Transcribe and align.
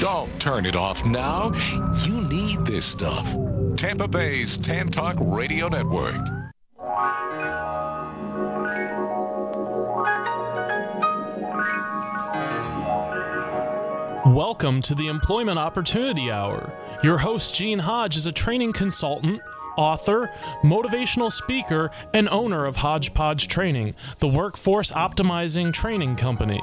Don't 0.00 0.40
turn 0.40 0.64
it 0.64 0.76
off 0.76 1.04
now. 1.04 1.52
You 2.06 2.22
need 2.22 2.64
this 2.64 2.86
stuff. 2.86 3.36
Tampa 3.76 4.08
Bay's 4.08 4.56
Tan 4.56 4.88
Talk 4.88 5.16
Radio 5.20 5.68
Network. 5.68 6.14
Welcome 14.24 14.80
to 14.80 14.94
the 14.94 15.08
Employment 15.08 15.58
Opportunity 15.58 16.30
Hour. 16.30 16.72
Your 17.02 17.18
host, 17.18 17.54
Gene 17.54 17.80
Hodge, 17.80 18.16
is 18.16 18.24
a 18.24 18.32
training 18.32 18.72
consultant, 18.72 19.42
author, 19.76 20.30
motivational 20.62 21.30
speaker, 21.30 21.90
and 22.14 22.26
owner 22.30 22.64
of 22.64 22.76
Hodgepodge 22.76 23.48
Training, 23.48 23.94
the 24.20 24.28
workforce 24.28 24.90
optimizing 24.92 25.74
training 25.74 26.16
company. 26.16 26.62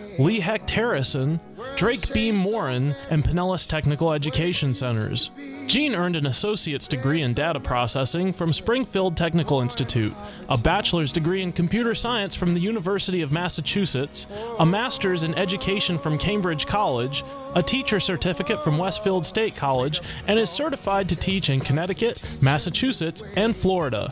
Lee 0.21 0.39
Hecht 0.39 0.69
Harrison, 0.69 1.39
Drake 1.75 2.13
Beam 2.13 2.35
Morin, 2.35 2.95
and 3.09 3.23
Pinellas 3.23 3.67
Technical 3.67 4.13
Education 4.13 4.71
Centers. 4.71 5.31
Gene 5.65 5.95
earned 5.95 6.15
an 6.15 6.27
associate's 6.27 6.87
degree 6.87 7.23
in 7.23 7.33
data 7.33 7.59
processing 7.59 8.31
from 8.31 8.53
Springfield 8.53 9.17
Technical 9.17 9.61
Institute, 9.61 10.13
a 10.47 10.59
bachelor's 10.59 11.11
degree 11.11 11.41
in 11.41 11.51
computer 11.51 11.95
science 11.95 12.35
from 12.35 12.53
the 12.53 12.59
University 12.59 13.23
of 13.23 13.31
Massachusetts, 13.31 14.27
a 14.59 14.65
master's 14.65 15.23
in 15.23 15.33
education 15.33 15.97
from 15.97 16.19
Cambridge 16.19 16.67
College, 16.67 17.23
a 17.55 17.63
teacher 17.63 17.99
certificate 17.99 18.63
from 18.63 18.77
Westfield 18.77 19.25
State 19.25 19.55
College, 19.55 20.01
and 20.27 20.37
is 20.37 20.51
certified 20.51 21.09
to 21.09 21.15
teach 21.15 21.49
in 21.49 21.59
Connecticut, 21.59 22.21
Massachusetts, 22.41 23.23
and 23.35 23.55
Florida. 23.55 24.11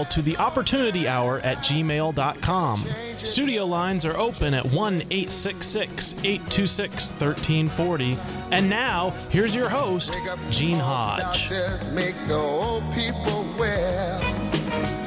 to 0.05 0.21
the 0.21 0.37
opportunity 0.37 1.07
hour 1.07 1.39
at 1.39 1.57
gmail.com. 1.57 2.79
Studio 3.17 3.65
lines 3.65 4.05
are 4.05 4.17
open 4.17 4.53
at 4.53 4.65
1 4.65 4.93
866 5.11 6.13
826 6.23 7.11
1340. 7.11 8.15
And 8.51 8.69
now, 8.69 9.11
here's 9.29 9.55
your 9.55 9.69
host, 9.69 10.17
Gene 10.49 10.79
Hodge. 10.79 11.51
Make 11.93 12.15
the 12.27 12.35
old 12.35 12.83
people 12.93 13.45
well. 13.59 14.19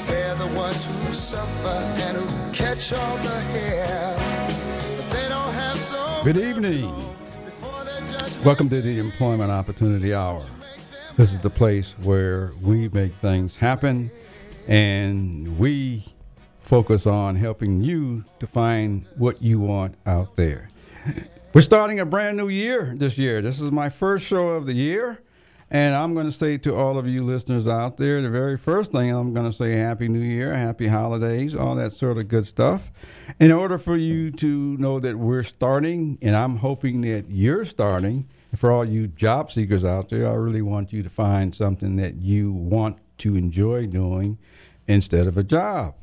They're 0.06 0.34
the 0.36 0.46
ones 0.54 0.84
who 0.84 1.12
suffer 1.12 1.68
and 1.68 2.16
who 2.16 2.52
catch 2.52 2.92
all 2.92 3.16
the 3.18 3.40
hair. 3.40 4.16
They 5.12 5.28
don't 5.28 5.52
have 5.54 5.78
so 5.78 6.20
Good 6.24 6.36
evening. 6.36 6.92
Welcome 8.44 8.68
to 8.68 8.82
the 8.82 8.98
Employment 8.98 9.50
Opportunity 9.50 10.14
Hour. 10.14 10.42
This 11.16 11.32
is 11.32 11.38
the 11.38 11.50
place 11.50 11.94
where 12.02 12.52
we 12.60 12.88
make 12.88 13.14
things 13.14 13.56
happen 13.56 14.10
and 14.68 15.58
we 15.58 16.06
focus 16.60 17.06
on 17.06 17.36
helping 17.36 17.82
you 17.82 18.24
to 18.40 18.46
find 18.46 19.06
what 19.16 19.42
you 19.42 19.60
want 19.60 19.94
out 20.06 20.34
there. 20.36 20.68
We're 21.52 21.62
starting 21.62 22.00
a 22.00 22.06
brand 22.06 22.36
new 22.36 22.48
year 22.48 22.94
this 22.96 23.16
year. 23.18 23.42
This 23.42 23.60
is 23.60 23.70
my 23.70 23.88
first 23.88 24.26
show 24.26 24.48
of 24.48 24.66
the 24.66 24.72
year. 24.72 25.20
And 25.70 25.94
I'm 25.94 26.14
going 26.14 26.26
to 26.26 26.32
say 26.32 26.58
to 26.58 26.76
all 26.76 26.98
of 26.98 27.08
you 27.08 27.20
listeners 27.20 27.66
out 27.66 27.96
there, 27.96 28.22
the 28.22 28.28
very 28.28 28.56
first 28.56 28.92
thing 28.92 29.10
I'm 29.10 29.32
going 29.32 29.50
to 29.50 29.56
say 29.56 29.72
Happy 29.72 30.08
New 30.08 30.20
Year, 30.20 30.54
Happy 30.54 30.86
Holidays, 30.86 31.54
all 31.54 31.74
that 31.76 31.92
sort 31.92 32.18
of 32.18 32.28
good 32.28 32.46
stuff. 32.46 32.92
In 33.40 33.50
order 33.50 33.78
for 33.78 33.96
you 33.96 34.30
to 34.32 34.76
know 34.76 35.00
that 35.00 35.16
we're 35.18 35.42
starting, 35.42 36.18
and 36.22 36.36
I'm 36.36 36.58
hoping 36.58 37.00
that 37.02 37.30
you're 37.30 37.64
starting, 37.64 38.28
for 38.54 38.70
all 38.70 38.84
you 38.84 39.08
job 39.08 39.50
seekers 39.50 39.84
out 39.84 40.10
there, 40.10 40.28
I 40.28 40.34
really 40.34 40.62
want 40.62 40.92
you 40.92 41.02
to 41.02 41.10
find 41.10 41.54
something 41.54 41.96
that 41.96 42.16
you 42.16 42.52
want 42.52 42.98
to 43.18 43.36
enjoy 43.36 43.86
doing 43.86 44.38
instead 44.86 45.26
of 45.26 45.36
a 45.36 45.42
job. 45.42 45.94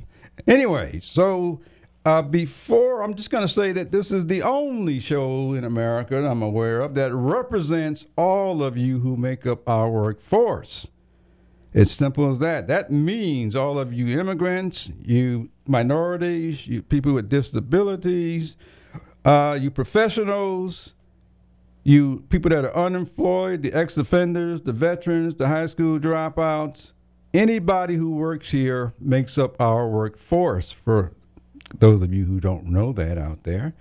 Anyway, 0.48 1.00
so 1.04 1.62
uh, 2.04 2.22
before, 2.22 3.04
I'm 3.04 3.14
just 3.14 3.30
going 3.30 3.44
to 3.44 3.54
say 3.54 3.72
that 3.74 3.92
this 3.92 4.12
is 4.12 4.26
the 4.26 4.42
only 4.42 5.00
show 5.00 5.54
in 5.54 5.64
America 5.64 6.16
that 6.16 6.28
I'm 6.28 6.42
aware 6.42 6.82
of 6.82 6.96
that 6.96 7.14
represents 7.14 8.08
all 8.16 8.64
of 8.64 8.78
you 8.78 9.00
who 9.00 9.18
make 9.18 9.46
up 9.46 9.68
our 9.70 9.90
workforce. 9.90 10.88
It's 11.74 11.92
simple 11.92 12.30
as 12.30 12.40
that. 12.40 12.68
That 12.68 12.92
means 12.92 13.56
all 13.56 13.80
of 13.80 13.94
you 13.94 14.20
immigrants, 14.20 14.92
you 15.04 15.52
minorities, 15.68 16.68
you 16.68 16.82
people 16.82 17.14
with 17.14 17.30
disabilities, 17.30 18.58
uh, 19.24 19.58
you 19.62 19.72
professionals, 19.72 20.94
you 21.84 22.26
people 22.30 22.50
that 22.50 22.66
are 22.66 22.76
unemployed, 22.76 23.62
the 23.62 23.74
ex 23.74 23.98
offenders, 23.98 24.64
the 24.64 24.74
veterans, 24.74 25.36
the 25.36 25.48
high 25.48 25.68
school 25.68 26.00
dropouts, 26.00 26.92
anybody 27.34 27.96
who 27.96 28.12
works 28.12 28.52
here 28.52 28.94
makes 29.00 29.38
up 29.38 29.60
our 29.60 29.88
workforce 29.88 30.72
for 30.72 31.14
those 31.78 32.02
of 32.02 32.14
you 32.14 32.26
who 32.26 32.40
don't 32.40 32.66
know 32.66 32.92
that 32.94 33.18
out 33.18 33.44
there. 33.44 33.74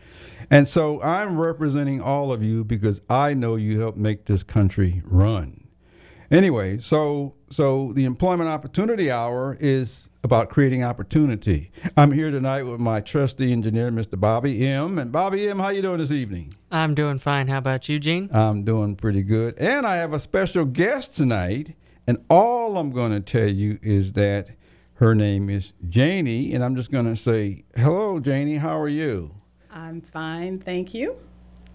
And 0.51 0.69
so 0.69 1.01
I'm 1.03 1.39
representing 1.39 2.01
all 2.01 2.33
of 2.33 2.43
you 2.43 2.65
because 2.65 3.01
I 3.09 3.35
know 3.35 3.57
you 3.57 3.81
help 3.81 3.97
make 3.97 4.27
this 4.27 4.43
country 4.43 5.03
run. 5.05 5.69
Anyway, 6.31 6.79
so 6.79 7.35
so 7.51 7.93
the 7.93 8.05
employment 8.05 8.49
opportunity 8.49 9.11
hour 9.11 9.57
is 9.61 10.09
about 10.23 10.51
creating 10.51 10.85
opportunity. 10.85 11.73
I'm 11.97 12.13
here 12.13 12.31
tonight 12.31 12.63
with 12.65 12.79
my 12.81 13.01
trusty 13.01 13.53
engineer, 13.53 13.91
Mr. 13.91 14.21
Bobby 14.21 14.67
M. 14.67 14.99
And 14.99 15.11
Bobby 15.11 15.49
M, 15.49 15.59
how 15.59 15.71
you 15.71 15.83
doing 15.83 15.99
this 15.99 16.13
evening? 16.13 16.55
I'm 16.71 16.95
doing 16.95 17.19
fine. 17.19 17.49
How 17.49 17.59
about 17.59 17.89
you, 17.89 17.99
Gene? 17.99 18.29
I'm 18.33 18.65
doing 18.65 18.97
pretty 18.97 19.23
good. 19.23 19.59
And 19.59 19.87
I 19.87 19.97
have 19.97 20.13
a 20.13 20.19
special 20.19 20.65
guest 20.65 21.17
tonight. 21.17 21.75
And 22.11 22.25
all 22.29 22.77
I'm 22.77 22.91
going 22.91 23.13
to 23.13 23.21
tell 23.21 23.47
you 23.47 23.79
is 23.83 24.15
that 24.15 24.49
her 24.95 25.15
name 25.15 25.49
is 25.49 25.71
Janie. 25.89 26.55
And 26.55 26.65
I'm 26.65 26.75
just 26.75 26.91
going 26.91 27.05
to 27.05 27.15
say, 27.15 27.63
hello, 27.77 28.19
Janie. 28.19 28.57
How 28.57 28.77
are 28.81 28.89
you? 28.89 29.33
I'm 29.71 30.01
fine, 30.01 30.59
thank 30.59 30.93
you. 30.93 31.17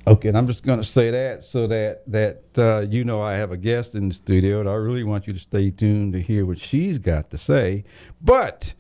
Okay, 0.06 0.28
and 0.28 0.38
I'm 0.38 0.46
just 0.46 0.64
going 0.64 0.78
to 0.80 0.84
say 0.84 1.10
that 1.10 1.46
so 1.46 1.68
that 1.68 2.04
that 2.12 2.44
uh, 2.58 2.82
you 2.82 3.06
know 3.06 3.22
I 3.22 3.36
have 3.36 3.54
a 3.54 3.58
guest 3.58 3.96
in 3.96 4.10
the 4.10 4.14
studio, 4.14 4.60
and 4.60 4.68
I 4.68 4.74
really 4.74 5.06
want 5.06 5.26
you 5.26 5.32
to 5.32 5.40
stay 5.40 5.72
tuned 5.72 6.12
to 6.12 6.22
hear 6.22 6.46
what 6.46 6.60
she's 6.60 7.00
got 7.00 7.30
to 7.30 7.38
say. 7.38 7.86
But 8.20 8.74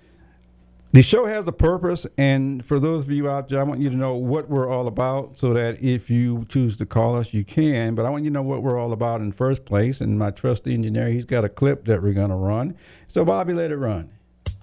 the 0.95 1.03
show 1.03 1.25
has 1.25 1.45
a 1.45 1.51
purpose, 1.51 2.07
and 2.17 2.65
for 2.65 2.79
those 2.79 3.03
of 3.03 3.11
you 3.11 3.29
out 3.29 3.49
there, 3.49 3.59
I 3.59 3.63
want 3.63 3.81
you 3.81 3.89
to 3.89 3.97
know 3.97 4.15
what 4.15 4.49
we're 4.49 4.69
all 4.69 4.87
about, 4.87 5.37
so 5.37 5.53
that 5.53 5.83
if 5.83 6.09
you 6.09 6.45
choose 6.47 6.77
to 6.77 6.85
call 6.85 7.17
us, 7.17 7.33
you 7.33 7.43
can. 7.43 7.95
But 7.95 8.05
I 8.05 8.09
want 8.09 8.23
you 8.23 8.29
to 8.29 8.33
know 8.33 8.41
what 8.41 8.63
we're 8.63 8.79
all 8.79 8.93
about 8.93 9.19
in 9.19 9.33
first 9.33 9.65
place. 9.65 9.99
And 9.99 10.17
my 10.17 10.31
trusty 10.31 10.73
engineer, 10.73 11.09
he's 11.09 11.25
got 11.25 11.43
a 11.43 11.49
clip 11.49 11.83
that 11.87 12.01
we're 12.01 12.13
going 12.13 12.29
to 12.29 12.35
run. 12.35 12.77
So 13.09 13.25
Bobby, 13.25 13.51
let 13.51 13.71
it 13.71 13.75
run. 13.75 14.09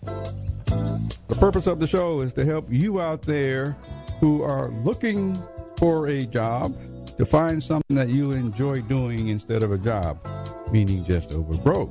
The 0.04 1.36
purpose 1.38 1.66
of 1.66 1.80
the 1.80 1.86
show 1.86 2.22
is 2.22 2.32
to 2.32 2.46
help 2.46 2.72
you 2.72 2.98
out 2.98 3.20
there 3.20 3.76
who 4.18 4.42
are 4.42 4.70
looking 4.84 5.38
for 5.76 6.06
a 6.06 6.22
job 6.22 6.74
to 7.18 7.26
find 7.26 7.62
something 7.62 7.94
that 7.94 8.08
you 8.08 8.32
enjoy 8.32 8.80
doing 8.80 9.28
instead 9.28 9.62
of 9.62 9.70
a 9.70 9.76
job, 9.76 10.26
meaning 10.72 11.04
just 11.04 11.34
over 11.34 11.58
broke. 11.58 11.90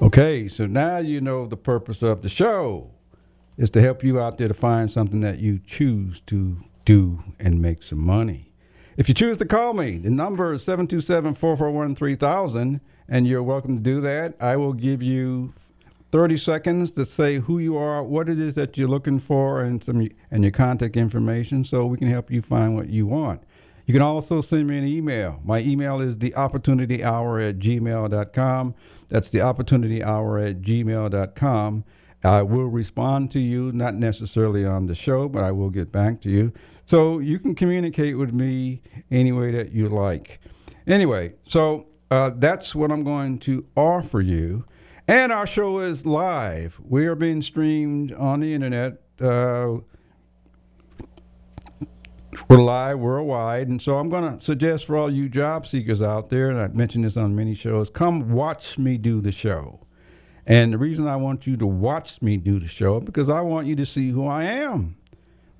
Okay, 0.00 0.46
so 0.46 0.64
now 0.64 0.98
you 0.98 1.20
know 1.20 1.46
the 1.46 1.56
purpose 1.56 2.02
of 2.02 2.22
the 2.22 2.28
show 2.28 2.92
is 3.56 3.68
to 3.70 3.80
help 3.80 4.04
you 4.04 4.20
out 4.20 4.38
there 4.38 4.46
to 4.46 4.54
find 4.54 4.88
something 4.88 5.20
that 5.22 5.40
you 5.40 5.58
choose 5.66 6.20
to 6.26 6.56
do 6.84 7.18
and 7.40 7.60
make 7.60 7.82
some 7.82 8.06
money. 8.06 8.52
If 8.96 9.08
you 9.08 9.14
choose 9.14 9.38
to 9.38 9.44
call 9.44 9.74
me, 9.74 9.98
the 9.98 10.10
number 10.10 10.52
is 10.52 10.62
727 10.62 11.34
441 11.34 11.96
3000, 11.96 12.80
and 13.08 13.26
you're 13.26 13.42
welcome 13.42 13.76
to 13.76 13.82
do 13.82 14.00
that. 14.02 14.36
I 14.40 14.56
will 14.56 14.72
give 14.72 15.02
you 15.02 15.52
30 16.12 16.38
seconds 16.38 16.92
to 16.92 17.04
say 17.04 17.40
who 17.40 17.58
you 17.58 17.76
are, 17.76 18.00
what 18.04 18.28
it 18.28 18.38
is 18.38 18.54
that 18.54 18.78
you're 18.78 18.86
looking 18.86 19.18
for, 19.18 19.62
and, 19.62 19.82
some, 19.82 20.08
and 20.30 20.44
your 20.44 20.52
contact 20.52 20.96
information 20.96 21.64
so 21.64 21.86
we 21.86 21.98
can 21.98 22.08
help 22.08 22.30
you 22.30 22.40
find 22.40 22.76
what 22.76 22.88
you 22.88 23.04
want. 23.04 23.42
You 23.88 23.94
can 23.94 24.02
also 24.02 24.42
send 24.42 24.68
me 24.68 24.78
an 24.78 24.86
email. 24.86 25.40
My 25.44 25.60
email 25.60 26.00
is 26.00 26.16
theopportunityhour 26.16 27.48
at 27.48 27.58
gmail.com. 27.58 28.74
That's 29.08 29.30
the 29.30 29.40
opportunity 29.40 30.02
hour 30.02 30.38
at 30.38 30.62
gmail.com. 30.62 31.84
I 32.24 32.42
will 32.42 32.66
respond 32.66 33.30
to 33.32 33.38
you, 33.38 33.70
not 33.72 33.94
necessarily 33.94 34.64
on 34.66 34.86
the 34.86 34.94
show, 34.94 35.28
but 35.28 35.44
I 35.44 35.52
will 35.52 35.70
get 35.70 35.92
back 35.92 36.20
to 36.22 36.30
you. 36.30 36.52
So 36.84 37.18
you 37.18 37.38
can 37.38 37.54
communicate 37.54 38.18
with 38.18 38.34
me 38.34 38.82
any 39.10 39.30
way 39.30 39.50
that 39.52 39.72
you 39.72 39.88
like. 39.88 40.40
Anyway, 40.86 41.34
so 41.46 41.86
uh, 42.10 42.30
that's 42.34 42.74
what 42.74 42.90
I'm 42.90 43.04
going 43.04 43.38
to 43.40 43.66
offer 43.76 44.20
you. 44.20 44.64
And 45.06 45.32
our 45.32 45.46
show 45.46 45.78
is 45.78 46.04
live. 46.04 46.80
We 46.84 47.06
are 47.06 47.14
being 47.14 47.42
streamed 47.42 48.12
on 48.14 48.40
the 48.40 48.52
internet. 48.52 49.00
Uh, 49.20 49.78
we're 52.48 52.62
live 52.62 52.98
worldwide. 52.98 53.68
And 53.68 53.80
so 53.80 53.98
I'm 53.98 54.08
going 54.08 54.38
to 54.38 54.44
suggest 54.44 54.86
for 54.86 54.96
all 54.96 55.10
you 55.10 55.28
job 55.28 55.66
seekers 55.66 56.02
out 56.02 56.30
there, 56.30 56.50
and 56.50 56.58
I've 56.58 56.76
mentioned 56.76 57.04
this 57.04 57.16
on 57.16 57.34
many 57.34 57.54
shows, 57.54 57.90
come 57.90 58.30
watch 58.30 58.78
me 58.78 58.98
do 58.98 59.20
the 59.20 59.32
show. 59.32 59.80
And 60.46 60.72
the 60.72 60.78
reason 60.78 61.06
I 61.06 61.16
want 61.16 61.46
you 61.46 61.56
to 61.58 61.66
watch 61.66 62.22
me 62.22 62.36
do 62.38 62.58
the 62.58 62.68
show 62.68 63.00
because 63.00 63.28
I 63.28 63.42
want 63.42 63.66
you 63.66 63.76
to 63.76 63.84
see 63.84 64.10
who 64.10 64.26
I 64.26 64.44
am. 64.44 64.96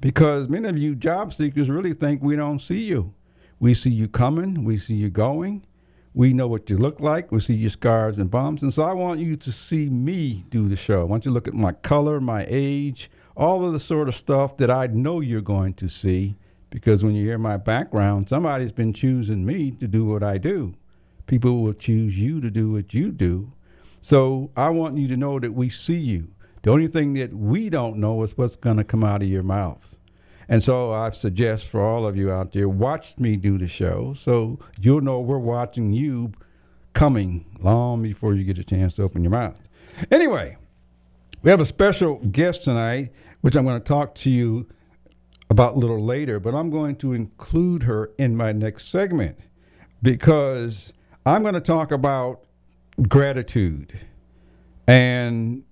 Because 0.00 0.48
many 0.48 0.68
of 0.68 0.78
you 0.78 0.94
job 0.94 1.34
seekers 1.34 1.68
really 1.68 1.92
think 1.92 2.22
we 2.22 2.36
don't 2.36 2.60
see 2.60 2.84
you. 2.84 3.12
We 3.60 3.74
see 3.74 3.90
you 3.90 4.08
coming, 4.08 4.64
we 4.64 4.78
see 4.78 4.94
you 4.94 5.10
going, 5.10 5.66
we 6.14 6.32
know 6.32 6.46
what 6.46 6.70
you 6.70 6.76
look 6.76 7.00
like, 7.00 7.32
we 7.32 7.40
see 7.40 7.54
your 7.54 7.70
scars 7.70 8.18
and 8.18 8.30
bumps. 8.30 8.62
And 8.62 8.72
so 8.72 8.82
I 8.84 8.92
want 8.92 9.20
you 9.20 9.36
to 9.36 9.52
see 9.52 9.88
me 9.90 10.44
do 10.48 10.68
the 10.68 10.76
show. 10.76 11.00
I 11.00 11.04
want 11.04 11.24
you 11.24 11.30
to 11.30 11.34
look 11.34 11.48
at 11.48 11.54
my 11.54 11.72
color, 11.72 12.20
my 12.20 12.46
age, 12.48 13.10
all 13.36 13.64
of 13.64 13.72
the 13.72 13.80
sort 13.80 14.08
of 14.08 14.14
stuff 14.14 14.56
that 14.56 14.70
I 14.70 14.86
know 14.86 15.20
you're 15.20 15.40
going 15.40 15.74
to 15.74 15.88
see. 15.88 16.36
Because 16.70 17.02
when 17.02 17.14
you 17.14 17.24
hear 17.24 17.38
my 17.38 17.56
background, 17.56 18.28
somebody's 18.28 18.72
been 18.72 18.92
choosing 18.92 19.44
me 19.44 19.70
to 19.72 19.88
do 19.88 20.04
what 20.04 20.22
I 20.22 20.38
do. 20.38 20.74
People 21.26 21.62
will 21.62 21.72
choose 21.72 22.18
you 22.18 22.40
to 22.40 22.50
do 22.50 22.72
what 22.72 22.92
you 22.94 23.10
do 23.10 23.52
so 24.00 24.50
I 24.56 24.70
want 24.70 24.96
you 24.96 25.08
to 25.08 25.16
know 25.16 25.38
that 25.38 25.52
we 25.52 25.68
see 25.68 25.98
you. 25.98 26.28
The 26.62 26.70
only 26.70 26.88
thing 26.88 27.14
that 27.14 27.32
we 27.32 27.68
don't 27.68 27.98
know 27.98 28.22
is 28.22 28.36
what's 28.36 28.56
going 28.56 28.76
to 28.76 28.84
come 28.84 29.04
out 29.04 29.22
of 29.22 29.28
your 29.28 29.42
mouth. 29.42 29.96
And 30.48 30.62
so 30.62 30.92
I 30.92 31.10
suggest 31.10 31.66
for 31.68 31.82
all 31.84 32.06
of 32.06 32.16
you 32.16 32.32
out 32.32 32.52
there, 32.52 32.68
watch 32.68 33.18
me 33.18 33.36
do 33.36 33.58
the 33.58 33.66
show 33.66 34.14
so 34.14 34.58
you'll 34.80 35.02
know 35.02 35.20
we're 35.20 35.38
watching 35.38 35.92
you 35.92 36.32
coming 36.94 37.44
long 37.60 38.02
before 38.02 38.34
you 38.34 38.44
get 38.44 38.58
a 38.58 38.64
chance 38.64 38.96
to 38.96 39.02
open 39.02 39.22
your 39.22 39.30
mouth. 39.30 39.60
Anyway, 40.10 40.56
we 41.42 41.50
have 41.50 41.60
a 41.60 41.66
special 41.66 42.16
guest 42.16 42.64
tonight, 42.64 43.12
which 43.40 43.56
I'm 43.56 43.64
going 43.64 43.80
to 43.80 43.86
talk 43.86 44.14
to 44.16 44.30
you 44.30 44.66
about 45.50 45.74
a 45.74 45.78
little 45.78 46.02
later, 46.02 46.38
but 46.40 46.54
I'm 46.54 46.70
going 46.70 46.96
to 46.96 47.12
include 47.12 47.82
her 47.84 48.10
in 48.18 48.36
my 48.36 48.52
next 48.52 48.88
segment 48.88 49.38
because 50.02 50.92
I'm 51.24 51.42
going 51.42 51.54
to 51.54 51.60
talk 51.60 51.90
about 51.90 52.44
gratitude. 53.08 53.98
And 54.86 55.64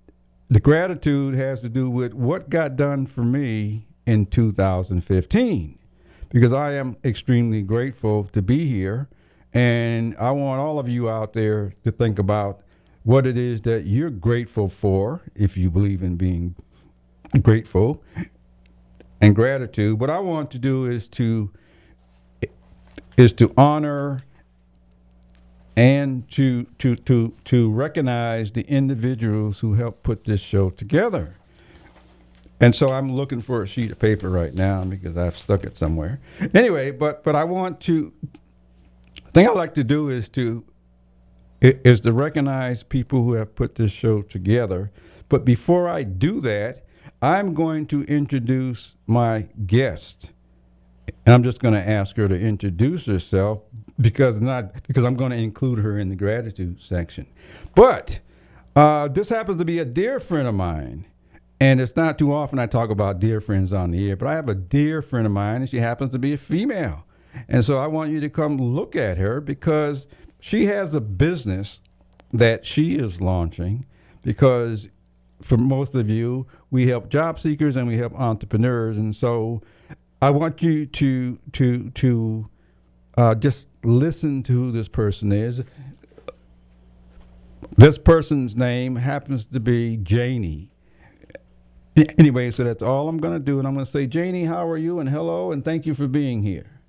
the 0.48 0.60
gratitude 0.60 1.34
has 1.34 1.60
to 1.60 1.68
do 1.68 1.90
with 1.90 2.14
what 2.14 2.48
got 2.50 2.76
done 2.76 3.06
for 3.06 3.22
me 3.22 3.86
in 4.06 4.26
2015 4.26 5.78
because 6.30 6.52
I 6.52 6.74
am 6.74 6.96
extremely 7.04 7.62
grateful 7.62 8.24
to 8.24 8.42
be 8.42 8.66
here. 8.66 9.08
And 9.52 10.16
I 10.18 10.30
want 10.32 10.60
all 10.60 10.78
of 10.78 10.88
you 10.88 11.08
out 11.08 11.32
there 11.32 11.74
to 11.84 11.90
think 11.90 12.18
about 12.18 12.60
what 13.04 13.26
it 13.26 13.36
is 13.36 13.62
that 13.62 13.86
you're 13.86 14.10
grateful 14.10 14.68
for, 14.68 15.22
if 15.34 15.56
you 15.56 15.70
believe 15.70 16.02
in 16.02 16.16
being 16.16 16.56
grateful 17.42 18.02
and 19.20 19.34
gratitude. 19.34 20.00
What 20.00 20.10
I 20.10 20.20
want 20.20 20.50
to 20.52 20.58
do 20.58 20.86
is 20.86 21.08
to 21.08 21.50
is 23.16 23.32
to 23.32 23.52
honor 23.56 24.22
and 25.76 26.30
to 26.32 26.64
to 26.78 26.96
to 26.96 27.34
to 27.44 27.70
recognize 27.72 28.52
the 28.52 28.62
individuals 28.62 29.60
who 29.60 29.74
helped 29.74 30.02
put 30.02 30.24
this 30.24 30.40
show 30.40 30.70
together. 30.70 31.36
And 32.60 32.74
so 32.74 32.88
I'm 32.88 33.12
looking 33.12 33.42
for 33.42 33.62
a 33.62 33.66
sheet 33.66 33.90
of 33.90 33.98
paper 33.98 34.30
right 34.30 34.54
now 34.54 34.82
because 34.84 35.16
I've 35.16 35.36
stuck 35.36 35.64
it 35.64 35.76
somewhere. 35.76 36.20
Anyway, 36.54 36.90
but 36.90 37.22
but 37.24 37.36
I 37.36 37.44
want 37.44 37.80
to 37.82 38.12
thing 39.34 39.46
I 39.48 39.52
like 39.52 39.74
to 39.74 39.84
do 39.84 40.08
is 40.08 40.28
to 40.30 40.64
is 41.60 42.00
to 42.00 42.12
recognize 42.12 42.82
people 42.82 43.24
who 43.24 43.34
have 43.34 43.54
put 43.54 43.74
this 43.74 43.92
show 43.92 44.22
together. 44.22 44.90
But 45.28 45.44
before 45.44 45.88
I 45.88 46.04
do 46.04 46.40
that, 46.42 46.85
I'm 47.26 47.54
going 47.54 47.86
to 47.86 48.04
introduce 48.04 48.94
my 49.08 49.48
guest. 49.66 50.30
And 51.24 51.34
I'm 51.34 51.42
just 51.42 51.58
going 51.58 51.74
to 51.74 51.80
ask 51.80 52.16
her 52.18 52.28
to 52.28 52.38
introduce 52.38 53.06
herself 53.06 53.62
because 54.00 54.40
not 54.40 54.86
because 54.86 55.04
I'm 55.04 55.16
going 55.16 55.32
to 55.32 55.36
include 55.36 55.80
her 55.80 55.98
in 55.98 56.08
the 56.08 56.14
gratitude 56.14 56.78
section. 56.80 57.26
But 57.74 58.20
uh, 58.76 59.08
this 59.08 59.28
happens 59.28 59.56
to 59.56 59.64
be 59.64 59.80
a 59.80 59.84
dear 59.84 60.20
friend 60.20 60.46
of 60.46 60.54
mine, 60.54 61.06
and 61.60 61.80
it's 61.80 61.96
not 61.96 62.16
too 62.16 62.32
often 62.32 62.60
I 62.60 62.66
talk 62.66 62.90
about 62.90 63.18
dear 63.18 63.40
friends 63.40 63.72
on 63.72 63.90
the 63.90 64.08
air. 64.08 64.14
But 64.14 64.28
I 64.28 64.36
have 64.36 64.48
a 64.48 64.54
dear 64.54 65.02
friend 65.02 65.26
of 65.26 65.32
mine, 65.32 65.62
and 65.62 65.68
she 65.68 65.80
happens 65.80 66.10
to 66.10 66.20
be 66.20 66.32
a 66.32 66.38
female, 66.38 67.06
and 67.48 67.64
so 67.64 67.76
I 67.76 67.88
want 67.88 68.12
you 68.12 68.20
to 68.20 68.30
come 68.30 68.56
look 68.56 68.94
at 68.94 69.18
her 69.18 69.40
because 69.40 70.06
she 70.38 70.66
has 70.66 70.94
a 70.94 71.00
business 71.00 71.80
that 72.32 72.64
she 72.64 72.94
is 72.94 73.20
launching 73.20 73.84
because 74.22 74.86
for 75.42 75.56
most 75.56 75.94
of 75.94 76.08
you, 76.08 76.46
we 76.70 76.88
help 76.88 77.08
job 77.08 77.38
seekers 77.38 77.76
and 77.76 77.86
we 77.86 77.96
help 77.96 78.14
entrepreneurs, 78.14 78.96
and 78.96 79.14
so 79.14 79.62
I 80.22 80.30
want 80.30 80.62
you 80.62 80.86
to 80.86 81.38
to 81.52 81.90
to 81.90 82.48
uh, 83.16 83.34
just 83.34 83.68
listen 83.84 84.42
to 84.44 84.52
who 84.52 84.72
this 84.72 84.88
person 84.88 85.32
is. 85.32 85.62
This 87.76 87.98
person's 87.98 88.56
name 88.56 88.96
happens 88.96 89.46
to 89.46 89.60
be 89.60 89.96
Janie. 89.98 90.70
Anyway, 92.18 92.50
so 92.50 92.62
that's 92.64 92.82
all 92.82 93.08
I'm 93.08 93.18
going 93.18 93.34
to 93.34 93.40
do. 93.40 93.58
And 93.58 93.66
I'm 93.66 93.74
going 93.74 93.86
to 93.86 93.90
say, 93.90 94.06
Janie, 94.06 94.44
how 94.44 94.68
are 94.68 94.76
you? 94.76 95.00
And 95.00 95.08
hello, 95.08 95.52
and 95.52 95.64
thank 95.64 95.86
you 95.86 95.94
for 95.94 96.06
being 96.06 96.42
here. 96.42 96.80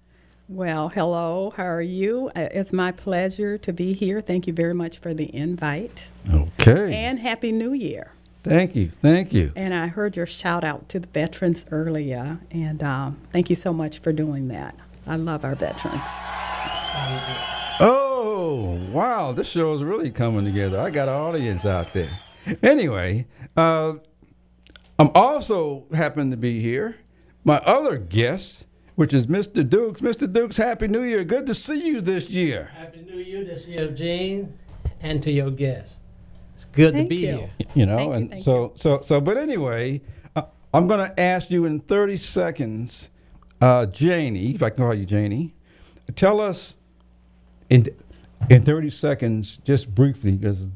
Well, 0.50 0.90
hello, 0.90 1.54
how 1.56 1.66
are 1.66 1.82
you? 1.82 2.30
Uh, 2.36 2.48
It's 2.52 2.72
my 2.72 2.92
pleasure 2.92 3.58
to 3.58 3.74
be 3.74 3.94
here. 3.94 4.22
Thank 4.22 4.48
you 4.48 4.54
very 4.54 4.74
much 4.74 4.98
for 4.98 5.14
the 5.14 5.34
invite. 5.36 6.10
Okay. 6.32 6.94
And 6.94 7.20
Happy 7.20 7.52
New 7.52 7.74
Year. 7.74 8.12
Thank 8.48 8.76
you. 8.76 8.92
Thank 9.02 9.34
you. 9.34 9.52
And 9.56 9.74
I 9.74 9.88
heard 9.88 10.16
your 10.16 10.26
shout 10.26 10.64
out 10.64 10.90
to 10.90 11.00
the 11.00 11.08
veterans 11.08 11.66
earlier, 11.72 12.40
and 12.52 12.82
um, 12.84 13.22
thank 13.30 13.50
you 13.50 13.56
so 13.56 13.74
much 13.74 14.00
for 14.00 14.12
doing 14.12 14.48
that. 14.50 14.76
I 15.06 15.16
love 15.16 15.46
our 15.46 15.56
veterans. 15.56 16.02
Oh, 17.80 18.80
wow. 18.92 19.32
This 19.32 19.48
show 19.48 19.74
is 19.74 19.84
really 19.84 20.10
coming 20.10 20.46
together. 20.46 20.80
I 20.80 20.90
got 20.90 21.08
an 21.08 21.14
audience 21.14 21.66
out 21.66 21.94
there. 21.94 22.10
Anyway, 22.64 23.28
uh, 23.56 23.94
I'm 24.98 25.10
also 25.14 25.86
happen 25.94 26.32
to 26.32 26.38
be 26.38 26.60
here. 26.60 26.98
My 27.44 27.60
other 27.60 27.98
guest, 27.98 28.66
which 28.96 29.14
is 29.14 29.28
Mr. 29.28 29.68
Dukes. 29.68 30.02
Mr. 30.02 30.32
Dukes, 30.32 30.58
Happy 30.58 30.88
New 30.88 31.04
Year. 31.04 31.24
Good 31.24 31.46
to 31.48 31.54
see 31.54 31.86
you 31.86 32.02
this 32.02 32.30
year. 32.30 32.72
Happy 32.76 33.02
New 33.02 33.20
Year 33.20 33.44
this 33.44 33.68
year, 33.68 33.92
Gene, 33.92 34.58
and 35.02 35.22
to 35.22 35.32
your 35.32 35.52
guests. 35.52 35.97
It's 36.78 36.94
good 36.94 36.94
Thank 36.94 37.06
to 37.06 37.10
be 37.10 37.22
you. 37.22 37.38
here. 37.38 37.50
You 37.74 37.86
know, 37.88 37.98
Thank 37.98 38.08
you, 38.08 38.14
and 38.14 38.30
thank 38.30 38.44
so, 38.44 38.74
so, 38.76 39.02
so, 39.02 39.20
but 39.20 39.36
anyway, 39.36 40.00
uh, 40.36 40.44
I'm 40.74 40.88
going 40.88 41.00
to 41.00 41.20
ask 41.20 41.50
you 41.50 41.66
in 41.66 41.80
30 41.80 42.18
seconds, 42.18 43.10
uh, 43.60 43.88
Janie, 43.88 44.54
if 44.54 44.62
I 44.62 44.70
can 44.70 44.84
call 44.84 44.94
you 44.94 45.06
Janie, 45.06 45.56
tell 46.16 46.40
us 46.40 46.76
in 47.72 47.90
in 48.52 48.62
30 48.64 48.92
seconds, 48.92 49.58
just 49.64 49.94
briefly, 49.94 50.34
because 50.34 50.68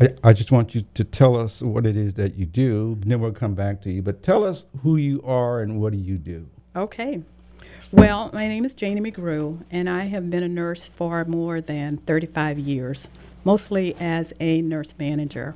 I, 0.00 0.14
I 0.24 0.32
just 0.32 0.50
want 0.50 0.74
you 0.74 0.84
to 0.94 1.04
tell 1.04 1.36
us 1.36 1.60
what 1.60 1.84
it 1.84 1.98
is 1.98 2.14
that 2.14 2.34
you 2.34 2.46
do, 2.46 2.98
then 3.04 3.20
we'll 3.20 3.32
come 3.32 3.54
back 3.54 3.82
to 3.82 3.90
you. 3.90 4.00
But 4.00 4.22
tell 4.22 4.44
us 4.44 4.64
who 4.82 4.96
you 4.96 5.22
are 5.22 5.60
and 5.60 5.78
what 5.78 5.92
do 5.92 5.98
you 5.98 6.16
do? 6.16 6.48
Okay. 6.74 7.22
Well, 7.92 8.30
my 8.32 8.48
name 8.48 8.64
is 8.64 8.74
Janie 8.74 9.02
McGrew, 9.02 9.62
and 9.70 9.90
I 9.90 10.04
have 10.04 10.30
been 10.30 10.42
a 10.42 10.48
nurse 10.48 10.88
for 10.88 11.26
more 11.26 11.60
than 11.60 11.98
35 11.98 12.58
years, 12.58 13.10
mostly 13.44 13.94
as 13.98 14.32
a 14.40 14.62
nurse 14.62 14.94
manager. 14.98 15.54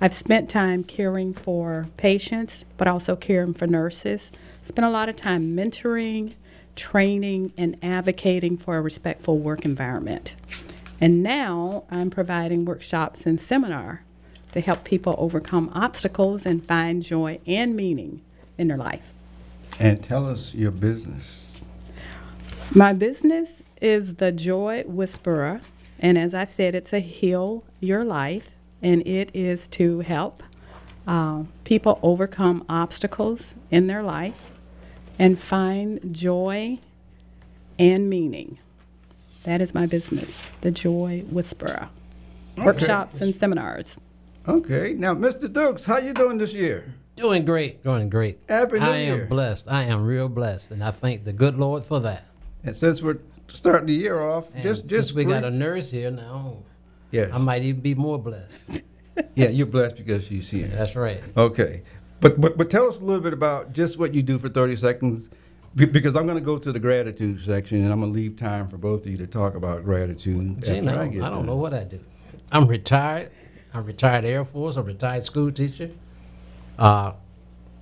I've 0.00 0.14
spent 0.14 0.50
time 0.50 0.84
caring 0.84 1.32
for 1.32 1.88
patients, 1.96 2.64
but 2.76 2.88
also 2.88 3.16
caring 3.16 3.54
for 3.54 3.66
nurses. 3.66 4.30
Spent 4.62 4.84
a 4.84 4.90
lot 4.90 5.08
of 5.08 5.16
time 5.16 5.56
mentoring, 5.56 6.34
training, 6.76 7.52
and 7.56 7.76
advocating 7.82 8.56
for 8.56 8.76
a 8.76 8.82
respectful 8.82 9.38
work 9.38 9.64
environment. 9.64 10.34
And 11.00 11.22
now 11.22 11.84
I'm 11.90 12.10
providing 12.10 12.64
workshops 12.64 13.26
and 13.26 13.40
seminar 13.40 14.02
to 14.52 14.60
help 14.60 14.84
people 14.84 15.14
overcome 15.18 15.70
obstacles 15.74 16.46
and 16.46 16.64
find 16.64 17.02
joy 17.02 17.40
and 17.46 17.74
meaning 17.74 18.20
in 18.56 18.68
their 18.68 18.76
life. 18.76 19.12
And 19.78 20.02
tell 20.02 20.28
us 20.28 20.54
your 20.54 20.70
business. 20.70 21.60
My 22.72 22.92
business 22.92 23.62
is 23.80 24.16
the 24.16 24.32
Joy 24.32 24.84
Whisperer, 24.86 25.60
and 26.04 26.18
as 26.18 26.34
I 26.34 26.44
said, 26.44 26.74
it's 26.74 26.92
a 26.92 26.98
heal 26.98 27.64
your 27.80 28.04
life, 28.04 28.50
and 28.82 29.00
it 29.08 29.30
is 29.32 29.66
to 29.68 30.00
help 30.00 30.42
uh, 31.06 31.44
people 31.64 31.98
overcome 32.02 32.62
obstacles 32.68 33.54
in 33.70 33.86
their 33.86 34.02
life 34.02 34.52
and 35.18 35.40
find 35.40 36.14
joy 36.14 36.78
and 37.78 38.10
meaning. 38.10 38.58
That 39.44 39.62
is 39.62 39.72
my 39.72 39.86
business, 39.86 40.42
the 40.60 40.70
Joy 40.70 41.24
Whisperer. 41.30 41.88
Okay. 42.58 42.66
Workshops 42.66 43.22
and 43.22 43.34
seminars. 43.34 43.96
Okay. 44.46 44.92
Now, 44.92 45.14
Mr. 45.14 45.50
Dukes, 45.50 45.86
how 45.86 45.96
you 45.96 46.12
doing 46.12 46.36
this 46.36 46.52
year? 46.52 46.92
Doing 47.16 47.46
great, 47.46 47.82
doing 47.82 48.10
great. 48.10 48.40
Happy 48.46 48.78
New 48.78 48.84
I 48.84 48.96
Year. 48.98 49.22
am 49.22 49.28
blessed. 49.30 49.68
I 49.68 49.84
am 49.84 50.04
real 50.04 50.28
blessed, 50.28 50.70
and 50.70 50.84
I 50.84 50.90
thank 50.90 51.24
the 51.24 51.32
good 51.32 51.56
Lord 51.56 51.82
for 51.82 51.98
that. 52.00 52.26
And 52.62 52.76
since 52.76 53.00
we're 53.00 53.20
starting 53.48 53.86
the 53.86 53.94
year 53.94 54.20
off, 54.20 54.48
And 54.54 54.62
just 54.62 54.82
since 54.82 54.90
just 54.90 55.14
we 55.14 55.24
got 55.24 55.44
a 55.44 55.50
nurse 55.50 55.90
here 55.90 56.10
now, 56.10 56.58
yes. 57.10 57.30
I 57.32 57.38
might 57.38 57.62
even 57.62 57.80
be 57.80 57.94
more 57.94 58.18
blessed. 58.18 58.82
yeah, 59.34 59.48
you're 59.48 59.66
blessed 59.66 59.96
because 59.96 60.24
she's 60.24 60.50
here. 60.50 60.68
That's 60.68 60.96
right. 60.96 61.22
Okay, 61.36 61.82
but 62.20 62.40
but 62.40 62.56
but 62.56 62.70
tell 62.70 62.88
us 62.88 63.00
a 63.00 63.04
little 63.04 63.22
bit 63.22 63.32
about 63.32 63.72
just 63.72 63.98
what 63.98 64.14
you 64.14 64.22
do 64.22 64.38
for 64.38 64.48
thirty 64.48 64.76
seconds, 64.76 65.28
because 65.74 66.16
I'm 66.16 66.24
going 66.24 66.38
to 66.38 66.44
go 66.44 66.58
to 66.58 66.72
the 66.72 66.80
gratitude 66.80 67.42
section 67.42 67.82
and 67.82 67.92
I'm 67.92 68.00
going 68.00 68.12
to 68.12 68.18
leave 68.18 68.36
time 68.36 68.68
for 68.68 68.76
both 68.76 69.06
of 69.06 69.12
you 69.12 69.18
to 69.18 69.26
talk 69.26 69.54
about 69.54 69.84
gratitude. 69.84 70.62
Gee, 70.62 70.70
after 70.70 70.82
no, 70.82 70.92
I 70.94 71.02
I, 71.02 71.08
don't 71.08 71.20
done. 71.20 71.46
know 71.46 71.56
what 71.56 71.74
I 71.74 71.84
do. 71.84 72.00
I'm 72.52 72.66
retired. 72.66 73.30
I'm 73.72 73.84
retired 73.84 74.24
Air 74.24 74.44
Force. 74.44 74.76
I'm 74.76 74.84
retired 74.86 75.24
school 75.24 75.50
teacher. 75.50 75.90
Uh, 76.78 77.12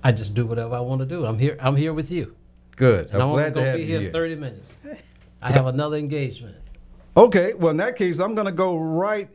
I 0.03 0.11
just 0.11 0.33
do 0.33 0.45
whatever 0.45 0.75
I 0.75 0.79
want 0.81 0.99
to 0.99 1.05
do. 1.05 1.25
I'm 1.25 1.37
here. 1.39 1.57
I'm 1.59 1.75
here 1.75 1.93
with 1.93 2.11
you, 2.11 2.35
Good. 2.75 3.11
and 3.11 3.21
I'm, 3.21 3.29
I'm 3.29 3.33
glad 3.35 3.45
to 3.49 3.51
going 3.53 3.65
to 3.65 3.69
have 3.71 3.77
be 3.77 3.83
you 3.83 3.87
here 3.87 4.01
here. 4.01 4.11
30 4.11 4.35
minutes. 4.35 4.73
I 5.43 5.51
have 5.51 5.67
another 5.67 5.97
engagement. 5.97 6.55
Okay, 7.15 7.53
well 7.53 7.71
in 7.71 7.77
that 7.77 7.95
case, 7.95 8.19
I'm 8.19 8.33
going 8.33 8.47
to 8.47 8.51
go 8.51 8.77
right. 8.77 9.29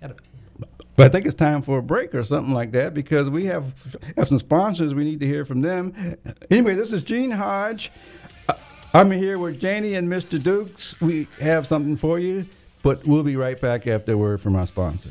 But 0.00 1.06
I 1.06 1.08
think 1.08 1.26
it's 1.26 1.34
time 1.34 1.62
for 1.62 1.78
a 1.78 1.82
break 1.82 2.14
or 2.14 2.24
something 2.24 2.52
like 2.52 2.72
that 2.72 2.92
because 2.92 3.30
we 3.30 3.46
have 3.46 3.72
have 4.16 4.28
some 4.28 4.38
sponsors. 4.38 4.94
We 4.94 5.04
need 5.04 5.20
to 5.20 5.26
hear 5.26 5.44
from 5.44 5.60
them. 5.60 6.16
Anyway, 6.50 6.74
this 6.74 6.92
is 6.92 7.02
Gene 7.02 7.30
Hodge. 7.30 7.90
I'm 8.92 9.10
here 9.10 9.38
with 9.38 9.60
Janie 9.60 9.94
and 9.94 10.08
Mr. 10.08 10.42
Dukes. 10.42 11.00
We 11.00 11.28
have 11.40 11.66
something 11.66 11.96
for 11.96 12.18
you, 12.18 12.46
but 12.82 13.06
we'll 13.06 13.22
be 13.22 13.36
right 13.36 13.60
back 13.60 13.86
after 13.86 14.12
a 14.12 14.16
word 14.16 14.40
from 14.40 14.56
our 14.56 14.66
sponsor. 14.66 15.10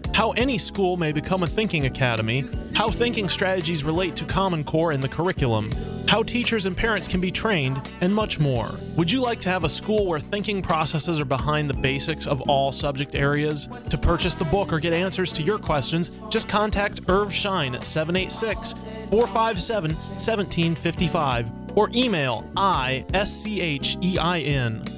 how 0.13 0.31
any 0.31 0.57
school 0.57 0.97
may 0.97 1.11
become 1.11 1.43
a 1.43 1.47
thinking 1.47 1.85
academy, 1.85 2.45
how 2.73 2.89
thinking 2.89 3.29
strategies 3.29 3.83
relate 3.83 4.15
to 4.17 4.25
Common 4.25 4.63
Core 4.63 4.91
in 4.91 5.01
the 5.01 5.07
curriculum, 5.07 5.71
how 6.07 6.23
teachers 6.23 6.65
and 6.65 6.75
parents 6.75 7.07
can 7.07 7.21
be 7.21 7.31
trained, 7.31 7.81
and 8.01 8.13
much 8.13 8.39
more. 8.39 8.69
Would 8.97 9.09
you 9.09 9.21
like 9.21 9.39
to 9.41 9.49
have 9.49 9.63
a 9.63 9.69
school 9.69 10.05
where 10.05 10.19
thinking 10.19 10.61
processes 10.61 11.19
are 11.19 11.25
behind 11.25 11.69
the 11.69 11.73
basics 11.73 12.27
of 12.27 12.41
all 12.41 12.71
subject 12.71 13.15
areas? 13.15 13.67
To 13.89 13.97
purchase 13.97 14.35
the 14.35 14.45
book 14.45 14.73
or 14.73 14.79
get 14.79 14.93
answers 14.93 15.31
to 15.33 15.43
your 15.43 15.57
questions, 15.57 16.17
just 16.29 16.49
contact 16.49 17.09
Irv 17.09 17.33
Schein 17.33 17.75
at 17.75 17.85
786 17.85 18.73
457 19.09 19.91
1755 19.91 21.49
or 21.75 21.89
email 21.95 22.43
ISCHEIN 22.57 23.13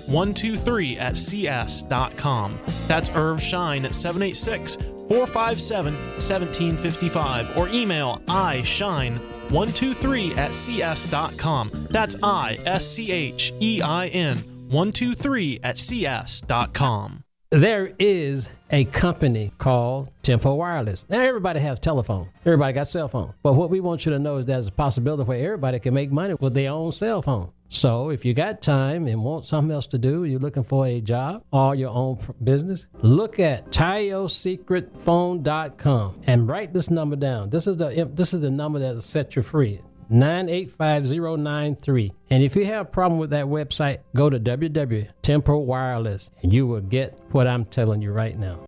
123 0.08 0.98
at 0.98 1.17
cs.com. 1.17 2.60
That's 2.88 3.10
Irv 3.12 3.41
Schein 3.41 3.86
at 3.86 3.96
786 3.96 4.77
457 5.07 5.93
1755 5.93 7.57
or 7.57 7.67
email 7.69 8.22
ischein 8.27 9.19
123 9.50 10.33
at 10.33 10.55
cs.com. 10.55 11.69
That's 11.89 12.15
I 12.24 12.57
S 12.65 12.88
C 12.88 13.12
H 13.12 13.53
E 13.60 13.81
I 13.81 14.07
N 14.07 14.38
123 14.69 15.60
at 15.63 15.77
cs.com. 15.77 17.24
There 17.51 17.91
is 18.00 18.50
a 18.72 18.86
company 18.86 19.51
called 19.60 20.10
Tempo 20.24 20.55
Wireless. 20.55 21.05
Now 21.07 21.22
everybody 21.22 21.60
has 21.60 21.77
telephone. 21.77 22.29
Everybody 22.43 22.74
got 22.74 22.88
cell 22.88 23.07
phone. 23.07 23.36
But 23.43 23.53
what 23.53 23.69
we 23.69 23.79
want 23.79 24.07
you 24.07 24.12
to 24.13 24.17
know 24.17 24.38
is 24.38 24.48
there's 24.48 24.65
a 24.65 24.72
possibility 24.72 25.22
where 25.22 25.38
everybody 25.38 25.79
can 25.79 25.93
make 25.93 26.12
money 26.12 26.33
with 26.33 26.55
their 26.55 26.72
own 26.72 26.91
cell 26.91 27.22
phone. 27.22 27.51
So 27.74 28.10
if 28.12 28.24
you 28.24 28.36
got 28.36 28.62
time 28.62 29.08
and 29.08 29.24
want 29.24 29.46
something 29.46 29.74
else 29.74 29.88
to 29.88 29.98
do, 29.98 30.25
you're 30.25 30.39
looking 30.39 30.63
for 30.63 30.86
a 30.86 31.01
job 31.01 31.44
or 31.51 31.74
your 31.74 31.89
own 31.89 32.20
business, 32.44 32.86
look 33.01 33.39
at 33.39 33.72
TioSecretPhone.com 33.72 36.22
and 36.27 36.48
write 36.48 36.72
this 36.72 36.92
number 36.92 37.15
down. 37.15 37.50
This 37.50 37.65
is 37.65 37.77
the 37.77 38.12
this 38.13 38.36
is 38.36 38.42
the 38.42 38.51
number 38.51 38.77
that'll 38.77 39.01
set 39.01 39.36
you 39.36 39.42
free. 39.42 39.82
985093. 40.10 42.13
And 42.30 42.44
if 42.44 42.56
you 42.56 42.68
have 42.68 42.86
a 42.86 42.89
problem 42.89 43.20
with 43.20 43.32
that 43.32 43.48
website, 43.48 44.01
go 44.15 44.30
to 44.30 44.39
www.tempo 44.39 45.58
Wireless 45.58 46.30
and 46.44 46.53
you 46.53 46.68
will 46.68 46.82
get 46.82 47.18
what 47.32 47.48
I'm 47.48 47.65
telling 47.65 48.03
you 48.03 48.12
right 48.12 48.38
now. 48.38 48.68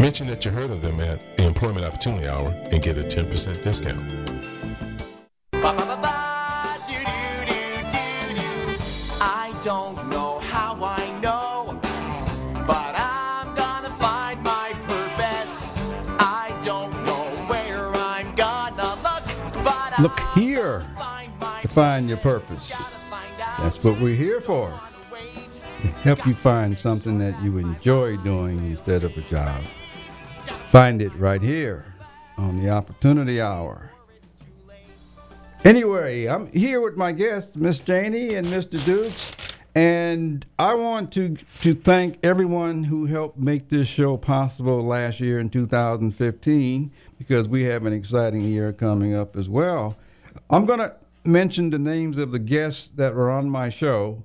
Mention 0.00 0.28
that 0.28 0.46
you 0.46 0.50
heard 0.50 0.70
of 0.70 0.80
them 0.80 0.98
at 0.98 1.36
the 1.36 1.46
Employment 1.46 1.84
Opportunity 1.84 2.26
Hour 2.26 2.48
and 2.72 2.82
get 2.82 2.96
a 2.96 3.02
10% 3.02 3.60
discount. 3.60 4.10
I 9.22 9.54
don't 9.62 10.08
know 10.08 10.38
how 10.38 10.78
I 10.80 11.20
know, 11.20 11.78
but 12.66 12.94
I'm 12.96 13.54
gonna 13.54 13.90
find 13.98 14.42
my 14.42 14.72
purpose. 14.86 15.62
I 16.18 16.58
don't 16.64 16.92
know 17.04 17.24
where 17.48 17.88
I'm 17.94 18.34
gonna 18.34 18.94
look, 19.02 19.62
but 19.62 20.00
Look 20.00 20.18
I'll 20.18 20.34
here 20.34 20.80
find 20.96 21.38
my 21.38 21.60
to 21.60 21.68
find 21.68 22.08
your 22.08 22.16
purpose. 22.18 22.70
gotta 22.70 22.84
find 23.10 23.40
out 23.42 23.62
That's 23.62 23.84
what 23.84 24.00
we're 24.00 24.16
here 24.16 24.40
for. 24.40 24.72
to 25.10 25.88
Help 25.88 26.26
you 26.26 26.32
find 26.34 26.78
something 26.78 27.18
that 27.18 27.40
you 27.42 27.58
enjoy 27.58 28.16
doing 28.18 28.58
instead 28.70 29.04
of 29.04 29.14
a 29.18 29.22
job. 29.22 29.62
Find 30.70 31.02
it 31.02 31.12
right 31.16 31.42
here 31.42 31.84
on 32.38 32.62
the 32.62 32.70
Opportunity 32.70 33.40
Hour. 33.40 33.90
Anyway, 35.64 36.26
I'm 36.26 36.46
here 36.52 36.80
with 36.80 36.96
my 36.96 37.10
guests, 37.10 37.56
Miss 37.56 37.80
Janie 37.80 38.36
and 38.36 38.46
Mr. 38.46 38.82
Dukes, 38.84 39.32
And 39.74 40.46
I 40.60 40.74
want 40.74 41.10
to 41.14 41.36
to 41.62 41.74
thank 41.74 42.20
everyone 42.22 42.84
who 42.84 43.06
helped 43.06 43.36
make 43.36 43.68
this 43.68 43.88
show 43.88 44.16
possible 44.16 44.80
last 44.84 45.18
year 45.18 45.40
in 45.40 45.50
2015 45.50 46.92
because 47.18 47.48
we 47.48 47.64
have 47.64 47.84
an 47.84 47.92
exciting 47.92 48.42
year 48.42 48.72
coming 48.72 49.12
up 49.12 49.36
as 49.36 49.48
well. 49.48 49.96
I'm 50.50 50.66
going 50.66 50.78
to 50.78 50.94
mention 51.24 51.70
the 51.70 51.80
names 51.80 52.16
of 52.16 52.30
the 52.30 52.38
guests 52.38 52.92
that 52.94 53.16
were 53.16 53.28
on 53.28 53.50
my 53.50 53.70
show 53.70 54.22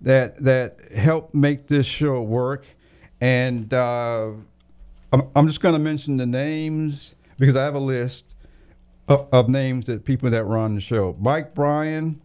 that 0.00 0.44
that 0.44 0.92
helped 0.92 1.34
make 1.34 1.66
this 1.66 1.86
show 1.86 2.22
work, 2.22 2.66
and 3.20 3.74
uh, 3.74 4.30
I'm, 5.12 5.22
I'm 5.34 5.46
just 5.46 5.60
going 5.60 5.74
to 5.74 5.78
mention 5.78 6.16
the 6.16 6.26
names 6.26 7.14
because 7.38 7.56
I 7.56 7.62
have 7.62 7.74
a 7.74 7.80
list 7.80 8.34
of, 9.08 9.26
of 9.32 9.48
names 9.48 9.86
that 9.86 10.04
people 10.04 10.30
that 10.30 10.46
were 10.46 10.58
on 10.58 10.74
the 10.74 10.80
show. 10.80 11.16
Mike 11.18 11.54
Bryan. 11.54 12.20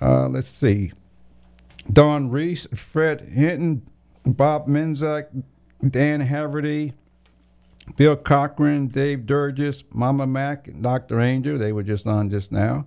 Uh, 0.00 0.28
let's 0.28 0.48
see. 0.48 0.92
Don 1.92 2.30
Reese, 2.30 2.66
Fred 2.74 3.22
Hinton, 3.22 3.82
Bob 4.24 4.68
Menzak, 4.68 5.26
Dan 5.90 6.26
Haverty, 6.26 6.92
Bill 7.96 8.16
Cochran, 8.16 8.88
Dave 8.88 9.20
Durgis, 9.20 9.82
Mama 9.92 10.26
Mack, 10.26 10.68
and 10.68 10.82
Dr. 10.82 11.20
Angel, 11.20 11.58
they 11.58 11.72
were 11.72 11.82
just 11.82 12.06
on 12.06 12.30
just 12.30 12.52
now. 12.52 12.86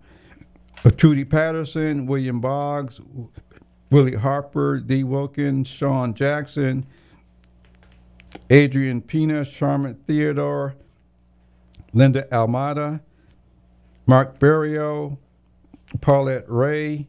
Uh, 0.86 0.92
Trudy 0.92 1.26
Patterson, 1.26 2.06
William 2.06 2.40
Boggs, 2.40 3.02
Willie 3.90 4.16
Harper, 4.16 4.80
D. 4.80 5.04
Wilkins, 5.04 5.68
Sean 5.68 6.14
Jackson, 6.14 6.86
Adrian 8.50 9.02
Pina, 9.02 9.46
Charlotte 9.46 9.98
Theodore, 10.08 10.76
Linda 11.94 12.24
Almada, 12.32 13.02
Mark 14.06 14.40
Berrio, 14.40 15.18
Paulette 16.00 16.46
Ray, 16.48 17.08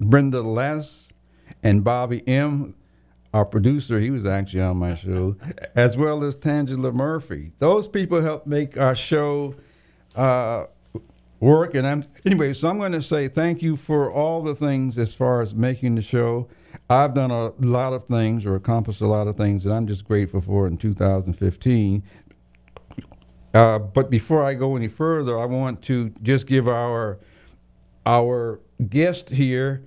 Brenda 0.00 0.42
Les, 0.42 1.08
and 1.62 1.82
Bobby 1.82 2.26
M., 2.26 2.74
our 3.34 3.44
producer, 3.44 4.00
he 4.00 4.10
was 4.10 4.24
actually 4.24 4.62
on 4.62 4.78
my 4.78 4.94
show, 4.94 5.36
as 5.74 5.96
well 5.96 6.24
as 6.24 6.34
Tangela 6.34 6.94
Murphy. 6.94 7.52
Those 7.58 7.86
people 7.86 8.22
helped 8.22 8.46
make 8.46 8.78
our 8.78 8.94
show 8.96 9.54
uh, 10.16 10.64
work. 11.40 11.74
And 11.74 11.86
I'm 11.86 12.04
anyway, 12.24 12.52
so 12.52 12.68
I'm 12.68 12.78
going 12.78 12.92
to 12.92 13.02
say 13.02 13.28
thank 13.28 13.60
you 13.62 13.76
for 13.76 14.10
all 14.10 14.42
the 14.42 14.54
things 14.54 14.96
as 14.98 15.14
far 15.14 15.40
as 15.40 15.54
making 15.54 15.96
the 15.96 16.02
show. 16.02 16.48
I've 16.90 17.14
done 17.14 17.30
a 17.30 17.52
lot 17.60 17.92
of 17.92 18.04
things 18.04 18.46
or 18.46 18.54
accomplished 18.54 19.00
a 19.02 19.06
lot 19.06 19.28
of 19.28 19.36
things 19.36 19.64
that 19.64 19.72
I'm 19.72 19.86
just 19.86 20.04
grateful 20.04 20.40
for 20.40 20.66
in 20.66 20.78
2015. 20.78 22.02
Uh, 23.52 23.78
but 23.78 24.10
before 24.10 24.42
I 24.42 24.54
go 24.54 24.76
any 24.76 24.88
further, 24.88 25.38
I 25.38 25.44
want 25.44 25.82
to 25.82 26.10
just 26.22 26.46
give 26.46 26.68
our 26.68 27.18
our 28.06 28.60
guest 28.88 29.30
here 29.30 29.84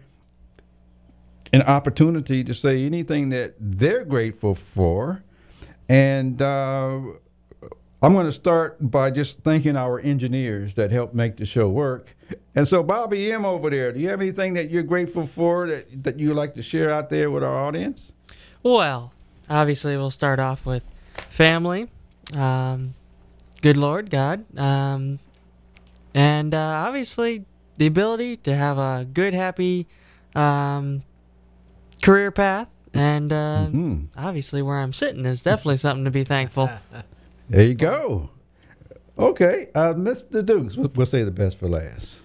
an 1.54 1.64
opportunity 1.64 2.44
to 2.44 2.54
say 2.54 2.86
anything 2.86 3.30
that 3.30 3.56
they're 3.60 4.06
grateful 4.06 4.54
for. 4.54 5.24
And 5.90 6.42
uh, 6.42 7.02
I'm 8.02 8.14
going 8.14 8.26
to 8.26 8.32
start 8.32 8.78
by 8.80 9.12
just 9.12 9.40
thanking 9.42 9.76
our 9.78 10.00
engineers 10.00 10.74
that 10.74 10.90
helped 10.92 11.14
make 11.14 11.38
the 11.38 11.46
show 11.46 11.70
work. 11.70 12.16
And 12.56 12.68
so, 12.68 12.82
Bobby 12.82 13.32
M. 13.32 13.46
over 13.46 13.70
there, 13.70 13.92
do 13.92 14.00
you 14.00 14.10
have 14.10 14.22
anything 14.22 14.56
that 14.56 14.72
you're 14.72 14.82
grateful 14.84 15.28
for 15.28 15.68
that, 15.68 16.04
that 16.04 16.20
you'd 16.20 16.34
like 16.36 16.56
to 16.56 16.64
share 16.64 16.90
out 16.90 17.10
there 17.10 17.30
with 17.30 17.44
our 17.44 17.56
audience? 17.64 18.12
Well, 18.64 19.12
obviously, 19.50 19.96
we'll 19.98 20.10
start 20.12 20.40
off 20.40 20.66
with 20.66 20.84
family. 21.30 21.90
Um, 22.36 22.96
good 23.62 23.78
Lord 23.78 24.10
God. 24.10 24.46
Um, 24.58 25.20
and 26.16 26.54
uh, 26.56 26.58
obviously, 26.88 27.46
the 27.76 27.86
ability 27.86 28.38
to 28.38 28.56
have 28.56 28.78
a 28.80 29.06
good, 29.14 29.34
happy 29.34 29.88
um, 30.36 31.04
career 32.02 32.32
path. 32.32 32.74
And 32.94 33.32
uh, 33.32 33.68
Mhm. 33.72 34.08
obviously, 34.18 34.62
where 34.62 34.80
I'm 34.80 34.92
sitting 34.94 35.26
is 35.26 35.42
definitely 35.42 35.78
something 35.78 36.06
to 36.06 36.12
be 36.12 36.24
thankful. 36.24 36.70
There 37.52 37.66
you 37.66 37.74
go. 37.74 38.30
Okay, 39.20 39.68
uh, 39.76 39.94
Mr. 39.94 40.44
Dukes, 40.46 40.78
we'll, 40.78 40.90
we'll 40.96 41.06
say 41.06 41.24
the 41.24 41.32
best 41.32 41.60
for 41.60 41.68
last. 41.68 42.22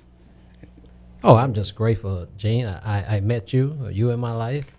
Oh, 1.25 1.35
I'm 1.35 1.53
just 1.53 1.75
grateful, 1.75 2.29
Gene. 2.37 2.67
I, 2.67 3.17
I 3.17 3.21
met 3.21 3.53
you, 3.53 3.89
you 3.91 4.11
in 4.11 4.21
my 4.21 4.33
life. 4.33 4.71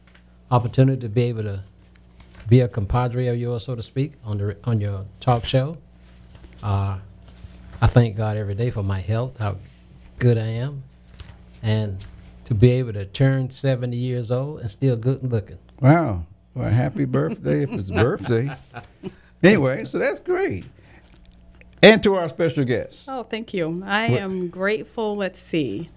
Opportunity 0.49 1.01
to 1.01 1.09
be 1.09 1.23
able 1.23 1.43
to 1.43 1.65
be 2.47 2.61
a 2.61 2.69
compadre 2.69 3.27
of 3.27 3.37
yours, 3.37 3.65
so 3.65 3.75
to 3.75 3.83
speak, 3.83 4.13
on 4.23 4.37
the 4.37 4.55
on 4.63 4.79
your 4.79 5.03
talk 5.19 5.43
show. 5.43 5.77
Uh, 6.63 6.99
I 7.81 7.87
thank 7.87 8.15
God 8.15 8.37
every 8.37 8.55
day 8.55 8.71
for 8.71 8.83
my 8.83 9.01
health, 9.01 9.37
how 9.39 9.57
good 10.17 10.37
I 10.37 10.47
am, 10.47 10.83
and 11.61 11.97
to 12.45 12.53
be 12.53 12.71
able 12.71 12.93
to 12.93 13.03
turn 13.05 13.49
70 13.49 13.97
years 13.97 14.31
old 14.31 14.61
and 14.61 14.71
still 14.71 14.95
good 14.95 15.29
looking. 15.29 15.59
Wow. 15.81 16.25
Well, 16.53 16.69
happy 16.69 17.03
birthday 17.03 17.63
if 17.63 17.71
it's 17.73 17.91
birthday. 18.07 18.49
Anyway, 19.43 19.85
so 19.85 19.99
that's 19.99 20.19
great. 20.19 20.65
And 21.83 22.01
to 22.03 22.15
our 22.15 22.27
special 22.29 22.63
guest. 22.65 23.07
Oh, 23.07 23.23
thank 23.23 23.53
you. 23.53 23.83
I 23.85 24.09
What- 24.09 24.19
am 24.21 24.49
grateful. 24.49 25.15
Let's 25.15 25.39
see. 25.39 25.89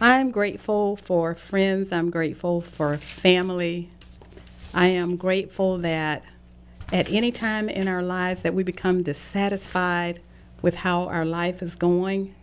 I'm 0.00 0.30
grateful 0.30 0.96
for 0.96 1.34
friends. 1.34 1.92
I'm 1.92 2.10
grateful 2.10 2.60
for 2.60 2.96
family. 2.96 3.90
I 4.74 4.86
am 4.88 5.16
grateful 5.16 5.78
that 5.78 6.24
at 6.92 7.10
any 7.12 7.30
time 7.30 7.68
in 7.68 7.86
our 7.86 8.02
lives 8.02 8.42
that 8.42 8.54
we 8.54 8.62
become 8.64 9.02
dissatisfied 9.02 10.20
with 10.62 10.76
how 10.76 11.04
our 11.04 11.24
life 11.24 11.62
is 11.62 11.74
going, 11.76 12.34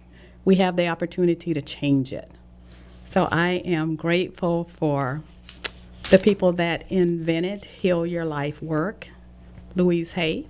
we 0.46 0.56
have 0.56 0.76
the 0.78 0.88
opportunity 0.88 1.54
to 1.54 1.62
change 1.62 2.14
it. 2.14 2.32
So 3.06 3.28
I 3.32 3.62
am 3.66 3.96
grateful 3.96 4.64
for 4.66 5.24
the 6.10 6.18
people 6.20 6.52
that 6.54 6.84
invented 6.90 7.66
Heal 7.66 8.06
Your 8.06 8.24
Life 8.26 8.62
Work, 8.62 9.10
Louise 9.76 10.14
Hay 10.14 10.48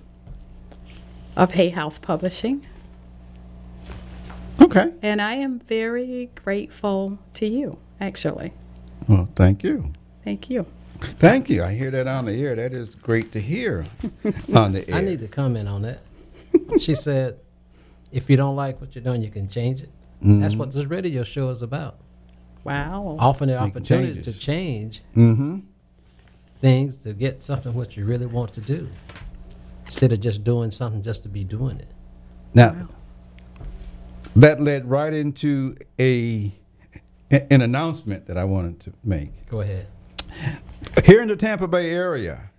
of 1.36 1.52
Hay 1.52 1.70
House 1.70 1.98
Publishing. 1.98 2.66
Okay. 4.60 4.92
And 5.02 5.22
I 5.22 5.34
am 5.34 5.60
very 5.60 6.30
grateful 6.34 7.18
to 7.34 7.46
you, 7.46 7.78
actually. 8.00 8.52
Well, 9.08 9.28
thank 9.36 9.62
you. 9.62 9.92
Thank 10.24 10.50
you. 10.50 10.66
Thank 11.00 11.48
you. 11.48 11.62
I 11.62 11.72
hear 11.74 11.90
that 11.92 12.08
on 12.08 12.24
the 12.24 12.32
air. 12.42 12.56
That 12.56 12.72
is 12.72 12.94
great 12.96 13.30
to 13.32 13.40
hear 13.40 13.86
on 14.54 14.72
the 14.72 14.88
air. 14.90 14.96
I 14.96 15.00
need 15.00 15.20
to 15.20 15.28
comment 15.28 15.68
on 15.68 15.82
that. 15.82 16.00
she 16.80 16.94
said, 16.96 17.38
if 18.10 18.28
you 18.28 18.36
don't 18.36 18.56
like 18.56 18.80
what 18.80 18.94
you're 18.94 19.04
doing, 19.04 19.22
you 19.22 19.30
can 19.30 19.48
change 19.48 19.80
it. 19.80 19.90
That's 20.20 20.56
what 20.56 20.72
this 20.72 20.86
radio 20.86 21.22
show 21.22 21.48
is 21.50 21.62
about. 21.62 21.98
Wow. 22.64 23.16
Offering 23.20 23.48
the 23.50 23.54
Making 23.54 23.70
opportunity 23.70 24.20
to 24.22 24.32
change 24.32 25.02
Mm-hmm. 25.14 25.58
Things 26.60 26.96
to 26.98 27.12
get 27.12 27.42
something 27.42 27.74
what 27.74 27.96
you 27.96 28.04
really 28.04 28.26
want 28.26 28.52
to 28.54 28.60
do 28.60 28.88
instead 29.86 30.12
of 30.12 30.20
just 30.20 30.44
doing 30.44 30.70
something 30.70 31.02
just 31.02 31.22
to 31.22 31.28
be 31.28 31.44
doing 31.44 31.78
it. 31.78 31.88
Now, 32.54 32.88
that 34.36 34.60
led 34.60 34.88
right 34.88 35.12
into 35.12 35.76
a 35.98 36.52
an 37.30 37.60
announcement 37.60 38.26
that 38.26 38.38
I 38.38 38.44
wanted 38.44 38.80
to 38.80 38.92
make. 39.04 39.30
Go 39.48 39.60
ahead. 39.60 39.86
Here 41.04 41.20
in 41.20 41.28
the 41.28 41.36
Tampa 41.36 41.68
Bay 41.68 41.90
area, 41.90 42.50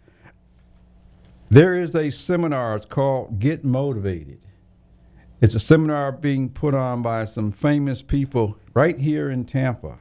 there 1.50 1.82
is 1.82 1.96
a 1.96 2.12
seminar. 2.12 2.76
It's 2.76 2.86
called 2.86 3.40
Get 3.40 3.64
Motivated. 3.64 4.40
It's 5.42 5.56
a 5.56 5.60
seminar 5.60 6.12
being 6.12 6.50
put 6.50 6.76
on 6.76 7.02
by 7.02 7.26
some 7.26 7.52
famous 7.52 8.04
people 8.04 8.58
right 8.74 9.00
here 9.00 9.30
in 9.30 9.46
Tampa. 9.46 9.98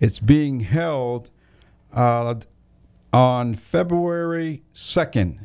It's 0.00 0.20
being 0.20 0.60
held 0.60 1.30
uh, 1.92 2.34
on 3.12 3.54
February 3.54 4.62
2nd, 4.74 5.38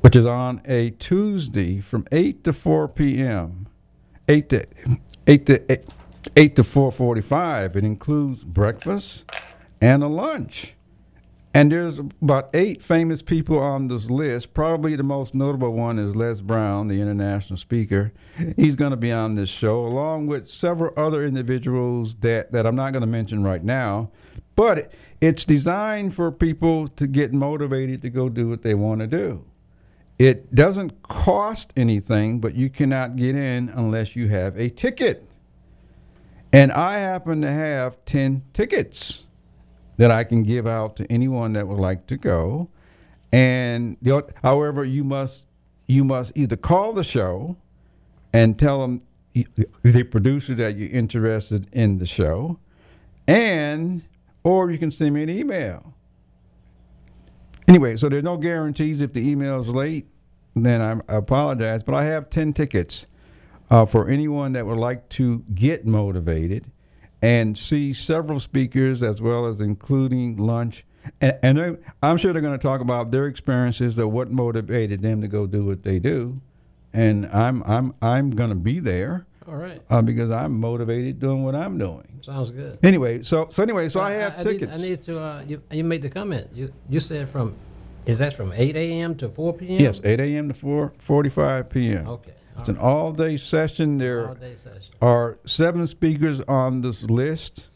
which 0.00 0.16
is 0.16 0.26
on 0.26 0.60
a 0.64 0.90
Tuesday 0.90 1.80
from 1.80 2.06
8 2.12 2.44
to 2.44 2.52
4 2.52 2.88
p.m. 2.88 3.68
8 4.28 4.48
to 4.50 4.66
8 5.26 5.46
to 5.46 5.72
8, 5.72 5.88
8 6.36 6.56
to 6.56 6.62
4:45. 6.62 7.76
It 7.76 7.84
includes 7.84 8.44
breakfast 8.44 9.30
and 9.80 10.02
a 10.02 10.08
lunch. 10.08 10.74
And 11.54 11.70
there's 11.70 11.98
about 11.98 12.48
eight 12.54 12.80
famous 12.80 13.20
people 13.20 13.58
on 13.58 13.88
this 13.88 14.08
list. 14.08 14.54
Probably 14.54 14.96
the 14.96 15.02
most 15.02 15.34
notable 15.34 15.74
one 15.74 15.98
is 15.98 16.16
Les 16.16 16.40
Brown, 16.40 16.88
the 16.88 16.98
international 16.98 17.58
speaker. 17.58 18.12
He's 18.56 18.74
going 18.74 18.92
to 18.92 18.96
be 18.96 19.12
on 19.12 19.34
this 19.34 19.50
show, 19.50 19.84
along 19.84 20.28
with 20.28 20.48
several 20.48 20.94
other 20.96 21.22
individuals 21.22 22.14
that, 22.16 22.52
that 22.52 22.66
I'm 22.66 22.74
not 22.74 22.94
going 22.94 23.02
to 23.02 23.06
mention 23.06 23.42
right 23.42 23.62
now. 23.62 24.10
But 24.54 24.92
it's 25.22 25.44
designed 25.44 26.12
for 26.12 26.32
people 26.32 26.88
to 26.88 27.06
get 27.06 27.32
motivated 27.32 28.02
to 28.02 28.10
go 28.10 28.28
do 28.28 28.48
what 28.48 28.62
they 28.62 28.74
want 28.74 29.00
to 29.00 29.06
do. 29.06 29.44
It 30.18 30.52
doesn't 30.52 31.00
cost 31.04 31.72
anything, 31.76 32.40
but 32.40 32.56
you 32.56 32.68
cannot 32.68 33.14
get 33.14 33.36
in 33.36 33.68
unless 33.68 34.16
you 34.16 34.28
have 34.28 34.58
a 34.58 34.68
ticket. 34.68 35.24
And 36.52 36.72
I 36.72 36.98
happen 36.98 37.40
to 37.42 37.50
have 37.50 38.04
10 38.04 38.42
tickets 38.52 39.22
that 39.96 40.10
I 40.10 40.24
can 40.24 40.42
give 40.42 40.66
out 40.66 40.96
to 40.96 41.06
anyone 41.10 41.52
that 41.52 41.68
would 41.68 41.78
like 41.78 42.08
to 42.08 42.16
go. 42.16 42.68
And 43.30 43.96
the, 44.02 44.26
however, 44.42 44.84
you 44.84 45.04
must 45.04 45.46
you 45.86 46.02
must 46.02 46.32
either 46.34 46.56
call 46.56 46.92
the 46.92 47.04
show 47.04 47.56
and 48.32 48.58
tell 48.58 48.80
them 48.80 49.02
the 49.82 50.02
producer 50.02 50.54
that 50.56 50.76
you're 50.76 50.90
interested 50.90 51.68
in 51.72 51.98
the 51.98 52.06
show, 52.06 52.58
and 53.26 54.02
or 54.44 54.70
you 54.70 54.78
can 54.78 54.90
send 54.90 55.14
me 55.14 55.22
an 55.22 55.30
email. 55.30 55.94
Anyway, 57.68 57.96
so 57.96 58.08
there's 58.08 58.24
no 58.24 58.36
guarantees 58.36 59.00
if 59.00 59.12
the 59.12 59.28
email 59.28 59.60
is 59.60 59.68
late, 59.68 60.06
then 60.54 60.80
I 60.80 61.00
apologize. 61.16 61.82
But 61.82 61.94
I 61.94 62.04
have 62.04 62.28
10 62.28 62.52
tickets 62.52 63.06
uh, 63.70 63.86
for 63.86 64.08
anyone 64.08 64.52
that 64.52 64.66
would 64.66 64.78
like 64.78 65.08
to 65.10 65.44
get 65.54 65.86
motivated 65.86 66.70
and 67.22 67.56
see 67.56 67.92
several 67.92 68.40
speakers 68.40 69.02
as 69.02 69.22
well 69.22 69.46
as 69.46 69.60
including 69.60 70.36
lunch. 70.36 70.84
And, 71.20 71.38
and 71.42 71.78
I'm 72.02 72.16
sure 72.16 72.32
they're 72.32 72.42
going 72.42 72.58
to 72.58 72.62
talk 72.62 72.80
about 72.80 73.12
their 73.12 73.26
experiences 73.26 73.96
of 73.96 74.10
what 74.10 74.30
motivated 74.30 75.00
them 75.02 75.20
to 75.20 75.28
go 75.28 75.46
do 75.46 75.64
what 75.64 75.84
they 75.84 75.98
do. 75.98 76.40
And 76.92 77.26
I'm 77.26 77.62
I'm 77.62 77.94
I'm 78.02 78.30
going 78.30 78.50
to 78.50 78.56
be 78.56 78.78
there 78.78 79.26
All 79.52 79.58
right. 79.58 79.82
uh, 79.90 80.00
because 80.00 80.30
I'm 80.30 80.58
motivated 80.58 81.20
doing 81.20 81.44
what 81.44 81.54
I'm 81.54 81.76
doing. 81.76 82.08
Sounds 82.22 82.50
good. 82.50 82.78
Anyway, 82.82 83.22
so 83.22 83.48
so 83.50 83.62
anyway, 83.62 83.90
so 83.90 84.00
I 84.00 84.12
have 84.12 84.38
I 84.38 84.42
tickets. 84.42 84.72
Need, 84.72 84.84
I 84.84 84.88
need 84.88 85.02
to. 85.02 85.18
Uh, 85.18 85.44
you, 85.46 85.62
you 85.70 85.84
made 85.84 86.00
the 86.00 86.08
comment. 86.08 86.48
You 86.54 86.72
you 86.88 87.00
said 87.00 87.28
from, 87.28 87.54
is 88.06 88.18
that 88.18 88.32
from 88.32 88.54
8 88.54 88.74
a.m. 88.76 89.14
to 89.16 89.28
4 89.28 89.52
p.m.? 89.52 89.78
Yes, 89.78 90.00
8 90.02 90.20
a.m. 90.20 90.48
to 90.48 90.54
4:45 90.54 91.68
p.m. 91.68 92.08
Okay. 92.08 92.32
It's 92.58 92.70
an 92.70 92.78
all-day 92.78 93.36
session. 93.36 93.98
There 93.98 94.28
all 94.28 94.34
day 94.34 94.54
session. 94.54 94.94
are 95.02 95.38
seven 95.44 95.86
speakers 95.86 96.40
on 96.42 96.80
this 96.80 97.04
list, 97.10 97.68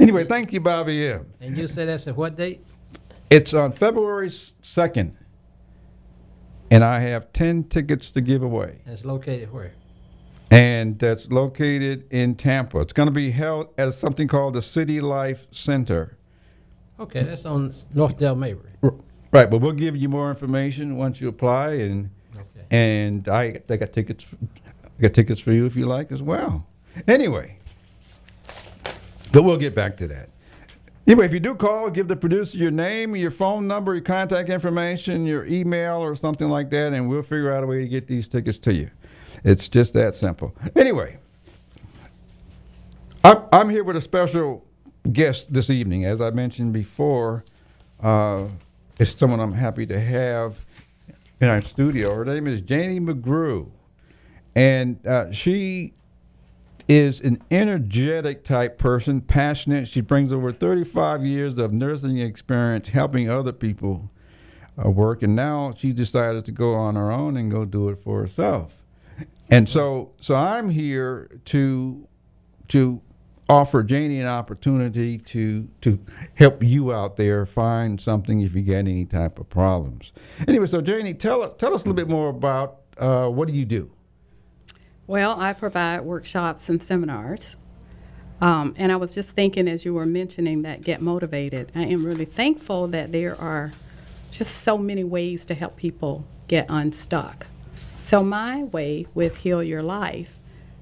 Anyway, 0.01 0.25
thank 0.25 0.51
you, 0.53 0.61
Bobby 0.61 1.07
M. 1.09 1.27
And 1.43 1.59
you 1.59 1.69
said 1.69 1.89
that's 1.89 2.09
at 2.09 2.17
what 2.17 2.37
date? 2.37 2.65
It's 3.29 3.53
on 3.53 3.71
February 3.71 4.31
2nd, 4.31 5.13
and 6.75 6.83
I 6.83 6.99
have 7.01 7.33
10 7.33 7.65
tickets 7.65 8.11
to 8.11 8.21
give 8.21 8.43
away. 8.43 8.81
And 8.85 8.95
It's 8.95 9.05
located 9.05 9.53
where? 9.53 9.73
And 10.51 10.99
that's 10.99 11.31
located 11.31 12.05
in 12.13 12.35
Tampa. 12.35 12.81
It's 12.81 12.93
going 12.93 13.07
to 13.07 13.13
be 13.13 13.31
held 13.31 13.69
at 13.79 13.95
something 13.95 14.27
called 14.27 14.55
the 14.55 14.63
City 14.63 15.01
Life 15.01 15.47
Center. 15.53 16.17
Okay, 16.99 17.23
that's 17.23 17.45
on 17.45 17.73
North 17.95 18.19
Dale 18.19 18.35
Mabry. 18.35 18.71
Right, 19.31 19.49
but 19.49 19.59
we'll 19.59 19.71
give 19.73 19.97
you 19.97 20.09
more 20.09 20.31
information 20.31 20.97
once 20.97 21.21
you 21.21 21.29
apply, 21.29 21.75
and 21.75 22.11
Okay. 22.35 22.67
and 22.73 23.29
I, 23.29 23.61
I 23.69 23.77
got 23.77 23.93
tickets, 23.93 24.27
I 24.99 25.03
got 25.03 25.15
tickets 25.15 25.41
for 25.41 25.53
you 25.53 25.67
if 25.67 25.77
you 25.77 25.87
like 25.87 26.11
as 26.11 26.23
well. 26.23 26.67
Anyway, 27.07 27.59
but 29.33 29.43
we'll 29.45 29.57
get 29.57 29.75
back 29.77 29.97
to 29.99 30.09
that. 30.09 30.29
Anyway, 31.07 31.27
if 31.27 31.35
you 31.35 31.41
do 31.41 31.55
call, 31.55 31.91
give 31.91 32.09
the 32.09 32.17
producer 32.17 32.57
your 32.57 32.71
name, 32.71 33.15
your 33.15 33.31
phone 33.31 33.67
number, 33.67 33.93
your 33.93 34.03
contact 34.03 34.49
information, 34.49 35.27
your 35.27 35.45
email, 35.45 35.97
or 35.97 36.15
something 36.15 36.49
like 36.49 36.71
that, 36.71 36.95
and 36.95 37.09
we'll 37.09 37.23
figure 37.23 37.53
out 37.53 37.63
a 37.63 37.67
way 37.67 37.81
to 37.81 37.89
get 37.89 38.07
these 38.07 38.27
tickets 38.27 38.57
to 38.57 38.73
you. 38.73 38.91
It's 39.45 39.69
just 39.69 39.93
that 39.93 40.17
simple. 40.17 40.55
Anyway, 40.75 41.19
I'm, 43.23 43.69
here 43.69 43.85
with 43.85 43.97
a 43.97 44.01
special 44.01 44.65
guest 45.13 45.53
this 45.53 45.69
evening. 45.69 46.07
As 46.07 46.23
I 46.23 46.31
mentioned 46.31 46.73
before, 46.73 47.45
uh, 48.03 48.47
it's 48.99 49.19
someone 49.19 49.41
I'm 49.41 49.53
happy 49.53 49.85
to 49.87 50.01
have 50.01 50.65
in 51.41 51.49
our 51.49 51.61
studio. 51.61 52.15
Her 52.15 52.25
name 52.25 52.47
is 52.47 52.63
Janie 52.63 53.01
McGrew, 53.01 53.69
and 54.55 55.07
uh, 55.07 55.33
she 55.33 55.93
is 56.89 57.21
an 57.21 57.43
energetic 57.51 58.45
type 58.45 58.79
person, 58.79 59.21
passionate. 59.21 59.89
She 59.89 60.01
brings 60.01 60.33
over 60.33 60.53
35 60.53 61.25
years 61.25 61.59
of 61.59 61.73
nursing 61.73 62.19
experience 62.19 62.89
helping 62.89 63.31
other 63.31 63.53
people 63.53 64.11
uh, 64.83 64.91
work, 64.91 65.23
and 65.23 65.35
now 65.35 65.75
she 65.77 65.93
decided 65.93 66.45
to 66.45 66.53
go 66.53 66.75
on 66.75 66.97
her 66.97 67.11
own 67.11 67.37
and 67.37 67.51
go 67.51 67.65
do 67.65 67.89
it 67.89 68.03
for 68.03 68.21
herself. 68.21 68.73
And 69.51 69.69
so, 69.69 70.13
so 70.21 70.35
I'm 70.35 70.71
here 70.71 71.41
to 71.47 72.09
to 72.69 73.01
offer 73.49 73.83
Janie 73.83 74.21
an 74.21 74.27
opportunity 74.27 75.19
to 75.19 75.69
to 75.83 75.99
help 76.35 76.63
you 76.63 76.93
out 76.93 77.17
there 77.17 77.45
find 77.45 78.01
something 78.01 78.41
if 78.41 78.55
you 78.55 78.63
get 78.63 78.79
any 78.79 79.05
type 79.05 79.39
of 79.39 79.49
problems. 79.49 80.13
Anyway, 80.49 80.67
so 80.67 80.81
Janie, 80.81 81.15
tell 81.15 81.49
tell 81.51 81.75
us 81.75 81.85
a 81.85 81.89
little 81.89 81.95
bit 81.95 82.09
more 82.09 82.31
about 82.31 82.81
uh, 82.99 83.29
what 83.29 83.49
do 83.49 83.55
you 83.55 83.65
do? 83.65 83.91
Well, 85.07 85.39
I 85.39 85.53
provide 85.53 86.01
workshops 86.01 86.71
and 86.71 86.83
seminars. 86.83 87.57
Um, 88.41 88.75
and 88.79 88.91
I 88.91 88.97
was 88.97 89.15
just 89.15 89.33
thinking 89.33 89.69
as 89.69 89.85
you 89.85 89.93
were 89.93 90.07
mentioning 90.07 90.63
that 90.63 90.83
get 90.83 91.03
motivated, 91.03 91.71
I 91.75 91.83
am 91.83 92.05
really 92.05 92.25
thankful 92.25 92.89
that 92.89 93.13
there 93.13 93.39
are 93.41 93.73
just 94.31 94.63
so 94.63 94.79
many 94.79 95.05
ways 95.05 95.45
to 95.47 95.55
help 95.55 95.77
people 95.77 96.25
get 96.49 96.67
unstuck. 96.69 97.47
So, 98.03 98.23
my 98.23 98.65
way 98.65 99.07
with 99.15 99.39
Heal 99.39 99.63
Your 99.63 99.83
Life 99.83 100.39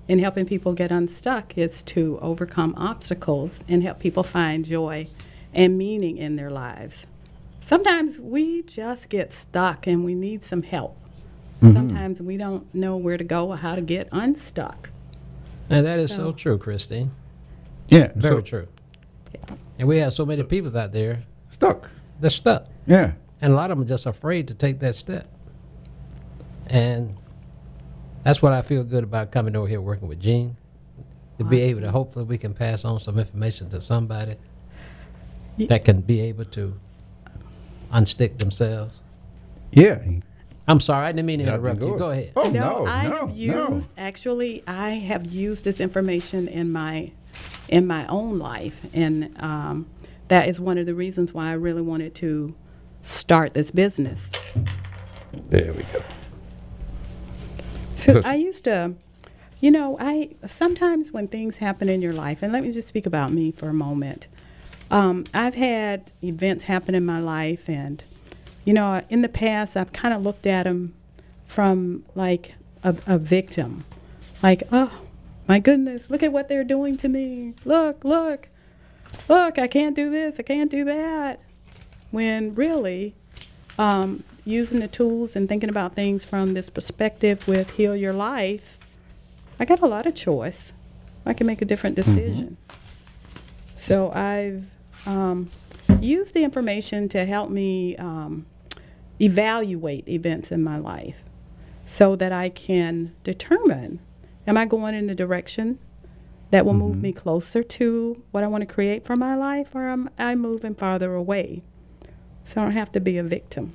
in 0.08 0.18
helping 0.18 0.46
people 0.46 0.72
get 0.72 0.90
unstuck 0.90 1.58
is 1.58 1.82
to 1.82 2.18
overcome 2.22 2.74
obstacles 2.76 3.60
and 3.68 3.82
help 3.82 3.98
people 3.98 4.22
find 4.22 4.64
joy 4.64 5.06
and 5.52 5.76
meaning 5.76 6.16
in 6.16 6.36
their 6.36 6.50
lives. 6.50 7.06
Sometimes 7.60 8.18
we 8.18 8.62
just 8.62 9.08
get 9.08 9.32
stuck 9.32 9.86
and 9.86 10.04
we 10.04 10.14
need 10.14 10.44
some 10.44 10.62
help. 10.62 10.96
Mm-hmm. 11.62 11.72
Sometimes 11.76 12.20
we 12.20 12.36
don't 12.36 12.72
know 12.74 12.96
where 12.96 13.16
to 13.16 13.24
go 13.24 13.48
or 13.48 13.56
how 13.56 13.74
to 13.74 13.80
get 13.80 14.08
unstuck. 14.12 14.90
And 15.70 15.86
that 15.86 15.98
is 15.98 16.10
so, 16.10 16.16
So- 16.16 16.32
true, 16.32 16.58
Christine. 16.58 17.12
Yeah, 17.88 18.10
Very 18.16 18.36
so, 18.36 18.40
true. 18.40 18.68
And 19.78 19.86
we 19.88 19.98
have 19.98 20.12
so 20.14 20.24
many 20.24 20.42
people 20.44 20.76
out 20.78 20.92
there 20.92 21.24
Stuck. 21.52 21.88
that 22.20 22.30
stuck. 22.30 22.66
Yeah. 22.86 23.12
And 23.40 23.52
a 23.52 23.56
lot 23.56 23.70
of 23.70 23.76
them 23.78 23.84
are 23.84 23.88
just 23.88 24.06
afraid 24.06 24.48
to 24.48 24.54
take 24.54 24.78
that 24.80 24.94
step. 24.94 25.26
And 26.66 27.16
that's 28.22 28.40
what 28.40 28.52
I 28.52 28.62
feel 28.62 28.82
good 28.84 29.04
about 29.04 29.30
coming 29.30 29.54
over 29.56 29.66
here 29.68 29.80
working 29.80 30.08
with 30.08 30.20
Gene. 30.20 30.56
To 31.38 31.44
be 31.44 31.60
able 31.62 31.80
to 31.80 31.90
hopefully 31.90 32.24
we 32.24 32.38
can 32.38 32.54
pass 32.54 32.84
on 32.84 33.00
some 33.00 33.18
information 33.18 33.68
to 33.70 33.80
somebody 33.80 34.36
Ye- 35.56 35.66
that 35.66 35.84
can 35.84 36.00
be 36.00 36.20
able 36.20 36.44
to 36.46 36.72
unstick 37.92 38.38
themselves. 38.38 39.00
Yeah. 39.72 39.98
I'm 40.68 40.80
sorry, 40.80 41.06
I 41.06 41.12
didn't 41.12 41.26
mean 41.26 41.40
to 41.40 41.44
Yeah, 41.46 41.54
interrupt 41.54 41.80
you. 41.80 41.86
go 41.88 41.98
Go 41.98 42.10
ahead. 42.10 42.24
ahead. 42.24 42.32
Oh 42.36 42.50
no, 42.50 42.84
no, 42.84 42.86
I 42.86 43.04
no, 43.08 43.16
have 43.16 43.28
no. 43.30 43.34
used 43.34 43.92
actually 43.98 44.62
I 44.66 44.90
have 44.90 45.26
used 45.26 45.64
this 45.64 45.80
information 45.80 46.46
in 46.48 46.70
my 46.72 47.10
in 47.68 47.86
my 47.86 48.06
own 48.06 48.38
life, 48.38 48.80
and 48.94 49.34
um, 49.42 49.86
that 50.28 50.46
is 50.48 50.60
one 50.60 50.78
of 50.78 50.86
the 50.86 50.94
reasons 50.94 51.32
why 51.32 51.48
I 51.48 51.52
really 51.54 51.82
wanted 51.82 52.14
to 52.16 52.54
start 53.02 53.54
this 53.54 53.70
business. 53.70 54.30
There 55.48 55.72
we 55.72 55.82
go. 55.84 56.02
So 57.94 58.12
So- 58.12 58.22
I 58.24 58.34
used 58.36 58.64
to, 58.64 58.94
you 59.60 59.70
know, 59.70 59.96
I 60.00 60.30
sometimes 60.48 61.12
when 61.12 61.28
things 61.28 61.56
happen 61.58 61.88
in 61.88 62.02
your 62.02 62.12
life, 62.12 62.42
and 62.42 62.52
let 62.52 62.62
me 62.62 62.70
just 62.72 62.88
speak 62.88 63.06
about 63.06 63.32
me 63.32 63.50
for 63.50 63.68
a 63.68 63.74
moment. 63.74 64.28
Um, 64.90 65.24
I've 65.32 65.54
had 65.54 66.12
events 66.22 66.64
happen 66.64 66.94
in 66.94 67.04
my 67.06 67.18
life, 67.18 67.68
and 67.68 68.02
you 68.64 68.72
know, 68.72 69.02
in 69.08 69.22
the 69.22 69.28
past, 69.28 69.76
I've 69.76 69.92
kind 69.92 70.14
of 70.14 70.22
looked 70.22 70.46
at 70.46 70.64
them 70.64 70.94
from 71.46 72.04
like 72.14 72.54
a, 72.82 72.96
a 73.06 73.18
victim, 73.18 73.84
like, 74.42 74.62
oh 74.72 75.00
my 75.48 75.58
goodness, 75.58 76.10
look 76.10 76.22
at 76.22 76.32
what 76.32 76.48
they're 76.48 76.64
doing 76.64 76.96
to 76.98 77.08
me. 77.08 77.54
Look, 77.64 78.04
look, 78.04 78.48
look, 79.28 79.58
I 79.58 79.66
can't 79.66 79.96
do 79.96 80.10
this, 80.10 80.38
I 80.38 80.42
can't 80.42 80.70
do 80.70 80.84
that. 80.84 81.40
When 82.10 82.54
really, 82.54 83.14
um, 83.78 84.24
using 84.44 84.80
the 84.80 84.88
tools 84.88 85.36
and 85.36 85.48
thinking 85.48 85.68
about 85.68 85.94
things 85.94 86.24
from 86.24 86.54
this 86.54 86.70
perspective 86.70 87.46
with 87.46 87.70
Heal 87.70 87.96
Your 87.96 88.12
Life, 88.12 88.78
I 89.58 89.64
got 89.64 89.80
a 89.80 89.86
lot 89.86 90.06
of 90.06 90.14
choice. 90.14 90.72
I 91.24 91.34
can 91.34 91.46
make 91.46 91.62
a 91.62 91.64
different 91.64 91.96
decision. 91.96 92.56
So 93.76 94.10
I've 94.12 94.64
um, 95.06 95.50
used 96.00 96.34
the 96.34 96.42
information 96.42 97.08
to 97.10 97.24
help 97.24 97.50
me 97.50 97.96
um, 97.96 98.46
evaluate 99.22 100.08
events 100.08 100.50
in 100.50 100.62
my 100.62 100.76
life 100.76 101.22
so 101.86 102.16
that 102.16 102.32
I 102.32 102.48
can 102.48 103.14
determine 103.24 104.00
am 104.46 104.58
I 104.58 104.64
going 104.64 104.94
in 104.94 105.06
the 105.06 105.14
direction 105.14 105.78
that 106.50 106.66
will 106.66 106.74
move 106.74 106.92
mm-hmm. 106.92 107.02
me 107.02 107.12
closer 107.12 107.62
to 107.62 108.22
what 108.30 108.44
I 108.44 108.46
want 108.46 108.60
to 108.62 108.72
create 108.72 109.06
for 109.06 109.16
my 109.16 109.34
life 109.34 109.74
or 109.74 109.88
am 109.88 110.10
I 110.18 110.34
moving 110.34 110.74
farther 110.74 111.14
away? 111.14 111.62
So 112.44 112.60
I 112.60 112.64
don't 112.64 112.72
have 112.72 112.92
to 112.92 113.00
be 113.00 113.16
a 113.16 113.22
victim. 113.22 113.72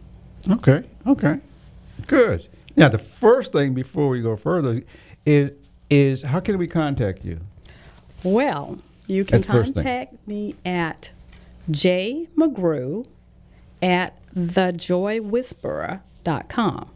Okay. 0.49 0.83
Okay. 1.05 1.39
Good. 2.05 2.47
Now, 2.75 2.89
the 2.89 2.99
first 2.99 3.51
thing 3.51 3.73
before 3.73 4.09
we 4.09 4.21
go 4.21 4.35
further 4.35 4.83
is 5.25 5.51
is 5.89 6.21
how 6.21 6.39
can 6.41 6.57
we 6.57 6.67
contact 6.67 7.23
you? 7.23 7.39
Well, 8.23 8.77
you 9.07 9.23
can 9.23 9.41
That's 9.41 9.47
the 9.47 9.53
first 9.53 9.73
thing. 9.73 9.83
contact 9.83 10.27
me 10.27 10.55
at 10.65 11.11
J 11.71 12.27
McGrew 12.37 13.07
at 13.81 14.17
thejoywhisperer.com. 14.37 16.89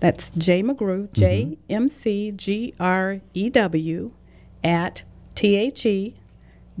That's 0.00 0.30
J 0.32 0.62
McGrew, 0.62 1.08
mm-hmm. 1.08 1.20
J 1.20 1.56
M 1.70 1.88
C 1.88 2.32
G 2.32 2.74
R 2.78 3.20
E 3.32 3.48
W, 3.50 4.10
at 4.62 5.04
T 5.34 5.56
H 5.56 5.86
E 5.86 6.14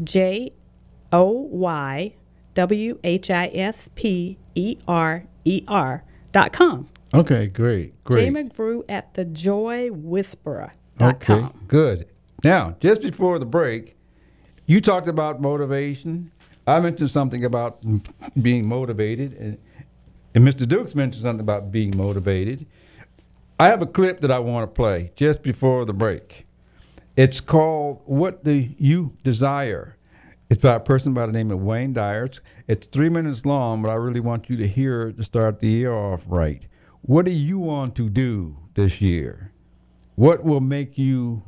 J 0.02 0.52
O 1.12 1.30
Y 1.30 2.14
W 2.54 2.98
H 3.02 3.30
I 3.30 3.50
S 3.54 3.88
P 3.94 4.36
E 4.54 4.76
R 4.86 5.24
E 5.44 5.64
R 5.66 6.04
dot 6.32 6.52
com. 6.52 6.90
Okay, 7.14 7.46
great, 7.46 7.94
J 8.10 8.30
great. 8.30 8.34
McGrew 8.34 8.84
at 8.88 9.14
thejoywhisperer.com. 9.14 10.72
Okay, 11.00 11.46
good. 11.68 12.08
Now, 12.44 12.76
just 12.80 13.02
before 13.02 13.38
the 13.38 13.46
break, 13.46 13.96
you 14.66 14.80
talked 14.80 15.08
about 15.08 15.40
motivation. 15.40 16.30
I 16.66 16.80
mentioned 16.80 17.10
something 17.10 17.44
about 17.44 17.82
being 18.42 18.68
motivated, 18.68 19.32
and, 19.34 19.58
and 20.36 20.46
Mr. 20.46 20.68
Dukes 20.68 20.94
mentioned 20.94 21.22
something 21.22 21.40
about 21.40 21.72
being 21.72 21.96
motivated. 21.96 22.66
I 23.58 23.68
have 23.68 23.80
a 23.80 23.86
clip 23.86 24.20
that 24.20 24.30
I 24.30 24.38
want 24.38 24.64
to 24.64 24.74
play 24.74 25.10
just 25.16 25.42
before 25.42 25.86
the 25.86 25.94
break. 25.94 26.46
It's 27.16 27.40
called 27.40 28.02
What 28.04 28.44
Do 28.44 28.52
You 28.52 29.16
Desire? 29.24 29.96
It's 30.50 30.60
by 30.60 30.74
a 30.74 30.80
person 30.80 31.14
by 31.14 31.24
the 31.24 31.32
name 31.32 31.50
of 31.50 31.62
Wayne 31.62 31.94
Dyer. 31.94 32.24
It's, 32.24 32.40
it's 32.68 32.86
three 32.86 33.08
minutes 33.08 33.46
long, 33.46 33.80
but 33.80 33.88
I 33.88 33.94
really 33.94 34.20
want 34.20 34.50
you 34.50 34.58
to 34.58 34.68
hear 34.68 35.08
it 35.08 35.16
to 35.16 35.24
start 35.24 35.60
the 35.60 35.68
year 35.68 35.94
off 35.94 36.22
right. 36.26 36.66
What 37.00 37.24
do 37.24 37.30
you 37.30 37.58
want 37.58 37.96
to 37.96 38.10
do 38.10 38.58
this 38.74 39.00
year? 39.00 39.52
What 40.16 40.44
will 40.44 40.60
make 40.60 40.98
you 40.98 41.44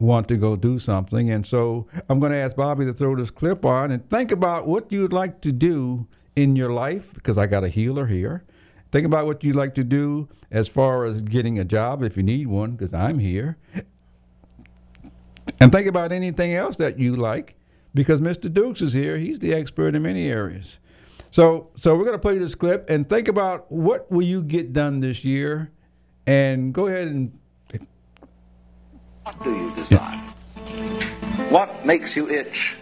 want 0.00 0.26
to 0.26 0.36
go 0.36 0.56
do 0.56 0.80
something? 0.80 1.30
And 1.30 1.46
so 1.46 1.86
I'm 2.08 2.18
going 2.18 2.32
to 2.32 2.38
ask 2.38 2.56
Bobby 2.56 2.84
to 2.86 2.92
throw 2.92 3.14
this 3.14 3.30
clip 3.30 3.64
on 3.64 3.92
and 3.92 4.10
think 4.10 4.32
about 4.32 4.66
what 4.66 4.90
you'd 4.90 5.12
like 5.12 5.40
to 5.42 5.52
do 5.52 6.08
in 6.36 6.56
your 6.56 6.70
life, 6.70 7.12
because 7.14 7.38
I 7.38 7.46
got 7.46 7.64
a 7.64 7.68
healer 7.68 8.06
here. 8.06 8.44
Think 8.90 9.06
about 9.06 9.26
what 9.26 9.42
you'd 9.42 9.56
like 9.56 9.74
to 9.74 9.84
do 9.84 10.28
as 10.50 10.68
far 10.68 11.04
as 11.04 11.22
getting 11.22 11.58
a 11.58 11.64
job 11.64 12.02
if 12.02 12.16
you 12.16 12.22
need 12.22 12.46
one, 12.46 12.72
because 12.72 12.94
I'm 12.94 13.18
here. 13.18 13.56
And 15.60 15.70
think 15.72 15.86
about 15.86 16.12
anything 16.12 16.54
else 16.54 16.76
that 16.76 16.98
you 16.98 17.14
like, 17.14 17.56
because 17.94 18.20
Mr. 18.20 18.52
Dukes 18.52 18.82
is 18.82 18.92
here. 18.92 19.18
He's 19.18 19.38
the 19.38 19.52
expert 19.54 19.94
in 19.94 20.02
many 20.02 20.28
areas. 20.28 20.78
So, 21.30 21.70
so 21.76 21.96
we're 21.96 22.04
going 22.04 22.16
to 22.16 22.20
play 22.20 22.38
this 22.38 22.54
clip 22.54 22.88
and 22.88 23.08
think 23.08 23.28
about 23.28 23.70
what 23.70 24.10
will 24.10 24.22
you 24.22 24.42
get 24.42 24.72
done 24.72 25.00
this 25.00 25.24
year, 25.24 25.72
and 26.26 26.72
go 26.72 26.86
ahead 26.86 27.08
and 27.08 27.38
What 29.24 29.42
do 29.42 29.50
you 29.50 29.74
desire? 29.74 30.18
What 31.48 31.86
makes 31.86 32.14
you 32.14 32.28
itch? 32.28 32.76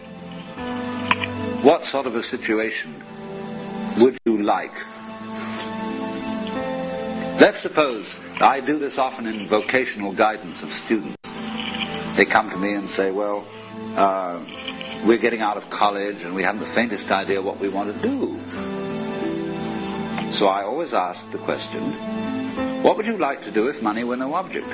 What 1.61 1.85
sort 1.85 2.05
of 2.05 2.15
a 2.15 2.23
situation 2.23 3.02
would 3.99 4.17
you 4.25 4.41
like? 4.43 4.73
Let's 7.39 7.61
suppose 7.61 8.07
I 8.39 8.61
do 8.65 8.79
this 8.79 8.97
often 8.97 9.27
in 9.27 9.47
vocational 9.47 10.13
guidance 10.13 10.63
of 10.63 10.71
students. 10.71 11.17
They 12.15 12.25
come 12.25 12.49
to 12.51 12.57
me 12.57 12.73
and 12.73 12.89
say, 12.89 13.11
Well, 13.11 13.47
uh, 13.95 14.43
we're 15.05 15.17
getting 15.17 15.41
out 15.41 15.57
of 15.57 15.69
college 15.69 16.21
and 16.21 16.33
we 16.35 16.43
haven't 16.43 16.61
the 16.61 16.73
faintest 16.73 17.09
idea 17.11 17.41
what 17.41 17.59
we 17.59 17.69
want 17.69 17.93
to 17.93 18.01
do. 18.01 18.39
So 20.33 20.47
I 20.47 20.63
always 20.63 20.93
ask 20.93 21.29
the 21.31 21.37
question, 21.39 21.91
What 22.83 22.97
would 22.97 23.05
you 23.05 23.17
like 23.17 23.43
to 23.43 23.51
do 23.51 23.67
if 23.67 23.81
money 23.81 24.03
were 24.03 24.17
no 24.17 24.33
object? 24.33 24.67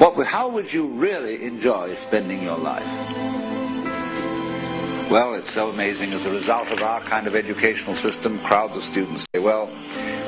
What, 0.00 0.26
how 0.26 0.50
would 0.50 0.72
you 0.72 0.88
really 0.88 1.42
enjoy 1.44 1.94
spending 1.94 2.42
your 2.42 2.58
life? 2.58 3.55
Well, 5.08 5.34
it's 5.34 5.54
so 5.54 5.68
amazing. 5.70 6.12
As 6.12 6.26
a 6.26 6.32
result 6.32 6.66
of 6.68 6.80
our 6.80 7.00
kind 7.08 7.28
of 7.28 7.36
educational 7.36 7.94
system, 7.94 8.40
crowds 8.40 8.74
of 8.74 8.82
students 8.82 9.24
say, 9.32 9.38
well, 9.38 9.68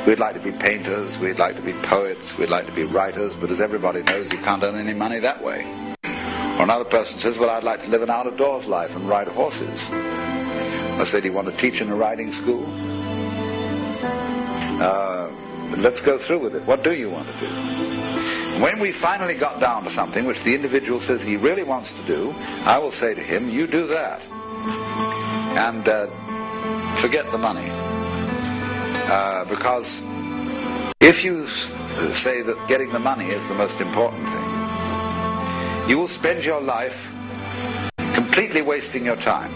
we'd 0.07 0.21
like 0.21 0.35
to 0.35 0.41
be 0.41 0.53
painters, 0.53 1.19
we'd 1.21 1.37
like 1.37 1.57
to 1.57 1.63
be 1.63 1.73
poets, 1.73 2.33
we'd 2.39 2.49
like 2.49 2.67
to 2.67 2.73
be 2.73 2.85
writers, 2.85 3.35
but 3.41 3.51
as 3.51 3.61
everybody 3.61 4.03
knows, 4.05 4.31
you 4.31 4.39
can't 4.39 4.63
earn 4.63 4.77
any 4.77 4.95
money 4.95 5.19
that 5.19 5.43
way. 5.43 5.65
Or 6.05 6.63
another 6.63 6.85
person 6.85 7.19
says, 7.19 7.37
well, 7.39 7.51
I'd 7.51 7.65
like 7.65 7.81
to 7.81 7.89
live 7.89 8.03
an 8.03 8.11
out-of-doors 8.11 8.67
life 8.67 8.93
and 8.93 9.09
ride 9.09 9.27
horses. 9.27 9.81
I 9.91 11.05
say, 11.11 11.21
do 11.23 11.27
you 11.27 11.33
want 11.33 11.49
to 11.49 11.61
teach 11.61 11.81
in 11.81 11.91
a 11.91 11.97
riding 11.97 12.33
school? 12.33 12.65
Uh, 14.81 15.29
let's 15.77 16.01
go 16.03 16.25
through 16.25 16.39
with 16.39 16.55
it. 16.55 16.65
What 16.67 16.85
do 16.85 16.95
you 16.95 17.11
want 17.11 17.27
to 17.27 17.41
do? 17.41 18.63
When 18.63 18.79
we 18.79 18.93
finally 18.93 19.37
got 19.37 19.61
down 19.61 19.83
to 19.85 19.91
something 19.91 20.25
which 20.25 20.43
the 20.45 20.55
individual 20.55 21.01
says 21.01 21.21
he 21.21 21.37
really 21.37 21.65
wants 21.65 21.93
to 21.95 22.07
do, 22.07 22.31
I 22.63 22.79
will 22.79 22.93
say 22.93 23.15
to 23.15 23.23
him, 23.23 23.51
you 23.51 23.67
do 23.67 23.89
that. 23.89 24.23
And 24.69 25.87
uh, 25.89 26.07
forget 27.01 27.31
the 27.31 27.39
money. 27.39 27.69
Uh, 29.09 29.45
because 29.49 30.01
if 31.01 31.25
you 31.25 31.47
say 32.15 32.43
that 32.43 32.67
getting 32.69 32.93
the 32.93 32.99
money 32.99 33.27
is 33.27 33.47
the 33.49 33.55
most 33.55 33.81
important 33.81 34.25
thing, 34.25 35.91
you 35.91 35.97
will 35.97 36.09
spend 36.09 36.45
your 36.45 36.61
life 36.61 36.95
completely 38.15 38.63
wasting 38.63 39.05
your 39.05 39.17
time. 39.17 39.53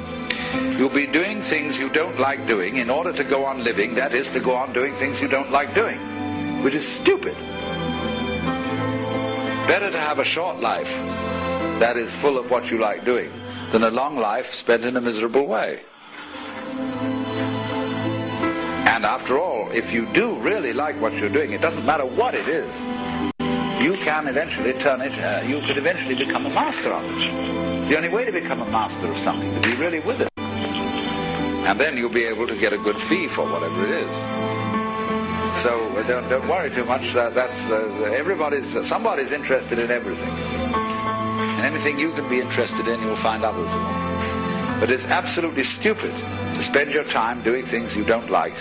You'll 0.79 0.95
be 0.95 1.07
doing 1.07 1.43
things 1.43 1.79
you 1.79 1.91
don't 1.91 2.19
like 2.19 2.49
doing 2.49 2.79
in 2.79 2.89
order 2.89 3.13
to 3.13 3.25
go 3.25 3.45
on 3.45 3.63
living, 3.65 3.95
that 3.97 4.15
is, 4.15 4.29
to 4.29 4.41
go 4.41 4.55
on 4.55 4.73
doing 4.73 4.95
things 4.95 5.21
you 5.21 5.29
don't 5.29 5.51
like 5.51 5.75
doing, 5.75 5.99
which 6.63 6.75
is 6.75 6.87
stupid. 7.01 7.35
Better 9.67 9.91
to 9.91 9.99
have 9.99 10.19
a 10.19 10.25
short 10.25 10.61
life 10.61 10.89
that 11.81 11.97
is 11.97 12.13
full 12.21 12.39
of 12.39 12.51
what 12.51 12.67
you 12.67 12.79
like 12.79 13.05
doing 13.05 13.31
than 13.73 13.85
a 13.85 13.91
long 13.91 14.17
life 14.17 14.47
spent 14.53 14.85
in 14.85 14.97
a 14.97 15.01
miserable 15.01 15.47
way. 15.47 15.81
And 18.87 19.07
after 19.07 19.39
all, 19.39 19.71
if 19.73 19.91
you 19.93 20.07
do 20.13 20.39
really 20.41 20.75
like 20.75 21.01
what 21.01 21.15
you're 21.15 21.33
doing, 21.33 21.53
it 21.53 21.63
doesn't 21.63 21.87
matter 21.87 22.05
what 22.05 22.35
it 22.35 22.47
is, 22.47 22.71
you 23.83 23.95
can 24.05 24.29
eventually 24.29 24.75
turn 24.75 25.01
it, 25.01 25.13
uh, 25.13 25.43
you 25.47 25.61
could 25.67 25.79
eventually 25.79 26.15
become 26.15 26.45
a 26.47 26.51
master 26.51 26.93
of 26.93 27.03
it. 27.03 27.89
The 27.89 27.97
only 27.97 28.11
way 28.11 28.27
to 28.27 28.33
become 28.33 28.61
a 28.61 28.71
master 28.71 29.11
of 29.11 29.17
something 29.25 29.53
to 29.55 29.61
be 29.69 29.75
really 29.77 30.01
with 30.01 30.21
it. 30.21 30.29
And 30.37 31.81
then 31.81 31.97
you'll 31.97 32.13
be 32.13 32.25
able 32.25 32.47
to 32.47 32.59
get 32.61 32.73
a 32.73 32.79
good 32.79 32.97
fee 33.09 33.29
for 33.35 33.45
whatever 33.51 33.87
it 33.87 33.91
is. 33.91 34.15
So 35.63 35.89
uh, 35.97 36.07
don't, 36.07 36.29
don't 36.29 36.49
worry 36.49 36.71
too 36.71 36.85
much. 36.85 37.03
Uh, 37.15 37.31
that's 37.31 37.65
everybody's. 38.13 38.67
Somebody's 38.89 39.33
interested 39.33 39.79
in 39.79 39.91
everything, 39.91 40.31
and 41.63 41.77
anything 41.77 41.97
you 41.97 42.11
can 42.13 42.29
be 42.29 42.41
interested 42.41 42.89
in, 42.89 43.01
you'll 43.03 43.23
find 43.23 43.45
others 43.45 43.69
are. 43.71 44.81
But 44.81 44.91
it's 44.91 45.05
absolutely 45.05 45.63
stupid 45.63 46.11
to 46.11 46.63
spend 46.63 46.91
your 46.91 47.05
time 47.05 47.41
doing 47.45 47.67
things 47.67 47.95
you 47.95 48.05
don't 48.05 48.31
like, 48.31 48.61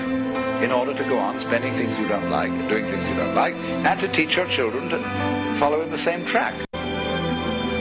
in 0.62 0.72
order 0.72 0.94
to 0.94 1.04
go 1.06 1.18
on 1.18 1.40
spending 1.40 1.74
things 1.74 1.98
you 1.98 2.08
don't 2.08 2.30
like, 2.30 2.52
doing 2.70 2.86
things 2.86 3.08
you 3.10 3.16
don't 3.16 3.34
like, 3.34 3.56
and 3.56 4.00
to 4.02 4.12
teach 4.12 4.36
your 4.36 4.48
children 4.50 4.88
to 4.90 5.00
follow 5.60 5.82
in 5.82 5.90
the 5.90 5.98
same 5.98 6.24
track. 6.28 6.54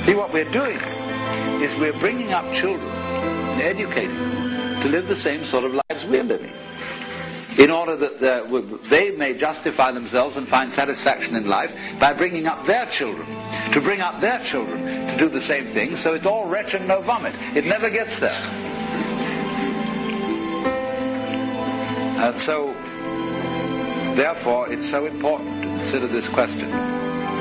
See 0.06 0.14
what 0.14 0.33
we're 0.33 0.50
doing 0.50 0.78
is 1.61 1.78
we're 1.78 1.98
bringing 2.00 2.33
up 2.33 2.50
children, 2.54 2.88
and 2.88 3.61
educating 3.61 4.16
them 4.16 4.80
to 4.83 4.88
live 4.88 5.06
the 5.06 5.16
same 5.16 5.44
sort 5.44 5.64
of 5.64 5.74
lives 5.74 6.04
we're 6.06 6.24
living 6.24 6.52
in 7.58 7.70
order 7.70 7.96
that 7.96 8.20
they 8.90 9.10
may 9.16 9.36
justify 9.36 9.92
themselves 9.92 10.36
and 10.36 10.46
find 10.48 10.72
satisfaction 10.72 11.36
in 11.36 11.46
life 11.46 11.70
by 11.98 12.12
bringing 12.12 12.46
up 12.46 12.66
their 12.66 12.86
children, 12.86 13.26
to 13.72 13.80
bring 13.80 14.00
up 14.00 14.20
their 14.20 14.42
children 14.44 14.84
to 14.84 15.18
do 15.18 15.28
the 15.28 15.40
same 15.40 15.72
thing, 15.72 15.96
so 15.96 16.14
it's 16.14 16.26
all 16.26 16.46
wretch 16.48 16.74
and 16.74 16.86
no 16.86 17.02
vomit. 17.02 17.34
It 17.56 17.64
never 17.64 17.90
gets 17.90 18.18
there. 18.18 18.42
And 22.20 22.38
so, 22.40 22.74
therefore, 24.14 24.70
it's 24.72 24.88
so 24.90 25.06
important 25.06 25.62
to 25.62 25.68
consider 25.68 26.06
this 26.06 26.28
question 26.28 26.70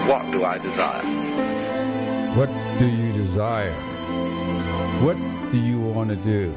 what 0.07 0.31
do 0.31 0.43
I 0.43 0.57
desire? 0.57 1.03
What 2.35 2.49
do 2.79 2.87
you 2.87 3.11
desire? 3.11 3.73
What 5.03 5.17
do 5.51 5.57
you 5.57 5.79
want 5.79 6.09
to 6.09 6.15
do? 6.15 6.55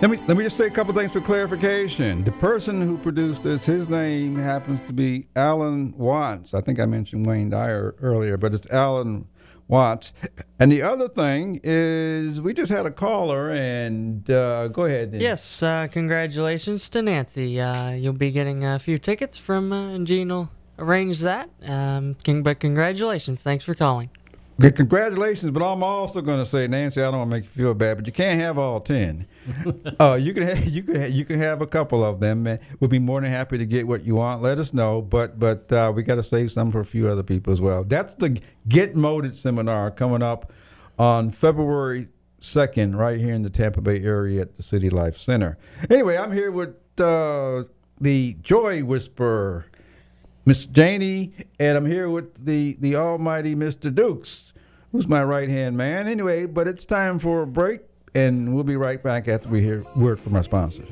Let 0.00 0.10
me 0.10 0.18
let 0.26 0.36
me 0.36 0.44
just 0.44 0.58
say 0.58 0.66
a 0.66 0.70
couple 0.70 0.92
things 0.92 1.12
for 1.12 1.20
clarification. 1.22 2.24
The 2.24 2.32
person 2.32 2.82
who 2.82 2.98
produced 2.98 3.42
this, 3.44 3.64
his 3.64 3.88
name 3.88 4.36
happens 4.36 4.82
to 4.82 4.92
be 4.92 5.28
Alan 5.34 5.96
Watts. 5.96 6.52
I 6.52 6.60
think 6.60 6.78
I 6.78 6.84
mentioned 6.84 7.24
Wayne 7.24 7.48
Dyer 7.48 7.94
earlier, 8.02 8.36
but 8.36 8.52
it's 8.52 8.66
Alan 8.70 9.26
Watts. 9.66 10.12
And 10.58 10.70
the 10.70 10.82
other 10.82 11.08
thing 11.08 11.58
is, 11.64 12.40
we 12.40 12.52
just 12.52 12.70
had 12.70 12.84
a 12.84 12.90
caller, 12.90 13.50
and 13.50 14.28
uh, 14.28 14.68
go 14.68 14.84
ahead. 14.84 15.14
Yes, 15.14 15.62
uh, 15.62 15.86
congratulations 15.90 16.90
to 16.90 17.00
Nancy. 17.00 17.58
Uh, 17.58 17.92
you'll 17.92 18.12
be 18.12 18.30
getting 18.30 18.64
a 18.64 18.78
few 18.78 18.98
tickets 18.98 19.38
from, 19.38 19.72
uh, 19.72 19.94
and 19.94 20.06
Gene 20.06 20.28
will 20.28 20.50
arrange 20.78 21.20
that. 21.20 21.48
Um, 21.64 22.16
but 22.42 22.60
congratulations. 22.60 23.42
Thanks 23.42 23.64
for 23.64 23.74
calling. 23.74 24.10
Congratulations, 24.60 25.50
but 25.50 25.62
I'm 25.62 25.82
also 25.82 26.20
going 26.20 26.40
to 26.40 26.46
say, 26.46 26.66
Nancy, 26.66 27.00
I 27.00 27.10
don't 27.10 27.18
want 27.18 27.30
to 27.30 27.36
make 27.36 27.44
you 27.44 27.50
feel 27.50 27.74
bad, 27.74 27.96
but 27.96 28.06
you 28.06 28.12
can't 28.12 28.38
have 28.40 28.58
all 28.58 28.80
ten. 28.80 29.26
Uh, 30.00 30.14
you 30.20 30.34
can 30.34 30.42
have, 30.42 30.66
you 30.66 30.82
can 30.82 30.96
have, 30.96 31.10
you 31.10 31.24
can 31.24 31.38
have 31.38 31.62
a 31.62 31.66
couple 31.66 32.04
of 32.04 32.20
them. 32.20 32.44
We'll 32.80 32.90
be 32.90 32.98
more 32.98 33.20
than 33.20 33.30
happy 33.30 33.58
to 33.58 33.66
get 33.66 33.86
what 33.86 34.04
you 34.04 34.16
want. 34.16 34.42
Let 34.42 34.58
us 34.58 34.72
know, 34.72 35.02
but 35.02 35.38
but 35.38 35.70
uh, 35.72 35.92
we 35.94 36.02
got 36.02 36.16
to 36.16 36.22
save 36.22 36.52
some 36.52 36.72
for 36.72 36.80
a 36.80 36.84
few 36.84 37.08
other 37.08 37.22
people 37.22 37.52
as 37.52 37.60
well. 37.60 37.84
That's 37.84 38.14
the 38.14 38.40
Get 38.68 38.96
Motivated 38.96 39.38
seminar 39.38 39.90
coming 39.90 40.22
up 40.22 40.52
on 40.98 41.30
February 41.30 42.08
2nd, 42.40 42.96
right 42.96 43.18
here 43.18 43.34
in 43.34 43.42
the 43.42 43.50
Tampa 43.50 43.80
Bay 43.80 44.02
area 44.02 44.42
at 44.42 44.56
the 44.56 44.62
City 44.62 44.90
Life 44.90 45.18
Center. 45.18 45.56
Anyway, 45.90 46.16
I'm 46.16 46.32
here 46.32 46.52
with 46.52 46.76
uh, 47.00 47.64
the 48.00 48.36
Joy 48.42 48.84
Whisperer, 48.84 49.66
Miss 50.44 50.66
Janie, 50.66 51.32
and 51.58 51.76
I'm 51.76 51.86
here 51.86 52.08
with 52.10 52.44
the, 52.44 52.76
the 52.80 52.96
almighty 52.96 53.54
Mr. 53.54 53.92
Dukes, 53.92 54.52
who's 54.92 55.08
my 55.08 55.24
right 55.24 55.48
hand 55.48 55.76
man. 55.76 56.06
Anyway, 56.06 56.46
but 56.46 56.68
it's 56.68 56.84
time 56.84 57.18
for 57.18 57.42
a 57.42 57.46
break, 57.46 57.80
and 58.14 58.54
we'll 58.54 58.64
be 58.64 58.76
right 58.76 59.02
back 59.02 59.28
after 59.28 59.48
we 59.48 59.60
hear 59.60 59.84
word 59.96 60.20
from 60.20 60.36
our 60.36 60.42
sponsors. 60.42 60.88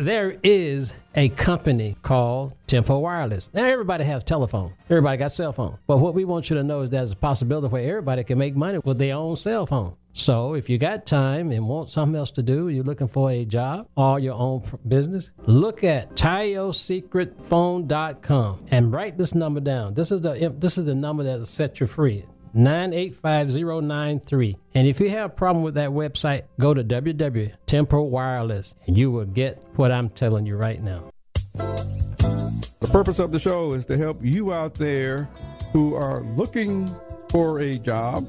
there 0.00 0.38
is 0.42 0.94
a 1.14 1.28
company 1.30 1.96
called 2.02 2.54
Tempo 2.66 2.98
Wireless. 2.98 3.50
Now 3.52 3.64
everybody 3.64 4.04
has 4.04 4.24
telephone. 4.24 4.72
Everybody 4.88 5.18
got 5.18 5.32
cell 5.32 5.52
phone. 5.52 5.78
But 5.86 5.98
what 5.98 6.14
we 6.14 6.24
want 6.24 6.48
you 6.48 6.56
to 6.56 6.62
know 6.62 6.80
is 6.82 6.90
there's 6.90 7.12
a 7.12 7.16
possibility 7.16 7.68
where 7.68 7.86
everybody 7.86 8.24
can 8.24 8.38
make 8.38 8.56
money 8.56 8.78
with 8.78 8.98
their 8.98 9.14
own 9.14 9.36
cell 9.36 9.66
phone. 9.66 9.96
So 10.12 10.54
if 10.54 10.68
you 10.68 10.76
got 10.78 11.06
time 11.06 11.52
and 11.52 11.68
want 11.68 11.90
something 11.90 12.18
else 12.18 12.32
to 12.32 12.42
do, 12.42 12.68
you're 12.68 12.82
looking 12.84 13.06
for 13.08 13.30
a 13.30 13.44
job 13.44 13.86
or 13.96 14.18
your 14.18 14.34
own 14.34 14.64
business, 14.86 15.30
look 15.46 15.84
at 15.84 16.16
TioSecretPhone.com 16.16 18.66
and 18.70 18.92
write 18.92 19.16
this 19.18 19.34
number 19.34 19.60
down. 19.60 19.94
This 19.94 20.10
is 20.10 20.20
the 20.20 20.52
this 20.58 20.76
is 20.78 20.86
the 20.86 20.94
number 20.94 21.22
that'll 21.22 21.46
set 21.46 21.80
you 21.80 21.86
free. 21.86 22.26
985093. 22.52 24.56
And 24.74 24.88
if 24.88 24.98
you 24.98 25.08
have 25.10 25.30
a 25.30 25.34
problem 25.34 25.62
with 25.62 25.74
that 25.74 25.90
website, 25.90 26.42
go 26.58 26.74
to 26.74 26.82
www.tempo 26.82 28.02
wireless 28.02 28.74
and 28.86 28.98
you 28.98 29.12
will 29.12 29.24
get 29.24 29.62
what 29.76 29.92
I'm 29.92 30.08
telling 30.08 30.46
you 30.46 30.56
right 30.56 30.82
now. 30.82 31.12
The 31.54 32.88
purpose 32.90 33.20
of 33.20 33.30
the 33.30 33.38
show 33.38 33.74
is 33.74 33.86
to 33.86 33.96
help 33.96 34.24
you 34.24 34.52
out 34.52 34.74
there 34.74 35.28
who 35.72 35.94
are 35.94 36.22
looking 36.22 36.92
for 37.28 37.60
a 37.60 37.78
job 37.78 38.28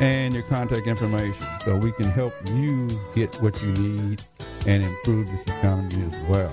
and 0.00 0.34
your 0.34 0.42
contact 0.44 0.86
information 0.86 1.46
so 1.60 1.76
we 1.76 1.92
can 1.92 2.06
help 2.06 2.32
you 2.46 2.88
get 3.14 3.34
what 3.36 3.60
you 3.62 3.72
need 3.74 4.22
and 4.66 4.84
improve 4.84 5.30
this 5.30 5.56
economy 5.58 6.10
as 6.12 6.22
well. 6.28 6.52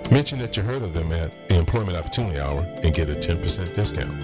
Mention 0.11 0.39
that 0.39 0.57
you 0.57 0.63
heard 0.63 0.81
of 0.81 0.91
them 0.91 1.09
at 1.13 1.47
the 1.47 1.57
Employment 1.57 1.97
Opportunity 1.97 2.37
Hour 2.37 2.59
and 2.83 2.93
get 2.93 3.09
a 3.09 3.13
10% 3.13 3.73
discount. 3.73 4.21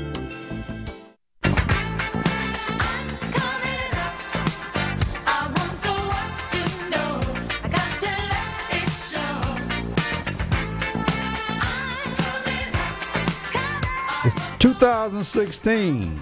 It's 14.26 14.58
2016. 14.60 16.21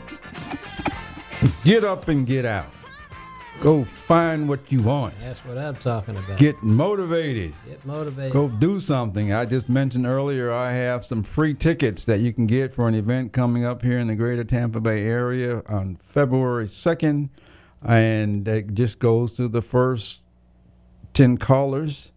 Get 1.64 1.84
up 1.84 2.08
and 2.08 2.28
get 2.28 2.46
out. 2.46 2.70
Go 3.62 3.84
find 3.86 4.48
what 4.48 4.72
you 4.72 4.82
want. 4.82 5.18
That's 5.20 5.40
what 5.40 5.58
I'm 5.58 5.76
talking 5.78 6.18
about. 6.18 6.38
Get 6.38 6.62
motivated. 6.62 7.54
Get 7.66 7.86
motivated. 7.86 8.34
Go 8.34 8.48
do 8.48 8.80
something. 8.80 9.34
I 9.34 9.46
just 9.46 9.70
mentioned 9.70 10.06
earlier 10.06 10.52
I 10.52 10.74
have 10.74 11.06
some 11.06 11.24
free 11.24 11.54
tickets 11.54 12.04
that 12.06 12.20
you 12.20 12.34
can 12.34 12.48
get 12.48 12.74
for 12.74 12.88
an 12.88 12.96
event 12.96 13.32
coming 13.34 13.66
up 13.66 13.82
here 13.82 13.98
in 13.98 14.08
the 14.08 14.16
greater 14.16 14.44
Tampa 14.44 14.82
Bay 14.82 15.04
area 15.04 15.64
on 15.68 15.96
February 16.04 16.68
2nd. 16.68 17.30
And 17.82 18.48
it 18.48 18.74
just 18.74 19.00
goes 19.00 19.36
to 19.38 19.48
the 19.48 19.62
first 19.62 20.22
10 21.14 21.38
callers. 21.38 22.12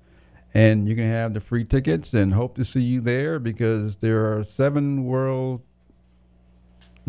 And 0.53 0.88
you 0.88 0.96
can 0.96 1.07
have 1.07 1.35
the 1.35 1.40
free 1.40 1.64
tickets 1.64 2.14
and 2.14 2.35
hope 2.35 2.57
to 2.57 2.64
see 2.64 2.83
you 2.83 3.01
there 3.01 3.38
because 3.38 3.96
there 3.96 4.37
are 4.37 4.42
seven 4.42 5.05
world 5.05 5.62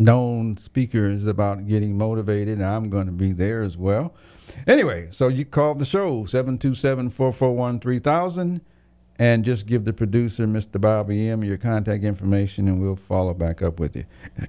known 0.00 0.56
speakers 0.56 1.26
about 1.26 1.68
getting 1.68 1.96
motivated. 1.96 2.58
and 2.58 2.66
I'm 2.66 2.90
going 2.90 3.06
to 3.06 3.12
be 3.12 3.30
there 3.32 3.62
as 3.62 3.76
well. 3.76 4.14
Anyway, 4.66 5.06
so 5.10 5.28
you 5.28 5.44
call 5.44 5.76
the 5.76 5.84
show 5.84 6.24
727-441-3000 6.24 8.60
and 9.18 9.44
just 9.44 9.66
give 9.66 9.84
the 9.84 9.92
producer, 9.92 10.46
Mr. 10.46 10.80
Bobby 10.80 11.28
M, 11.28 11.44
your 11.44 11.58
contact 11.58 12.02
information 12.02 12.66
and 12.66 12.80
we'll 12.80 12.96
follow 12.96 13.34
back 13.34 13.60
up 13.60 13.78
with 13.78 13.94
you. 13.94 14.04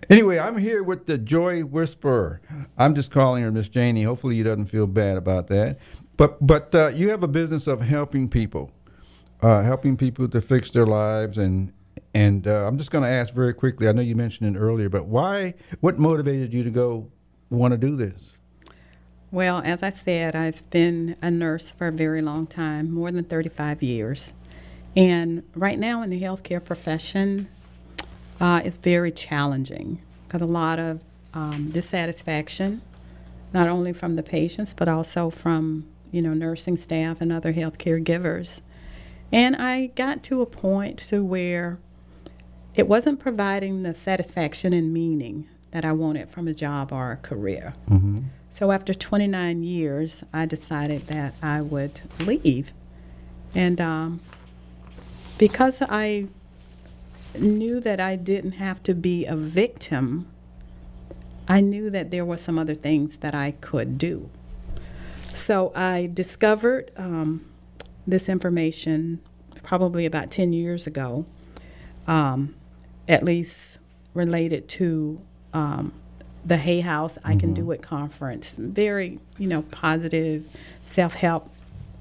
Anyway, 0.10 0.40
I'm 0.40 0.58
here 0.58 0.84
with 0.84 1.06
the 1.06 1.18
Joy 1.18 1.62
Whisperer. 1.62 2.40
I'm 2.78 2.96
just 2.96 3.12
calling 3.12 3.44
her 3.44 3.52
Miss 3.52 3.68
Janie. 3.70 4.04
Hopefully 4.04 4.38
you 4.38 4.46
doesn't 4.46 4.68
feel 4.68 4.88
bad 4.88 5.18
about 5.18 5.48
that. 5.48 5.78
But 6.18 6.46
but 6.46 6.74
uh, 6.74 6.88
you 6.90 7.10
have 7.10 7.24
a 7.24 7.28
business 7.28 7.68
of 7.68 7.82
helping 7.82 8.30
people. 8.30 8.72
Uh, 9.42 9.64
helping 9.64 9.98
people 9.98 10.28
to 10.28 10.40
fix 10.40 10.70
their 10.70 10.86
lives 10.86 11.38
and 11.38 11.74
and 12.14 12.48
uh, 12.48 12.68
I'm 12.68 12.78
just 12.78 12.92
going 12.92 13.04
to 13.04 13.10
ask 13.10 13.34
very 13.34 13.54
quickly. 13.54 13.88
I 13.88 13.92
know 13.92 14.02
you 14.02 14.16
mentioned 14.16 14.56
it 14.56 14.60
earlier, 14.60 14.90
but 14.90 15.06
why? 15.06 15.54
What 15.80 15.98
motivated 15.98 16.54
you 16.54 16.64
to 16.64 16.70
go 16.70 17.10
want 17.50 17.74
to 17.74 17.78
do 17.78 17.96
this? 17.96 18.32
Well, 19.32 19.62
as 19.64 19.82
I 19.82 19.92
said, 19.92 20.36
I've 20.36 20.70
been 20.72 21.16
a 21.22 21.32
nurse 21.32 21.72
for 21.72 21.88
a 21.88 21.92
very 21.92 22.22
long 22.22 22.48
time, 22.48 22.92
more 22.92 23.12
than 23.12 23.24
35 23.24 23.82
years. 23.82 24.34
And 24.96 25.44
right 25.56 25.80
now 25.80 26.02
in 26.02 26.10
the 26.10 26.22
healthcare 26.22 26.64
profession, 26.64 27.48
uh, 28.42 28.62
it's 28.66 28.78
very 28.78 29.12
challenging. 29.12 30.02
Got 30.28 30.42
a 30.42 30.46
lot 30.46 30.80
of 30.80 31.02
um, 31.34 31.70
dissatisfaction, 31.72 32.82
not 33.54 33.70
only 33.70 33.94
from 33.94 34.16
the 34.16 34.24
patients, 34.24 34.74
but 34.76 34.90
also 34.90 35.30
from 35.30 35.86
you 36.12 36.22
know 36.22 36.34
nursing 36.34 36.76
staff 36.76 37.22
and 37.22 37.32
other 37.32 37.54
healthcare 37.54 38.04
givers. 38.04 38.62
And 39.32 39.56
I 39.56 39.88
got 39.88 40.24
to 40.24 40.42
a 40.42 40.46
point 40.46 41.00
to 41.00 41.24
where 41.24 41.80
it 42.76 42.88
wasn't 42.88 43.20
providing 43.20 43.84
the 43.84 43.94
satisfaction 43.94 44.74
and 44.74 44.94
meaning 44.94 45.48
that 45.72 45.86
I 45.86 45.92
wanted 45.92 46.30
from 46.30 46.48
a 46.48 46.54
job 46.54 46.92
or 46.92 47.12
a 47.12 47.18
career. 47.18 47.74
Mm-hmm. 47.90 48.20
So 48.50 48.72
after 48.72 48.94
29 48.94 49.64
years, 49.64 50.24
I 50.34 50.46
decided 50.46 51.08
that 51.08 51.34
I 51.42 51.62
would 51.62 52.02
leave. 52.20 52.74
And 53.56 53.80
um, 53.80 54.20
because 55.38 55.82
I 55.82 56.28
knew 57.38 57.80
that 57.80 58.00
I 58.00 58.16
didn't 58.16 58.54
have 58.54 58.84
to 58.84 58.94
be 58.94 59.26
a 59.26 59.36
victim, 59.36 60.28
I 61.48 61.62
knew 61.62 61.90
that 61.90 62.12
there 62.12 62.26
were 62.26 62.38
some 62.38 62.60
other 62.60 62.76
things 62.76 63.18
that 63.18 63.34
I 63.34 63.52
could 63.52 63.98
do. 63.98 64.30
So 65.34 65.72
I 65.76 66.10
discovered 66.14 66.92
um, 66.98 67.46
this 68.06 68.28
information 68.28 69.22
probably 69.64 70.06
about 70.06 70.32
10 70.32 70.54
years 70.54 70.88
ago, 70.88 71.26
um, 72.08 72.56
at 73.08 73.24
least 73.24 73.78
related 74.14 74.68
to 74.68 75.22
um, 75.54 75.94
the 76.46 76.58
Hay 76.58 76.80
House 76.80 77.18
I 77.24 77.36
Can 77.36 77.54
Do 77.54 77.72
It 77.72 77.82
conference. 77.82 78.56
Very, 78.56 79.20
you 79.38 79.48
know, 79.48 79.64
positive 79.64 80.48
self 80.84 81.14
help 81.14 81.50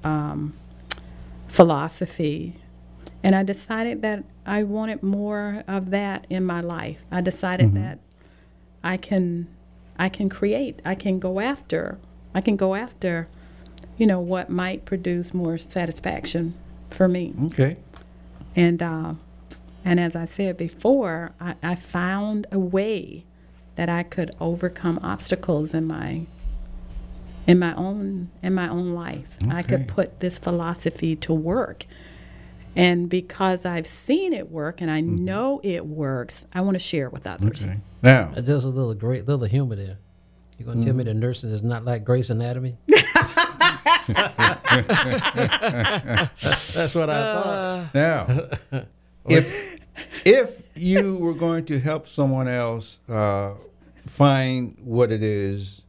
um, 0.03 0.53
philosophy. 1.47 2.55
And 3.23 3.35
I 3.35 3.43
decided 3.43 4.01
that 4.01 4.23
I 4.45 4.63
wanted 4.63 5.03
more 5.03 5.63
of 5.67 5.91
that 5.91 6.25
in 6.29 6.45
my 6.45 6.61
life. 6.61 7.03
I 7.11 7.21
decided 7.21 7.75
that 7.75 7.99
I 8.83 8.97
can 8.97 9.47
I 9.99 10.09
can 10.09 10.29
create, 10.29 10.79
I 10.83 10.95
can 10.95 11.19
go 11.19 11.39
after, 11.39 11.99
I 12.33 12.41
can 12.41 12.55
go 12.55 12.73
after, 12.73 13.27
you 13.97 14.07
know, 14.07 14.19
what 14.19 14.49
might 14.49 14.83
produce 14.83 15.31
more 15.31 15.59
satisfaction 15.59 16.55
for 16.89 17.07
me. 17.07 17.35
Okay. 17.45 17.77
And 18.55 18.81
uh, 18.81 19.13
and 19.83 19.99
as 19.99 20.15
I 20.15 20.25
said 20.25 20.57
before, 20.57 21.31
I, 21.39 21.55
I 21.63 21.75
found 21.75 22.47
a 22.51 22.59
way 22.59 23.25
that 23.75 23.89
I 23.89 24.03
could 24.03 24.31
overcome 24.39 24.99
obstacles 25.03 25.73
in 25.73 25.85
my 25.87 26.25
in 27.47 27.57
my 27.59 27.73
own 27.75 28.29
in 28.43 28.53
my 28.53 28.67
own 28.69 28.93
life. 28.93 29.27
I 29.49 29.63
could 29.63 29.87
put 29.87 30.19
this 30.19 30.37
philosophy 30.37 31.15
to 31.17 31.33
work. 31.33 31.85
And 32.75 33.09
because 33.09 33.65
I've 33.65 33.87
seen 33.87 34.31
it 34.31 34.49
work 34.49 34.79
and 34.79 34.89
I 34.89 35.01
know 35.01 35.59
it 35.63 35.85
works, 35.85 36.45
I 36.53 36.61
want 36.61 36.75
to 36.75 36.79
share 36.79 37.07
it 37.07 37.11
with 37.13 37.27
others. 37.27 37.63
Okay. 37.63 37.79
Now, 38.01 38.31
Uh, 38.35 38.41
There's 38.41 38.63
a 38.63 38.69
little 38.69 38.93
great 38.93 39.27
little 39.27 39.45
humor 39.45 39.75
there. 39.75 39.97
You're 40.57 40.67
gonna 40.67 40.83
tell 40.85 40.93
me 40.93 41.03
the 41.03 41.13
nursing 41.15 41.49
is 41.49 41.63
not 41.63 41.83
like 41.83 42.03
Grace 42.05 42.29
Anatomy? 42.29 42.77
That's 46.71 46.95
what 46.95 47.09
I 47.09 47.33
thought. 47.33 47.93
now, 47.93 48.49
if 49.27 49.77
if 50.25 50.63
you 50.75 51.17
were 51.17 51.33
going 51.33 51.65
to 51.65 51.79
help 51.79 52.07
someone 52.07 52.47
else 52.47 52.99
uh, 53.09 53.53
find 53.95 54.77
what 54.83 55.11
it 55.11 55.23
is 55.23 55.83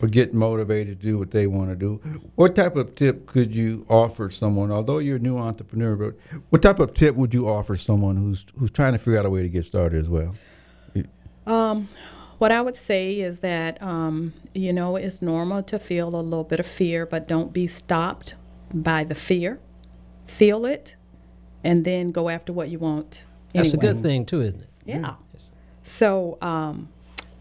or 0.00 0.08
get 0.08 0.32
motivated 0.32 1.00
to 1.00 1.06
do 1.06 1.18
what 1.18 1.32
they 1.32 1.46
want 1.46 1.70
to 1.70 1.76
do, 1.76 1.96
what 2.36 2.54
type 2.54 2.76
of 2.76 2.94
tip 2.94 3.26
could 3.26 3.54
you 3.54 3.84
offer 3.88 4.30
someone? 4.30 4.70
Although 4.70 4.98
you're 4.98 5.16
a 5.16 5.20
new 5.20 5.36
entrepreneur, 5.36 5.96
but 5.96 6.40
what 6.50 6.62
type 6.62 6.78
of 6.78 6.94
tip 6.94 7.16
would 7.16 7.34
you 7.34 7.48
offer 7.48 7.76
someone 7.76 8.16
who's 8.16 8.44
who's 8.58 8.70
trying 8.70 8.92
to 8.92 8.98
figure 8.98 9.18
out 9.18 9.26
a 9.26 9.30
way 9.30 9.42
to 9.42 9.48
get 9.48 9.64
started 9.64 10.02
as 10.02 10.08
well? 10.08 10.34
Um, 11.46 11.88
what 12.38 12.52
I 12.52 12.60
would 12.60 12.76
say 12.76 13.20
is 13.20 13.40
that, 13.40 13.82
um, 13.82 14.32
you 14.54 14.72
know, 14.72 14.96
it's 14.96 15.20
normal 15.20 15.62
to 15.64 15.78
feel 15.78 16.08
a 16.08 16.20
little 16.20 16.44
bit 16.44 16.60
of 16.60 16.66
fear, 16.66 17.04
but 17.04 17.26
don't 17.26 17.52
be 17.52 17.66
stopped 17.66 18.36
by 18.72 19.02
the 19.02 19.14
fear. 19.14 19.58
Feel 20.26 20.66
it, 20.66 20.94
and 21.64 21.84
then 21.84 22.08
go 22.08 22.28
after 22.28 22.52
what 22.52 22.68
you 22.68 22.78
want. 22.78 23.24
That's 23.52 23.72
a 23.72 23.76
good 23.76 24.00
thing 24.00 24.26
too, 24.26 24.42
isn't 24.42 24.62
it? 24.62 24.68
Yeah. 24.84 25.14
So 25.82 26.38
um, 26.42 26.88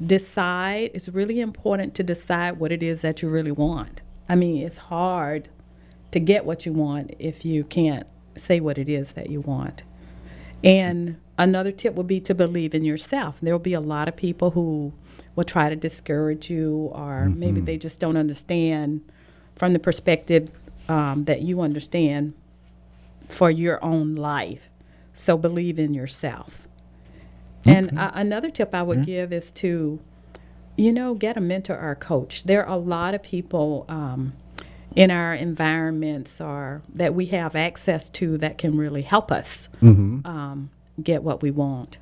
decide. 0.06 0.92
It's 0.94 1.10
really 1.10 1.40
important 1.40 1.96
to 1.96 2.04
decide 2.04 2.60
what 2.60 2.72
it 2.72 2.82
is 2.82 3.02
that 3.02 3.22
you 3.22 3.30
really 3.30 3.52
want. 3.52 4.02
I 4.30 4.36
mean, 4.36 4.66
it's 4.66 4.78
hard 4.78 5.50
to 6.12 6.20
get 6.20 6.46
what 6.46 6.66
you 6.66 6.74
want 6.74 7.14
if 7.20 7.46
you 7.46 7.64
can't 7.64 8.08
say 8.36 8.60
what 8.60 8.78
it 8.78 8.90
is 8.90 9.14
that 9.14 9.30
you 9.30 9.42
want. 9.42 9.84
And 10.64 11.18
another 11.38 11.72
tip 11.72 11.94
would 11.96 12.08
be 12.08 12.20
to 12.22 12.34
believe 12.34 12.74
in 12.74 12.84
yourself. 12.84 13.40
There 13.42 13.54
will 13.54 13.60
be 13.60 13.74
a 13.74 13.82
lot 13.82 14.08
of 14.08 14.16
people 14.16 14.52
who 14.52 14.94
will 15.36 15.44
try 15.44 15.70
to 15.70 15.76
discourage 15.76 16.50
you, 16.50 16.90
or 16.94 17.26
maybe 17.26 17.60
they 17.60 17.78
just 17.78 18.00
don't 18.00 18.18
understand 18.18 19.02
from 19.56 19.74
the 19.74 19.80
perspective 19.80 20.52
um, 20.90 21.26
that 21.26 21.42
you 21.42 21.62
understand 21.62 22.34
for 23.28 23.50
your 23.50 23.84
own 23.84 24.16
life. 24.16 24.70
So 25.14 25.38
believe 25.38 25.80
in 25.80 25.94
yourself. 25.94 26.68
And 27.66 27.98
uh, 28.00 28.12
another 28.14 28.50
tip 28.50 28.74
I 28.74 28.84
would 28.84 29.00
give 29.06 29.34
is 29.34 29.52
to, 29.54 30.00
you 30.78 30.94
know, 30.94 31.16
get 31.16 31.36
a 31.38 31.42
mentor 31.42 31.78
or 31.78 31.92
a 31.92 31.96
coach. 31.96 32.44
There 32.46 32.66
are 32.66 32.74
a 32.74 32.80
lot 32.80 33.14
of 33.14 33.22
people 33.24 33.86
um, 33.90 34.34
in 34.96 35.12
our 35.12 35.34
environments 35.34 36.40
or 36.40 36.82
that 36.94 37.14
we 37.14 37.26
have 37.28 37.56
access 37.56 38.10
to 38.12 38.38
that 38.38 38.58
can 38.58 38.78
really 38.78 39.02
help 39.02 39.32
us 39.32 39.68
um, 40.26 40.70
get 41.04 41.24
what 41.24 41.42
we 41.42 41.52
want. 41.52 41.98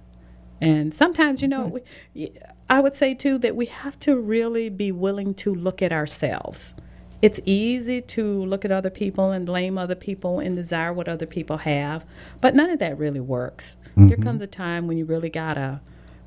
And 0.62 0.94
sometimes, 0.94 1.42
you 1.42 1.48
know, 1.48 1.68
we, 1.68 1.82
y- 2.16 2.32
I 2.70 2.80
would 2.80 2.94
say 2.96 3.14
too 3.16 3.38
that 3.40 3.56
we 3.56 3.66
have 3.66 3.98
to 4.02 4.18
really 4.18 4.70
be 4.70 4.92
willing 4.92 5.34
to 5.36 5.54
look 5.54 5.82
at 5.82 5.92
ourselves. 5.92 6.74
It's 7.22 7.40
easy 7.46 8.02
to 8.02 8.44
look 8.46 8.66
at 8.66 8.72
other 8.72 8.90
people 8.90 9.32
and 9.32 9.46
blame 9.46 9.78
other 9.78 9.96
people 9.96 10.40
and 10.40 10.56
desire 10.56 10.94
what 10.94 11.08
other 11.08 11.26
people 11.26 11.58
have, 11.58 12.06
but 12.42 12.54
none 12.54 12.70
of 12.70 12.80
that 12.80 12.98
really 12.98 13.20
works. 13.20 13.76
There 13.98 14.18
comes 14.18 14.42
a 14.42 14.48
time 14.48 14.88
when 14.88 14.98
you 14.98 15.06
really 15.06 15.30
gotta 15.30 15.80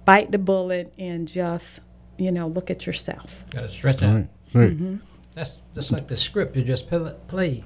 bite 0.06 0.32
the 0.32 0.38
bullet 0.38 0.92
and 0.98 1.28
just, 1.28 1.80
you 2.16 2.32
know, 2.32 2.48
look 2.48 2.70
at 2.70 2.86
yourself. 2.86 3.44
Gotta 3.50 3.68
stretch 3.68 4.02
out. 4.02 4.14
Right. 4.14 4.28
Right. 4.54 4.70
Mm-hmm. 4.70 4.96
That's 5.34 5.58
just 5.74 5.92
like 5.92 6.08
the 6.08 6.16
script 6.16 6.56
you 6.56 6.64
just 6.64 6.88
pl- 6.88 7.14
played, 7.28 7.64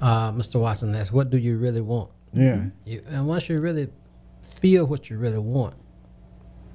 uh, 0.00 0.30
Mr. 0.30 0.60
Watson. 0.60 0.92
That's 0.92 1.10
what 1.10 1.28
do 1.30 1.38
you 1.38 1.58
really 1.58 1.80
want? 1.80 2.10
Yeah. 2.32 2.66
You, 2.84 3.02
and 3.08 3.26
once 3.26 3.48
you 3.48 3.58
really 3.58 3.88
feel 4.60 4.86
what 4.86 5.10
you 5.10 5.18
really 5.18 5.40
want, 5.40 5.74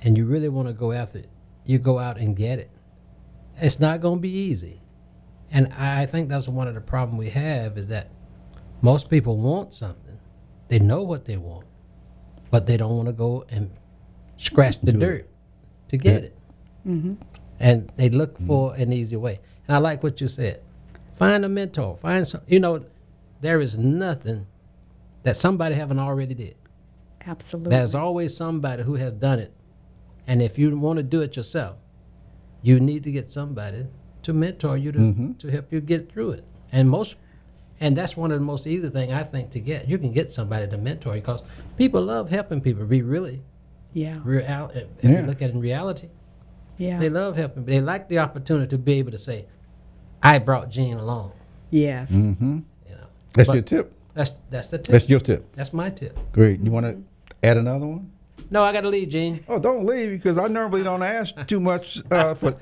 and 0.02 0.18
you 0.18 0.26
really 0.26 0.50
want 0.50 0.68
to 0.68 0.74
go 0.74 0.92
after 0.92 1.20
it, 1.20 1.30
you 1.66 1.80
go 1.80 2.00
out 2.00 2.18
and 2.18 2.36
get 2.36 2.60
it. 2.60 2.70
It's 3.60 3.80
not 3.80 4.02
going 4.02 4.18
to 4.18 4.22
be 4.22 4.30
easy, 4.30 4.82
and 5.52 5.74
I 5.74 6.04
I 6.04 6.06
think 6.06 6.30
that's 6.30 6.48
one 6.48 6.68
of 6.68 6.76
the 6.76 6.82
problem 6.82 7.18
we 7.18 7.30
have 7.30 7.78
is 7.78 7.88
that 7.88 8.10
most 8.82 9.10
people 9.10 9.38
want 9.38 9.74
something, 9.74 10.20
they 10.68 10.80
know 10.80 11.02
what 11.04 11.26
they 11.26 11.38
want, 11.38 11.66
but 12.52 12.68
they 12.68 12.78
don't 12.78 12.96
want 12.96 13.08
to 13.08 13.14
go 13.14 13.46
and 13.50 13.72
scratch 14.38 14.80
the 14.82 14.92
dirt 14.92 15.30
to 15.90 15.98
get 15.98 16.22
Yeah. 16.22 16.28
it, 16.28 16.38
mm-hmm. 16.88 17.14
and 17.60 17.92
they 17.96 18.10
look 18.10 18.36
mm-hmm. 18.36 18.48
for 18.48 18.76
an 18.76 18.94
easier 18.94 19.20
way. 19.20 19.40
And 19.68 19.76
I 19.76 19.80
like 19.80 20.04
what 20.04 20.22
you 20.22 20.28
said. 20.28 20.62
Find 21.16 21.44
a 21.44 21.50
mentor. 21.50 21.98
Find 21.98 22.28
some. 22.28 22.42
You 22.48 22.60
know, 22.60 22.86
there 23.42 23.60
is 23.60 23.78
nothing 23.78 24.46
that 25.24 25.36
somebody 25.36 25.76
haven't 25.76 26.00
already 26.00 26.34
did. 26.36 26.56
Absolutely. 27.26 27.72
There's 27.72 27.96
always 27.96 28.38
somebody 28.38 28.84
who 28.84 28.96
has 28.96 29.14
done 29.14 29.40
it. 29.40 29.54
And 30.28 30.42
if 30.42 30.58
you 30.60 30.78
want 30.78 30.98
to 30.98 31.04
do 31.04 31.22
it 31.22 31.36
yourself, 31.36 31.78
you 32.62 32.80
need 32.80 33.04
to 33.04 33.12
get 33.12 33.30
somebody 33.32 33.88
to 34.28 34.34
mentor 34.34 34.76
you 34.76 34.92
to, 34.92 35.34
to 35.40 35.50
help 35.50 35.72
you 35.72 35.80
get 35.80 36.12
through 36.12 36.32
it. 36.32 36.44
And 36.74 36.90
most 36.90 37.16
and 37.80 37.96
that's 37.96 38.18
one 38.18 38.30
of 38.34 38.40
the 38.40 38.46
most 38.46 38.68
easy 38.68 38.90
thing 38.90 39.14
I 39.14 39.24
think 39.24 39.52
to 39.52 39.60
get. 39.62 39.88
You 39.88 39.98
can 39.98 40.12
get 40.12 40.34
somebody 40.34 40.68
to 40.68 40.78
mentor 40.78 41.16
you 41.16 41.22
because 41.22 41.42
people 41.78 42.02
love 42.02 42.30
helping 42.30 42.60
people. 42.60 42.86
Be 42.86 43.02
really 43.02 43.42
yeah. 43.94 44.20
real 44.26 44.70
if 44.74 44.86
Yeah. 45.02 45.22
you 45.22 45.26
look 45.28 45.42
at 45.42 45.52
it 45.52 45.54
in 45.54 45.62
reality, 45.62 46.10
Yeah. 46.78 47.00
they 47.00 47.10
love 47.10 47.38
helping. 47.38 47.64
But 47.64 47.72
They 47.72 47.80
like 47.80 48.10
the 48.10 48.20
opportunity 48.20 48.68
to 48.72 48.78
be 48.78 48.94
able 49.00 49.12
to 49.12 49.18
say, 49.18 49.46
I 50.22 50.40
brought 50.40 50.70
Gene 50.70 50.98
along. 50.98 51.32
yes. 51.70 52.12
Mm-hmm. 52.12 52.60
You 52.90 52.96
know. 52.96 53.08
That's 53.34 53.48
But 53.48 53.54
your 53.54 53.64
tip. 53.64 53.94
That's 54.14 54.32
that's 54.50 54.68
the 54.68 54.80
tip. 54.80 54.92
That's 54.92 55.08
your 55.08 55.22
tip. 55.22 55.56
That's 55.56 55.72
my 55.72 55.90
tip. 55.90 56.20
Great. 56.34 56.60
You 56.60 56.72
want 56.72 56.86
to 56.86 57.48
add 57.48 57.56
another 57.56 57.86
one? 57.86 58.12
No, 58.50 58.64
I 58.64 58.74
got 58.74 58.82
to 58.82 58.90
leave, 58.90 59.08
Gene. 59.10 59.40
Oh, 59.48 59.60
don't 59.60 59.86
leave 59.86 60.10
because 60.10 60.38
I 60.38 60.48
normally 60.48 60.84
don't 60.84 61.04
ask 61.04 61.34
too 61.48 61.62
much 61.62 62.02
uh, 62.12 62.34
for. 62.34 62.58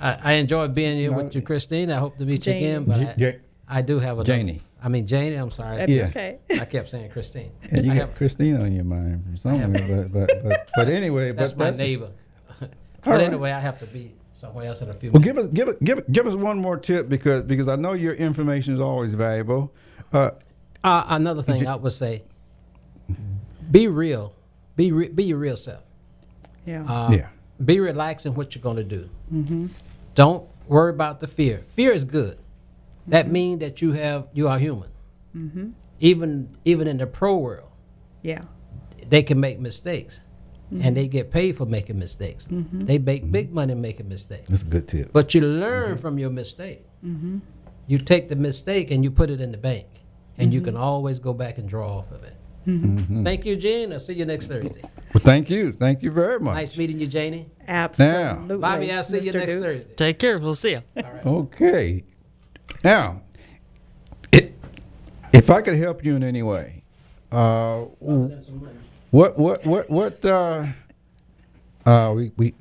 I, 0.00 0.18
I 0.22 0.32
enjoy 0.34 0.68
being 0.68 0.96
here 0.98 1.10
No. 1.10 1.18
with 1.18 1.34
you, 1.34 1.42
Christine. 1.42 1.90
I 1.90 1.98
hope 1.98 2.16
to 2.18 2.24
meet 2.24 2.42
Janie. 2.42 2.60
you 2.64 2.78
again. 2.78 3.16
But 3.18 3.40
I, 3.68 3.82
do 3.82 3.98
have 3.98 4.18
a 4.18 4.24
Janie. 4.24 4.62
I 4.82 4.88
mean 4.88 5.06
Janie. 5.06 5.34
I'm 5.36 5.50
sorry. 5.50 5.76
That's 5.76 5.92
Yeah. 5.92 6.06
okay. 6.08 6.38
I 6.60 6.64
kept 6.64 6.88
saying 6.88 7.10
Christine. 7.10 7.52
And 7.70 7.84
you 7.84 7.92
I 7.92 7.94
got 7.96 8.08
have, 8.08 8.16
Christine 8.16 8.56
on 8.56 8.72
your 8.72 8.84
mind 8.84 9.22
from 9.24 9.36
somewhere, 9.36 10.08
but, 10.08 10.12
but 10.12 10.42
but 10.42 10.68
but 10.76 10.88
anyway, 10.88 11.32
that's 11.32 11.52
but 11.52 11.72
my 11.72 11.76
neighbor. 11.76 12.10
but 12.60 12.70
right. 13.06 13.20
anyway, 13.20 13.50
I 13.52 13.60
have 13.60 13.78
to 13.80 13.86
be 13.86 14.12
somewhere 14.34 14.64
else 14.66 14.80
in 14.80 14.88
a 14.88 14.94
few 14.94 15.10
Well, 15.12 15.20
minutes. 15.20 15.36
give 15.36 15.44
us 15.44 15.52
give 15.52 15.68
it 15.68 15.84
give 15.84 16.12
give 16.12 16.26
us 16.26 16.34
one 16.34 16.58
more 16.58 16.78
tip 16.78 17.08
because 17.10 17.42
because 17.42 17.68
I 17.68 17.76
know 17.76 17.92
your 17.92 18.14
information 18.14 18.72
is 18.74 18.80
always 18.80 19.12
valuable. 19.14 19.72
Uh, 20.12 20.30
Uh, 20.82 21.04
another 21.08 21.42
thing 21.42 21.68
I 21.68 21.76
would 21.76 21.92
say: 21.92 22.22
be 23.70 23.86
real. 23.86 24.32
Be 24.76 24.92
re- 24.92 25.08
be 25.08 25.24
your 25.24 25.38
real 25.38 25.58
self. 25.58 25.82
Yeah. 26.64 26.84
Uh, 26.90 27.10
yeah. 27.12 27.28
Be 27.62 27.80
relaxed 27.80 28.24
in 28.24 28.32
what 28.34 28.54
you're 28.54 28.62
going 28.62 28.76
to 28.76 28.84
do. 28.84 29.08
Don't 30.14 30.48
worry 30.66 30.90
about 30.90 31.20
the 31.20 31.26
fear. 31.26 31.64
Fear 31.68 31.92
is 31.92 32.04
good. 32.04 32.38
That 33.06 33.24
mm-hmm. 33.24 33.32
means 33.32 33.60
that 33.60 33.82
you 33.82 33.92
have 33.92 34.28
you 34.32 34.48
are 34.48 34.58
human. 34.58 34.90
Mm-hmm. 35.36 35.70
Even 36.00 36.56
even 36.64 36.88
in 36.88 36.98
the 36.98 37.06
pro 37.06 37.36
world, 37.36 37.70
yeah. 38.22 38.42
they 39.08 39.22
can 39.22 39.38
make 39.38 39.60
mistakes, 39.60 40.20
and 40.70 40.80
mm-hmm. 40.82 40.94
they 40.94 41.08
get 41.08 41.30
paid 41.30 41.56
for 41.56 41.66
making 41.66 41.98
mistakes. 41.98 42.48
They 42.50 42.98
make 42.98 43.30
big 43.30 43.52
money 43.52 43.74
making 43.74 44.08
mistakes. 44.08 44.48
That's 44.48 44.62
a 44.62 44.66
good 44.66 44.88
tip. 44.88 45.12
But 45.12 45.34
you 45.34 45.42
learn 45.42 45.98
from 45.98 46.18
your 46.18 46.30
mistake. 46.30 46.86
You 47.86 47.98
take 47.98 48.28
the 48.28 48.36
mistake 48.36 48.90
and 48.90 49.02
you 49.02 49.10
put 49.10 49.30
it 49.30 49.40
in 49.40 49.50
the 49.50 49.58
bank, 49.58 49.86
and 50.38 50.54
you 50.54 50.60
can 50.60 50.76
always 50.76 51.18
go 51.18 51.32
back 51.34 51.58
and 51.58 51.68
draw 51.68 51.98
off 51.98 52.12
of 52.12 52.22
it. 52.24 52.36
Thank 52.64 53.46
you, 53.46 53.56
Gene. 53.56 53.92
I'll 53.92 53.98
see 53.98 54.14
you 54.14 54.24
next 54.24 54.46
Thursday. 54.46 54.82
Well, 55.14 55.22
thank 55.24 55.50
you, 55.50 55.72
thank 55.72 56.02
you 56.02 56.10
very 56.10 56.38
much. 56.38 56.54
Nice 56.54 56.76
meeting 56.76 57.00
you, 57.00 57.06
Janie. 57.06 57.46
Absolutely. 57.66 58.56
Now, 58.56 58.58
Bobby, 58.58 58.92
I'll 58.92 59.02
see 59.02 59.20
you 59.20 59.32
next 59.32 59.46
Dukes. 59.54 59.64
Thursday. 59.64 59.94
Take 59.96 60.18
care. 60.18 60.38
We'll 60.38 60.54
see 60.54 60.70
you. 60.70 60.82
All 60.96 61.02
right. 61.02 61.26
Okay. 61.26 62.04
Now, 62.84 63.22
it 64.32 64.54
If 65.32 65.50
I 65.50 65.62
could 65.62 65.76
help 65.76 66.04
you 66.04 66.14
in 66.16 66.22
any 66.22 66.42
way, 66.42 66.82
uh, 67.32 67.80
what 69.10 69.38
what 69.38 69.64
what 69.66 69.90
what? 69.90 70.24
Uh, 70.24 70.66
uh, 71.84 72.12
we 72.14 72.32
we. 72.36 72.54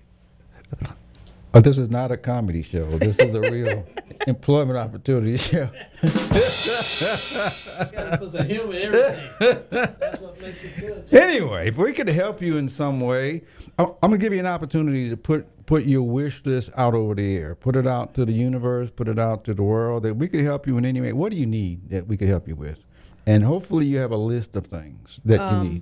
Uh, 1.52 1.60
this 1.60 1.80
is 1.80 1.90
not 1.90 2.12
a 2.12 2.18
comedy 2.18 2.62
show. 2.62 2.86
This 3.00 3.18
is 3.18 3.34
a 3.34 3.42
real 3.52 3.84
employment 4.28 4.78
opportunity 4.78 5.38
show. 5.38 5.70
Anyway, 11.12 11.68
if 11.68 11.78
we 11.78 11.94
could 11.94 12.10
help 12.10 12.42
you 12.42 12.58
in 12.58 12.70
some 12.70 13.00
way, 13.02 13.42
I'm, 13.78 13.88
I'm 14.02 14.10
gonna 14.12 14.18
give 14.18 14.34
you 14.34 14.40
an 14.40 14.46
opportunity 14.46 15.10
to 15.10 15.18
put 15.18 15.46
put 15.66 15.86
your 15.86 16.04
wish 16.04 16.44
list 16.46 16.70
out 16.76 16.94
over 16.94 17.16
the 17.16 17.36
air. 17.36 17.56
Put 17.56 17.76
it 17.76 17.88
out 17.88 18.14
to 18.16 18.26
the 18.26 18.32
universe. 18.32 18.90
Put 18.90 19.08
it 19.08 19.20
out 19.20 19.44
to 19.46 19.54
the 19.54 19.64
world. 19.64 20.04
That 20.04 20.16
we 20.16 20.28
could 20.28 20.44
help 20.44 20.68
you 20.68 20.78
in 20.78 20.86
any 20.86 21.02
way. 21.02 21.14
What 21.14 21.32
do 21.32 21.38
you 21.38 21.46
need 21.46 21.90
that 21.90 22.08
we 22.08 22.18
could 22.18 22.30
help 22.30 22.48
you 22.48 22.56
with? 22.56 22.84
And 23.26 23.44
hopefully, 23.44 23.86
you 23.86 23.98
have 23.98 24.12
a 24.12 24.18
list 24.18 24.56
of 24.56 24.68
things 24.68 25.20
that 25.26 25.40
Um, 25.40 25.64
you 25.66 25.72
need. 25.74 25.82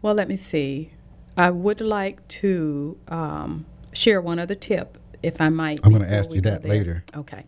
Well, 0.00 0.14
let 0.14 0.28
me 0.28 0.36
see. 0.36 0.92
I 1.36 1.50
would 1.50 1.80
like 1.80 2.26
to 2.28 2.98
um, 3.08 3.66
share 3.92 4.20
one 4.20 4.38
other 4.38 4.54
tip, 4.54 4.98
if 5.22 5.40
I 5.40 5.48
might. 5.48 5.80
I'm 5.84 5.92
gonna 5.92 6.06
ask 6.06 6.30
you 6.30 6.40
that 6.42 6.64
later. 6.64 7.04
Okay. 7.16 7.44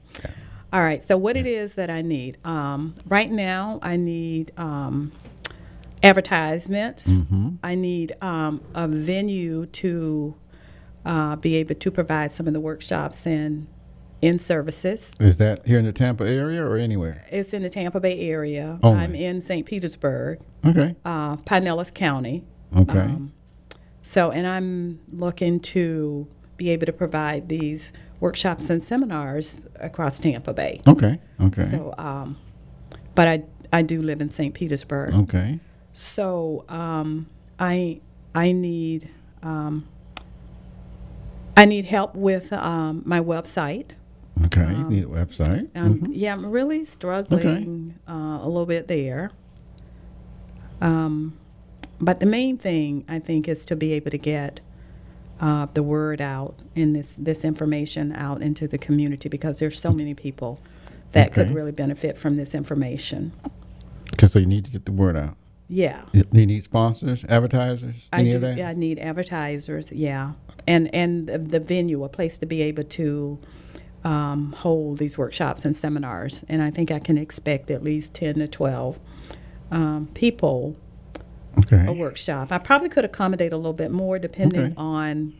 All 0.72 0.80
right. 0.82 1.02
So, 1.02 1.16
what 1.16 1.36
it 1.36 1.46
is 1.46 1.74
that 1.74 1.90
I 1.90 2.02
need 2.02 2.38
um, 2.44 2.94
right 3.06 3.30
now, 3.30 3.78
I 3.82 3.96
need 3.96 4.52
um, 4.58 5.12
advertisements. 6.02 7.06
Mm-hmm. 7.08 7.50
I 7.62 7.74
need 7.74 8.12
um, 8.20 8.60
a 8.74 8.88
venue 8.88 9.66
to 9.66 10.34
uh, 11.04 11.36
be 11.36 11.56
able 11.56 11.74
to 11.74 11.90
provide 11.90 12.32
some 12.32 12.46
of 12.46 12.52
the 12.52 12.60
workshops 12.60 13.26
and 13.26 13.66
in 14.20 14.38
services. 14.38 15.12
Is 15.20 15.36
that 15.36 15.66
here 15.66 15.78
in 15.78 15.84
the 15.84 15.92
Tampa 15.92 16.26
area 16.26 16.64
or 16.64 16.76
anywhere? 16.76 17.26
It's 17.30 17.52
in 17.52 17.62
the 17.62 17.68
Tampa 17.70 18.00
Bay 18.00 18.20
area. 18.20 18.78
Only. 18.82 19.00
I'm 19.02 19.14
in 19.14 19.42
St. 19.42 19.66
Petersburg, 19.66 20.40
Okay. 20.64 20.96
uh, 21.04 21.36
Pinellas 21.36 21.92
County. 21.92 22.42
Okay. 22.74 22.98
Um, 23.00 23.32
so, 24.02 24.30
and 24.30 24.46
I'm 24.46 25.00
looking 25.12 25.60
to 25.60 26.26
be 26.56 26.70
able 26.70 26.86
to 26.86 26.92
provide 26.92 27.48
these 27.48 27.92
workshops 28.20 28.70
and 28.70 28.82
seminars 28.82 29.66
across 29.80 30.18
Tampa 30.18 30.54
Bay. 30.54 30.80
okay. 30.86 31.18
Okay. 31.40 31.68
So, 31.70 31.94
um, 31.98 32.36
but 33.14 33.28
I 33.28 33.42
I 33.72 33.82
do 33.82 34.02
live 34.02 34.20
in 34.20 34.30
St. 34.30 34.54
Petersburg. 34.54 35.12
okay. 35.14 35.58
So 35.92 36.64
um, 36.68 37.26
I 37.58 38.00
I 38.34 38.52
need 38.52 39.08
um, 39.42 39.86
I 41.56 41.64
need 41.66 41.84
help 41.84 42.14
with 42.14 42.52
um, 42.52 43.02
my 43.04 43.20
website. 43.20 43.90
Okay. 44.46 44.68
you 44.68 44.84
need 44.88 45.04
a 45.04 45.06
website. 45.06 45.68
Um, 45.76 45.94
Mhm. 46.00 46.08
Yeah, 46.12 46.32
I'm 46.32 46.46
really 46.50 46.84
struggling 46.84 47.94
uh, 48.08 48.38
a 48.42 48.46
little 48.48 48.66
bit 48.66 48.88
there. 48.88 49.30
Um, 50.80 51.38
but 52.00 52.18
the 52.20 52.26
main 52.26 52.58
thing 52.58 53.04
I 53.08 53.20
think 53.20 53.46
is 53.48 53.64
to 53.66 53.76
be 53.76 53.92
able 53.92 54.10
to 54.10 54.18
get 54.18 54.60
uh, 55.40 55.66
the 55.74 55.82
word 55.82 56.20
out 56.20 56.54
and 56.76 56.94
this 56.96 57.14
this 57.18 57.44
information 57.44 58.12
out 58.12 58.40
into 58.42 58.66
the 58.68 58.78
community 58.78 59.28
because 59.28 59.58
there's 59.58 59.80
so 59.80 59.92
many 59.92 60.14
people 60.14 60.60
that 61.12 61.28
Okay. 61.30 61.44
could 61.44 61.54
really 61.54 61.72
benefit 61.72 62.18
from 62.18 62.36
this 62.36 62.54
information. 62.54 63.32
Okay, 64.14 64.26
so 64.26 64.38
you 64.38 64.46
need 64.46 64.64
to 64.64 64.70
get 64.70 64.84
the 64.84 64.92
word 64.92 65.16
out. 65.16 65.36
Yeah. 65.68 66.02
You 66.12 66.46
need 66.46 66.62
sponsors, 66.64 67.24
advertisers, 67.28 67.94
I 68.12 68.20
any 68.20 68.30
do. 68.30 68.36
of 68.36 68.42
that? 68.42 68.56
Yeah, 68.58 68.68
I 68.68 68.74
need 68.74 68.98
advertisers. 68.98 69.90
Yeah, 69.92 70.32
and 70.66 70.94
and 70.94 71.26
the- 71.26 71.38
the 71.38 71.60
venue, 71.60 72.04
a 72.04 72.08
place 72.08 72.36
to 72.38 72.46
be 72.46 72.62
able 72.62 72.84
to 72.84 73.38
um, 74.04 74.52
hold 74.58 74.98
these 74.98 75.16
workshops 75.16 75.64
and 75.64 75.74
seminars. 75.74 76.44
And 76.48 76.62
I 76.62 76.70
think 76.70 76.90
I 76.90 76.98
can 76.98 77.16
expect 77.16 77.70
at 77.70 77.82
least 77.82 78.12
ten 78.14 78.34
to 78.36 78.46
twelve 78.46 79.00
um, 79.70 80.08
people 80.14 80.76
Okay. 81.58 81.86
a 81.86 81.92
workshop. 81.92 82.50
I 82.52 82.58
probably 82.58 82.88
could 82.88 83.04
accommodate 83.04 83.52
a 83.52 83.56
little 83.56 83.72
bit 83.72 83.90
more 83.90 84.18
depending 84.18 84.60
Okay. 84.60 84.74
on 84.76 85.32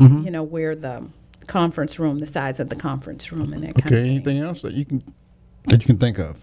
Mhm. 0.00 0.24
you 0.24 0.30
know 0.30 0.42
where 0.42 0.74
the 0.76 1.04
conference 1.46 1.98
room, 1.98 2.18
the 2.18 2.26
size 2.26 2.60
of 2.60 2.68
the 2.68 2.76
conference 2.76 3.32
room, 3.32 3.52
and 3.52 3.62
that 3.62 3.74
kind 3.74 3.86
Okay. 3.86 3.86
of 3.86 3.90
thing. 3.90 3.98
Okay. 4.02 4.10
Anything 4.10 4.38
else 4.42 4.62
that 4.62 4.74
you 4.74 4.84
can 4.84 5.02
that 5.66 5.80
you 5.82 5.86
can 5.86 5.96
think 5.98 6.18
of? 6.18 6.36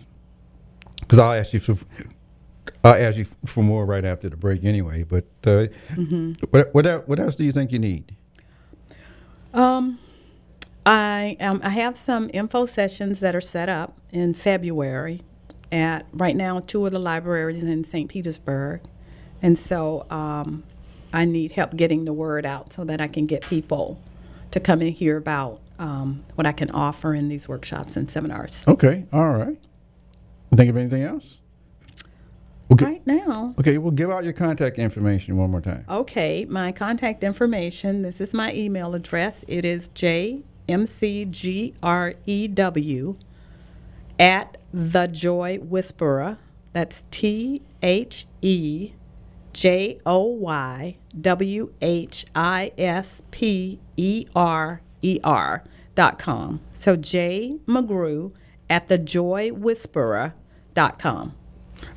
Because 1.02 1.20
I'll 1.20 1.34
ask 1.34 1.54
you 1.54 1.60
for 1.60 1.76
I'll 2.84 2.96
ask 2.96 3.18
you 3.18 3.26
for 3.46 3.64
more 3.64 3.86
right 3.86 4.04
after 4.06 4.30
the 4.30 4.36
break 4.38 4.64
anyway. 4.64 5.04
But 5.04 5.26
uh, 5.46 5.68
Mm-hmm. 5.96 6.34
what 6.52 6.74
what 6.74 7.08
what 7.08 7.20
else 7.20 7.36
do 7.36 7.44
you 7.44 7.52
think 7.52 7.72
you 7.72 7.80
need? 7.80 8.16
Um, 9.54 10.00
I 10.86 11.38
um, 11.40 11.62
I 11.64 11.70
have 11.70 11.98
some 11.98 12.30
info 12.34 12.66
sessions 12.66 13.20
that 13.22 13.36
are 13.36 13.42
set 13.42 13.70
up 13.70 13.98
in 14.12 14.34
February 14.34 15.22
at 15.76 16.06
right 16.14 16.36
now 16.36 16.62
two 16.62 16.86
of 16.86 16.94
the 16.94 17.00
libraries 17.00 17.62
in 17.62 17.84
St. 17.84 18.10
Petersburg, 18.10 18.82
and 19.42 19.60
so 19.60 20.06
um, 20.10 20.64
I 21.14 21.26
need 21.26 21.52
help 21.52 21.76
getting 21.76 22.06
the 22.06 22.14
word 22.14 22.46
out 22.46 22.72
so 22.72 22.86
that 22.86 23.02
I 23.02 23.08
can 23.08 23.26
get 23.26 23.44
people 23.44 24.00
to 24.52 24.60
come 24.62 24.82
and 24.82 24.92
hear 24.92 25.18
about 25.18 25.60
um, 25.78 26.24
what 26.36 26.48
I 26.48 26.54
can 26.54 26.72
offer 26.72 27.14
in 27.14 27.28
these 27.28 27.50
workshops 27.50 27.98
and 27.98 28.10
seminars. 28.10 28.64
Okay. 28.68 29.06
All 29.12 29.34
right. 29.34 29.58
Think 30.56 30.70
of 30.70 30.78
anything 30.78 31.04
else? 31.04 31.40
Okay. 32.72 32.86
Right 32.86 33.06
now, 33.06 33.54
Okay. 33.60 33.78
We'll 33.78 33.92
give 33.92 34.10
out 34.10 34.24
your 34.24 34.34
contact 34.34 34.80
information 34.80 35.36
one 35.38 35.52
more 35.52 35.62
time. 35.62 35.86
Okay, 35.90 36.46
my 36.46 36.72
contact 36.72 37.24
information. 37.24 38.02
This 38.02 38.20
is 38.22 38.34
my 38.34 38.54
email 38.54 38.96
address. 38.96 39.44
It 39.48 39.66
is 39.66 39.90
jmcgrew 39.90 40.44
at 44.18 44.58
the 44.76 45.08
Joy 45.08 45.58
Whisperer. 45.60 46.38
That's 46.74 47.06
T 47.10 47.62
H 47.82 48.28
E 48.42 48.92
J 49.54 50.02
O 50.06 50.26
Y 50.26 50.98
W 51.22 51.74
H 51.82 52.26
I 52.36 52.72
S 52.78 53.24
P 53.32 53.80
E 53.96 54.26
R 54.36 54.82
E 55.02 55.20
R 55.24 55.64
dot 55.96 56.20
com. 56.20 56.60
So 56.74 56.98
J 56.98 57.60
McGrew 57.66 58.34
at 58.70 58.90
the 58.90 58.98
Joy 58.98 59.54
Whisperer 59.54 60.34
dot 60.74 61.00
com. 61.00 61.36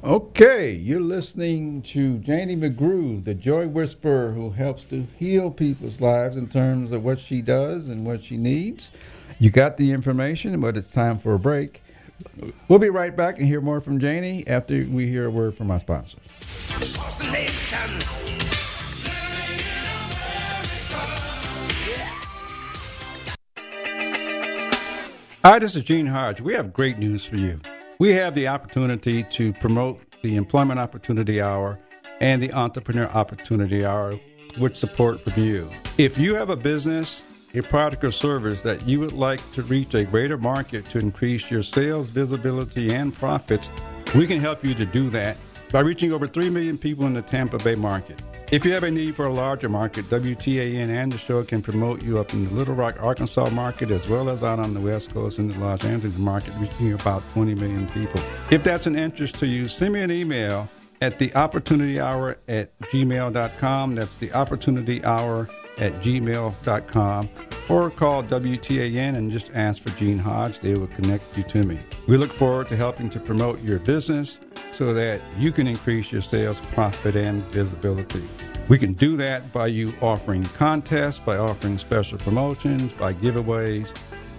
Okay, 0.05 0.71
you're 0.73 1.01
listening 1.01 1.83
to 1.83 2.19
Janie 2.19 2.57
McGrew, 2.57 3.25
the 3.25 3.35
joy 3.35 3.67
whisperer 3.67 4.33
who 4.33 4.51
helps 4.51 4.85
to 4.87 5.07
heal 5.19 5.51
people's 5.51 6.01
lives 6.01 6.37
in 6.37 6.49
terms 6.49 6.93
of 6.93 7.05
what 7.05 7.19
she 7.19 7.43
does 7.43 7.89
and 7.89 8.05
what 8.05 8.23
she 8.23 8.37
needs. 8.37 8.91
You 9.39 9.51
got 9.51 9.77
the 9.77 9.93
information, 9.93 10.61
but 10.61 10.77
it's 10.77 10.91
time 10.91 11.19
for 11.19 11.33
a 11.35 11.39
break. 11.39 11.81
We'll 12.69 12.79
be 12.79 12.91
right 12.91 13.15
back 13.17 13.39
and 13.39 13.47
hear 13.47 13.61
more 13.61 13.81
from 13.81 13.99
Janie 13.99 14.47
after 14.47 14.85
we 14.89 15.09
hear 15.09 15.27
a 15.27 15.31
word 15.31 15.57
from 15.57 15.71
our 15.71 15.81
sponsors. 15.81 16.21
Hi, 25.45 25.59
this 25.59 25.77
is 25.77 25.83
Gene 25.83 26.07
Hodge. 26.07 26.41
We 26.41 26.53
have 26.55 26.73
great 26.73 26.99
news 26.99 27.25
for 27.25 27.37
you. 27.37 27.61
We 27.99 28.13
have 28.13 28.35
the 28.35 28.49
opportunity 28.49 29.25
to 29.25 29.53
promote 29.55 30.01
the 30.23 30.37
Employment 30.37 30.79
Opportunity 30.79 31.41
Hour 31.41 31.79
and 32.21 32.43
the 32.43 32.53
Entrepreneur 32.53 33.07
Opportunity 33.07 33.85
Hour 33.85 34.19
with 34.59 34.77
support 34.77 35.25
from 35.25 35.43
you. 35.43 35.71
If 35.97 36.19
you 36.19 36.35
have 36.35 36.51
a 36.51 36.57
business, 36.57 37.23
a 37.55 37.63
product 37.63 38.05
or 38.05 38.11
service 38.11 38.63
that 38.63 38.87
you 38.87 39.01
would 39.01 39.13
like 39.13 39.41
to 39.53 39.63
reach 39.63 39.95
a 39.95 40.05
greater 40.05 40.37
market 40.37 40.89
to 40.91 40.99
increase 40.99 41.51
your 41.51 41.63
sales, 41.63 42.11
visibility, 42.11 42.95
and 42.95 43.15
profits, 43.15 43.71
we 44.15 44.27
can 44.27 44.41
help 44.41 44.65
you 44.65 44.75
to 44.75 44.85
do 44.85 45.09
that 45.11 45.37
by 45.73 45.81
reaching 45.81 46.13
over 46.13 46.27
3 46.27 46.51
million 46.51 46.77
people 46.77 47.07
in 47.07 47.15
the 47.15 47.23
Tampa 47.23 47.59
Bay 47.59 47.75
market. 47.75 48.23
If 48.51 48.65
you 48.65 48.73
have 48.73 48.83
a 48.83 48.91
need 48.91 49.15
for 49.15 49.27
a 49.27 49.33
larger 49.33 49.69
market, 49.69 50.09
WTAN 50.09 50.89
and 50.89 51.13
the 51.13 51.19
show 51.19 51.45
can 51.45 51.61
promote 51.61 52.03
you 52.03 52.19
up 52.19 52.33
in 52.33 52.47
the 52.47 52.55
Little 52.55 52.75
Rock, 52.75 52.97
Arkansas 52.99 53.51
market 53.51 53.91
as 53.91 54.09
well 54.09 54.31
as 54.31 54.43
out 54.43 54.59
on 54.59 54.73
the 54.73 54.81
West 54.81 55.13
Coast 55.13 55.39
in 55.39 55.49
the 55.49 55.59
Los 55.59 55.85
Angeles 55.85 56.17
market, 56.17 56.55
reaching 56.59 56.95
about 56.95 57.23
20 57.35 57.55
million 57.55 57.87
people. 57.89 58.23
If 58.51 58.63
that's 58.63 58.87
an 58.87 58.97
interest 58.97 59.39
to 59.41 59.47
you, 59.47 59.69
send 59.69 59.93
me 59.93 60.01
an 60.01 60.11
email 60.11 60.67
at 61.01 61.19
the 61.19 61.35
opportunity 61.35 62.01
hour 62.01 62.39
at 62.49 62.77
gmail.com. 62.81 63.95
That's 63.95 64.17
the 64.17 64.33
opportunity 64.33 65.05
hour 65.05 65.49
at 65.79 65.93
gmail.com 65.95 67.29
or 67.69 67.91
call 67.91 68.23
WTAN 68.23 69.17
and 69.17 69.31
just 69.31 69.51
ask 69.55 69.83
for 69.83 69.91
Gene 69.91 70.19
Hodge. 70.19 70.61
They 70.61 70.75
will 70.75 70.87
connect 70.89 71.37
you 71.37 71.43
to 71.45 71.63
me. 71.65 71.79
We 72.07 72.17
look 72.17 72.33
forward 72.33 72.69
to 72.69 72.77
helping 72.77 73.11
to 73.11 73.21
promote 73.21 73.63
your 73.63 73.79
business 73.79 74.41
so 74.71 74.95
that 74.95 75.21
you 75.37 75.53
can 75.53 75.67
increase 75.67 76.11
your 76.11 76.23
sales, 76.23 76.61
profit, 76.73 77.17
and 77.17 77.43
visibility. 77.47 78.25
We 78.69 78.79
can 78.79 78.93
do 78.93 79.17
that 79.17 79.51
by 79.53 79.69
you 79.69 79.95
offering 80.03 80.45
contests, 80.45 81.19
by 81.19 81.39
offering 81.39 81.79
special 81.79 82.19
promotions, 82.19 82.93
by 82.93 83.15
giveaways. 83.15 83.95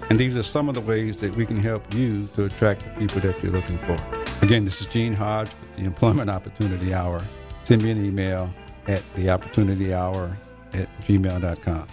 And 0.10 0.20
these 0.20 0.36
are 0.36 0.44
some 0.44 0.70
of 0.70 0.76
the 0.76 0.82
ways 0.82 1.20
that 1.22 1.36
we 1.36 1.46
can 1.46 1.58
help 1.58 1.94
you 1.94 2.28
to 2.36 2.46
attract 2.46 2.84
the 2.84 2.90
people 3.00 3.22
that 3.22 3.42
you're 3.44 3.52
looking 3.52 3.78
for. 3.80 3.98
Again, 4.42 4.66
this 4.66 4.82
is 4.82 4.88
Gene 4.88 5.14
Hodge 5.14 5.50
the 5.80 5.86
Employment 5.86 6.30
Opportunity 6.30 6.94
Hour. 6.94 7.24
Send 7.64 7.84
me 7.84 7.92
an 7.92 8.04
email 8.04 8.54
at 8.88 9.02
theopportunityhour 9.16 10.36
at 10.74 11.02
gmail.com. 11.02 11.88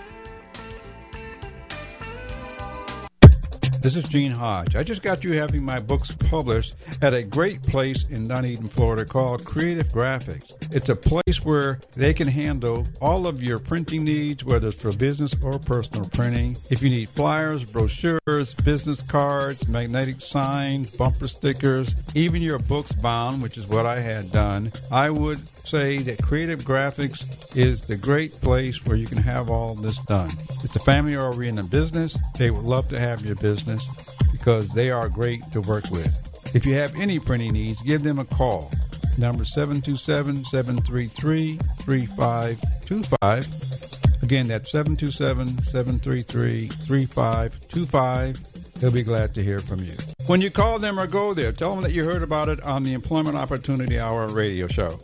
This 3.86 3.94
is 3.94 4.08
Gene 4.08 4.32
Hodge. 4.32 4.74
I 4.74 4.82
just 4.82 5.00
got 5.00 5.22
you 5.22 5.34
having 5.34 5.62
my 5.62 5.78
books 5.78 6.10
published 6.10 6.74
at 7.02 7.14
a 7.14 7.22
great 7.22 7.62
place 7.62 8.02
in 8.10 8.26
Dunedin, 8.26 8.66
Florida 8.66 9.04
called 9.04 9.44
Creative 9.44 9.86
Graphics. 9.86 10.56
It's 10.74 10.88
a 10.88 10.96
place 10.96 11.44
where 11.44 11.78
they 11.94 12.12
can 12.12 12.26
handle 12.26 12.84
all 13.00 13.28
of 13.28 13.44
your 13.44 13.60
printing 13.60 14.02
needs, 14.02 14.44
whether 14.44 14.66
it's 14.66 14.82
for 14.82 14.90
business 14.90 15.36
or 15.40 15.60
personal 15.60 16.08
printing. 16.08 16.56
If 16.68 16.82
you 16.82 16.90
need 16.90 17.08
flyers, 17.10 17.62
brochures, 17.62 18.54
business 18.54 19.02
cards, 19.02 19.68
magnetic 19.68 20.20
signs, 20.20 20.90
bumper 20.96 21.28
stickers, 21.28 21.94
even 22.16 22.42
your 22.42 22.58
books 22.58 22.92
bound, 22.92 23.40
which 23.40 23.56
is 23.56 23.68
what 23.68 23.86
I 23.86 24.00
had 24.00 24.32
done, 24.32 24.72
I 24.90 25.10
would 25.10 25.38
say 25.66 25.98
that 25.98 26.22
Creative 26.22 26.60
Graphics 26.60 27.56
is 27.56 27.82
the 27.82 27.96
great 27.96 28.32
place 28.40 28.84
where 28.86 28.96
you 28.96 29.06
can 29.06 29.18
have 29.18 29.50
all 29.50 29.74
this 29.74 29.98
done. 30.04 30.30
It's 30.62 30.76
a 30.76 30.80
family 30.80 31.16
oriented 31.16 31.70
business. 31.70 32.16
They 32.38 32.50
would 32.50 32.64
love 32.64 32.88
to 32.88 33.00
have 33.00 33.24
your 33.24 33.36
business 33.36 33.88
because 34.32 34.70
they 34.70 34.90
are 34.90 35.08
great 35.08 35.40
to 35.52 35.60
work 35.60 35.90
with. 35.90 36.12
If 36.54 36.64
you 36.64 36.74
have 36.74 36.94
any 36.96 37.18
printing 37.18 37.54
needs, 37.54 37.82
give 37.82 38.02
them 38.02 38.18
a 38.18 38.24
call. 38.24 38.70
Number 39.18 39.44
727 39.44 40.44
733 40.44 41.56
3525. 41.56 44.22
Again, 44.22 44.48
that's 44.48 44.70
727 44.70 45.64
733 45.64 46.68
3525. 46.68 48.74
They'll 48.74 48.90
be 48.90 49.02
glad 49.02 49.34
to 49.34 49.42
hear 49.42 49.60
from 49.60 49.82
you. 49.82 49.94
When 50.26 50.40
you 50.40 50.50
call 50.50 50.78
them 50.78 51.00
or 51.00 51.06
go 51.06 51.34
there, 51.34 51.52
tell 51.52 51.74
them 51.74 51.82
that 51.82 51.92
you 51.92 52.04
heard 52.04 52.22
about 52.22 52.48
it 52.48 52.62
on 52.62 52.84
the 52.84 52.92
Employment 52.92 53.36
Opportunity 53.36 53.98
Hour 53.98 54.28
radio 54.28 54.68
show. 54.68 55.00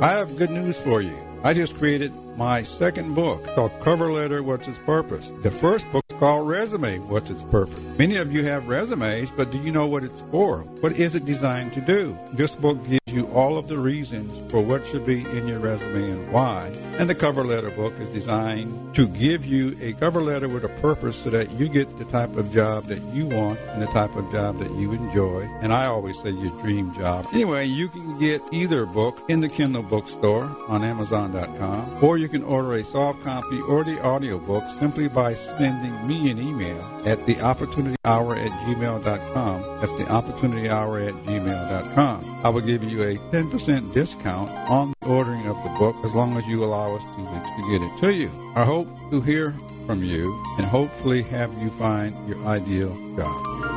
I 0.00 0.10
have 0.10 0.36
good 0.36 0.50
news 0.50 0.76
for 0.76 1.00
you. 1.00 1.16
I 1.42 1.54
just 1.54 1.78
created 1.78 2.12
my 2.36 2.62
second 2.62 3.14
book 3.14 3.42
called 3.54 3.72
Cover 3.80 4.12
Letter 4.12 4.42
What's 4.42 4.68
Its 4.68 4.82
Purpose. 4.84 5.30
The 5.42 5.50
first 5.50 5.90
book 5.90 6.04
is 6.10 6.18
called 6.18 6.48
Resume 6.48 6.98
What's 7.00 7.30
Its 7.30 7.42
Purpose. 7.44 7.98
Many 7.98 8.16
of 8.16 8.32
you 8.32 8.44
have 8.44 8.68
resumes, 8.68 9.30
but 9.30 9.50
do 9.50 9.58
you 9.58 9.72
know 9.72 9.86
what 9.86 10.04
it's 10.04 10.22
for? 10.30 10.58
What 10.80 10.92
is 10.92 11.14
it 11.14 11.24
designed 11.24 11.72
to 11.74 11.80
do? 11.80 12.18
This 12.34 12.54
book 12.54 12.78
gives 12.86 13.00
you 13.06 13.26
all 13.28 13.56
of 13.56 13.68
the 13.68 13.78
reasons 13.78 14.50
for 14.50 14.60
what 14.60 14.86
should 14.86 15.06
be 15.06 15.20
in 15.20 15.48
your 15.48 15.58
resume 15.58 16.10
and 16.10 16.32
why. 16.32 16.70
And 16.98 17.08
the 17.08 17.14
cover 17.14 17.44
letter 17.44 17.70
book 17.70 17.98
is 17.98 18.08
designed 18.10 18.94
to 18.94 19.08
give 19.08 19.46
you 19.46 19.76
a 19.80 19.94
cover 19.94 20.20
letter 20.20 20.48
with 20.48 20.64
a 20.64 20.68
purpose 20.80 21.16
so 21.16 21.30
that 21.30 21.50
you 21.52 21.68
get 21.68 21.98
the 21.98 22.04
type 22.06 22.36
of 22.36 22.52
job 22.52 22.84
that 22.84 23.00
you 23.14 23.26
want 23.26 23.58
and 23.70 23.80
the 23.80 23.86
type 23.86 24.14
of 24.16 24.30
job 24.32 24.58
that 24.58 24.70
you 24.72 24.92
enjoy. 24.92 25.48
And 25.60 25.72
I 25.72 25.86
always 25.86 26.20
say 26.20 26.30
your 26.30 26.50
dream 26.60 26.94
job. 26.94 27.26
Anyway, 27.32 27.66
you 27.66 27.88
can 27.88 28.18
get 28.18 28.42
either 28.52 28.84
book 28.86 29.22
in 29.28 29.40
the 29.40 29.48
Kindle 29.48 29.82
bookstore 29.82 30.54
on 30.68 30.84
Amazon.com, 30.84 32.02
or 32.02 32.18
you 32.18 32.25
can 32.28 32.42
order 32.42 32.74
a 32.74 32.84
soft 32.84 33.22
copy 33.22 33.60
or 33.62 33.84
the 33.84 34.00
audiobook 34.04 34.64
simply 34.70 35.08
by 35.08 35.34
sending 35.34 36.06
me 36.06 36.30
an 36.30 36.38
email 36.38 36.82
at 37.04 37.24
the 37.26 37.40
opportunity 37.40 37.96
hour 38.04 38.34
at 38.34 38.50
gmail.com. 38.50 39.80
That's 39.80 39.94
the 39.94 40.10
opportunity 40.10 40.68
hour 40.68 40.98
at 40.98 41.14
gmail.com. 41.14 42.40
I 42.44 42.48
will 42.48 42.60
give 42.60 42.84
you 42.84 43.02
a 43.02 43.16
10% 43.16 43.92
discount 43.92 44.50
on 44.50 44.94
the 45.00 45.08
ordering 45.08 45.46
of 45.46 45.56
the 45.62 45.70
book 45.78 45.96
as 46.04 46.14
long 46.14 46.36
as 46.36 46.46
you 46.46 46.64
allow 46.64 46.96
us 46.96 47.02
two 47.16 47.22
weeks 47.22 47.48
to 47.48 47.70
get 47.70 47.82
it 47.82 47.98
to 48.00 48.14
you. 48.14 48.52
I 48.54 48.64
hope 48.64 48.88
to 49.10 49.20
hear 49.20 49.54
from 49.86 50.02
you 50.02 50.42
and 50.58 50.66
hopefully 50.66 51.22
have 51.22 51.52
you 51.62 51.70
find 51.70 52.28
your 52.28 52.44
ideal 52.46 52.94
job. 53.16 53.75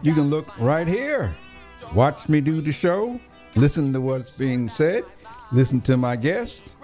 You 0.00 0.14
can 0.14 0.30
look 0.30 0.56
right 0.60 0.86
here. 0.86 1.34
Watch 1.92 2.28
me 2.28 2.40
do 2.40 2.60
the 2.60 2.70
show, 2.70 3.18
listen 3.56 3.92
to 3.92 4.00
what's 4.00 4.30
being 4.30 4.68
said, 4.68 5.04
listen 5.50 5.80
to 5.82 5.96
my 5.96 6.14
guests, 6.14 6.76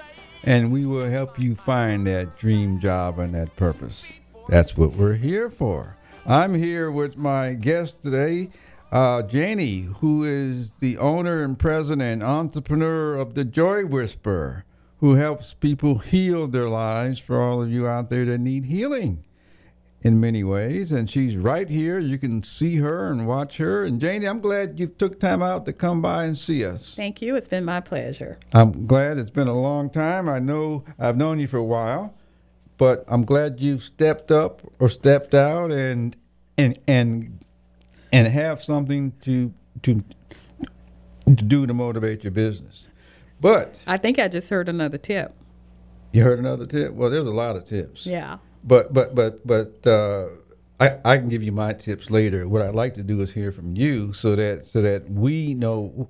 and 0.43 0.73
we 0.73 0.85
will 0.85 1.09
help 1.09 1.39
you 1.39 1.55
find 1.55 2.07
that 2.09 2.37
dream 2.37 2.81
job 2.81 3.21
and 3.21 3.33
that 3.35 3.55
purpose. 3.55 4.05
That's 4.49 4.77
what 4.77 4.97
we're 4.97 5.15
here 5.15 5.49
for. 5.49 5.97
I'm 6.27 6.55
here 6.55 6.91
with 6.91 7.17
my 7.17 7.53
guest 7.53 8.03
today, 8.03 8.51
uh, 8.91 9.23
Janie, 9.23 9.83
who 10.01 10.25
is 10.25 10.73
the 10.81 10.99
owner 10.99 11.45
and 11.45 11.57
president, 11.57 12.23
entrepreneur 12.25 13.15
of 13.15 13.35
the 13.35 13.45
Joy 13.45 13.85
Whisperer, 13.85 14.65
who 14.99 15.15
helps 15.15 15.55
people 15.55 15.99
heal 15.99 16.49
their 16.49 16.69
lives 16.69 17.21
for 17.21 17.41
all 17.41 17.63
of 17.63 17.71
you 17.71 17.87
out 17.87 18.09
there 18.09 18.25
that 18.25 18.39
need 18.39 18.65
healing 18.65 19.23
in 20.05 20.21
many 20.21 20.45
ways. 20.45 20.93
And 20.93 21.11
she's 21.11 21.35
right 21.35 21.69
here. 21.69 21.99
You 21.99 22.19
can 22.19 22.43
see 22.43 22.77
her 22.77 23.11
and 23.11 23.27
watch 23.27 23.57
her. 23.57 23.85
And 23.85 23.99
Janie, 24.01 24.27
I'm 24.27 24.41
glad 24.41 24.79
you 24.79 24.87
took 24.87 25.19
time 25.19 25.43
out 25.43 25.65
to 25.65 25.73
come 25.73 26.03
by 26.03 26.25
and 26.25 26.37
see 26.39 26.65
us. 26.65 26.95
Thank 26.95 27.23
you. 27.23 27.35
It's 27.35 27.49
been 27.49 27.65
my 27.65 27.81
pleasure. 27.81 28.39
I'm 28.53 28.87
glad 28.87 29.17
it's 29.17 29.31
been 29.31 29.49
a 29.49 29.59
long 29.59 29.89
time. 29.91 30.29
I 30.29 30.39
know 30.39 30.85
I've 30.99 31.17
known 31.17 31.41
you 31.41 31.49
for 31.49 31.57
a 31.57 31.65
while, 31.65 32.15
but 32.77 33.03
I'm 33.09 33.25
glad 33.25 33.61
you 33.61 33.79
stepped 33.79 34.31
up 34.31 34.61
or 34.79 34.89
stepped 34.91 35.35
out 35.35 35.73
and 35.73 36.15
and 36.59 36.79
and 36.87 37.41
and 38.13 38.29
have 38.29 38.63
something 38.63 39.13
to 39.23 39.53
to 39.85 40.05
to 41.27 41.35
do 41.35 41.67
to 41.67 41.73
motivate 41.73 42.23
your 42.23 42.31
business. 42.31 42.89
But 43.41 43.83
I 43.87 43.97
think 43.97 44.19
I 44.19 44.29
just 44.29 44.51
heard 44.51 44.69
another 44.69 44.99
tip. 44.99 45.35
you 46.13 46.23
heard 46.23 46.39
another 46.39 46.67
tip. 46.67 46.93
Well, 46.93 47.11
there's 47.11 47.27
a 47.27 47.31
lot 47.33 47.57
of 47.57 47.65
tips. 47.65 48.05
Yeah. 48.07 48.37
But 48.67 48.93
but 48.95 49.15
but 49.15 49.47
but 49.47 49.87
uh, 49.87 50.29
I 50.81 50.99
I 51.05 51.19
can 51.19 51.29
give 51.29 51.43
you 51.43 51.53
my 51.53 51.75
tips 51.75 52.11
later. 52.11 52.49
What 52.49 52.63
I'd 52.63 52.75
like 52.75 52.95
to 52.95 53.03
do 53.03 53.21
is 53.21 53.33
hear 53.33 53.53
from 53.53 53.77
you 53.77 54.13
so 54.15 54.35
that 54.37 54.65
so 54.65 54.81
that 54.83 55.09
we 55.11 55.55
know 55.55 56.09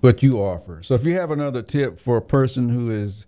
what 0.00 0.22
you 0.22 0.38
offer. 0.38 0.82
So 0.82 0.94
if 0.94 1.04
you 1.04 1.14
have 1.14 1.30
another 1.30 1.62
tip 1.62 1.98
for 1.98 2.18
a 2.18 2.22
person 2.22 2.68
who 2.68 2.90
is 2.90 3.24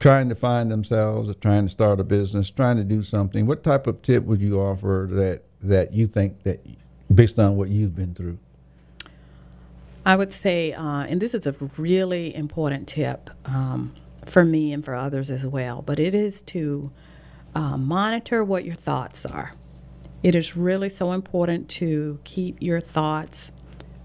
trying 0.00 0.28
to 0.30 0.34
find 0.34 0.70
themselves 0.70 1.28
or 1.28 1.34
trying 1.34 1.64
to 1.64 1.70
start 1.70 2.00
a 2.00 2.04
business, 2.04 2.50
trying 2.50 2.76
to 2.78 2.84
do 2.84 3.02
something, 3.02 3.46
what 3.46 3.62
type 3.62 3.86
of 3.86 4.00
tip 4.02 4.24
would 4.24 4.40
you 4.40 4.58
offer 4.58 5.06
that 5.10 5.42
that 5.62 5.92
you 5.92 6.06
think 6.06 6.42
that 6.44 6.64
based 7.14 7.38
on 7.38 7.56
what 7.56 7.68
you've 7.68 7.94
been 7.94 8.14
through? 8.14 8.38
I 10.04 10.16
would 10.16 10.32
say, 10.32 10.72
uh, 10.72 11.04
and 11.08 11.20
this 11.20 11.32
is 11.32 11.46
a 11.46 11.54
really 11.76 12.34
important 12.34 12.88
tip 12.88 13.30
um, 13.44 13.94
for 14.24 14.44
me 14.44 14.72
and 14.72 14.84
for 14.84 14.94
others 14.94 15.30
as 15.30 15.46
well, 15.46 15.80
but 15.82 16.00
it 16.00 16.14
is 16.14 16.42
to 16.42 16.90
uh, 17.54 17.76
monitor 17.76 18.44
what 18.44 18.64
your 18.64 18.74
thoughts 18.74 19.26
are. 19.26 19.52
It 20.22 20.34
is 20.34 20.56
really 20.56 20.88
so 20.88 21.12
important 21.12 21.68
to 21.70 22.20
keep 22.24 22.58
your 22.60 22.80
thoughts 22.80 23.50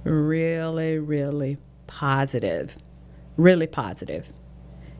really, 0.03 0.97
really 0.97 1.57
positive, 1.85 2.75
really 3.35 3.67
positive, 3.67 4.31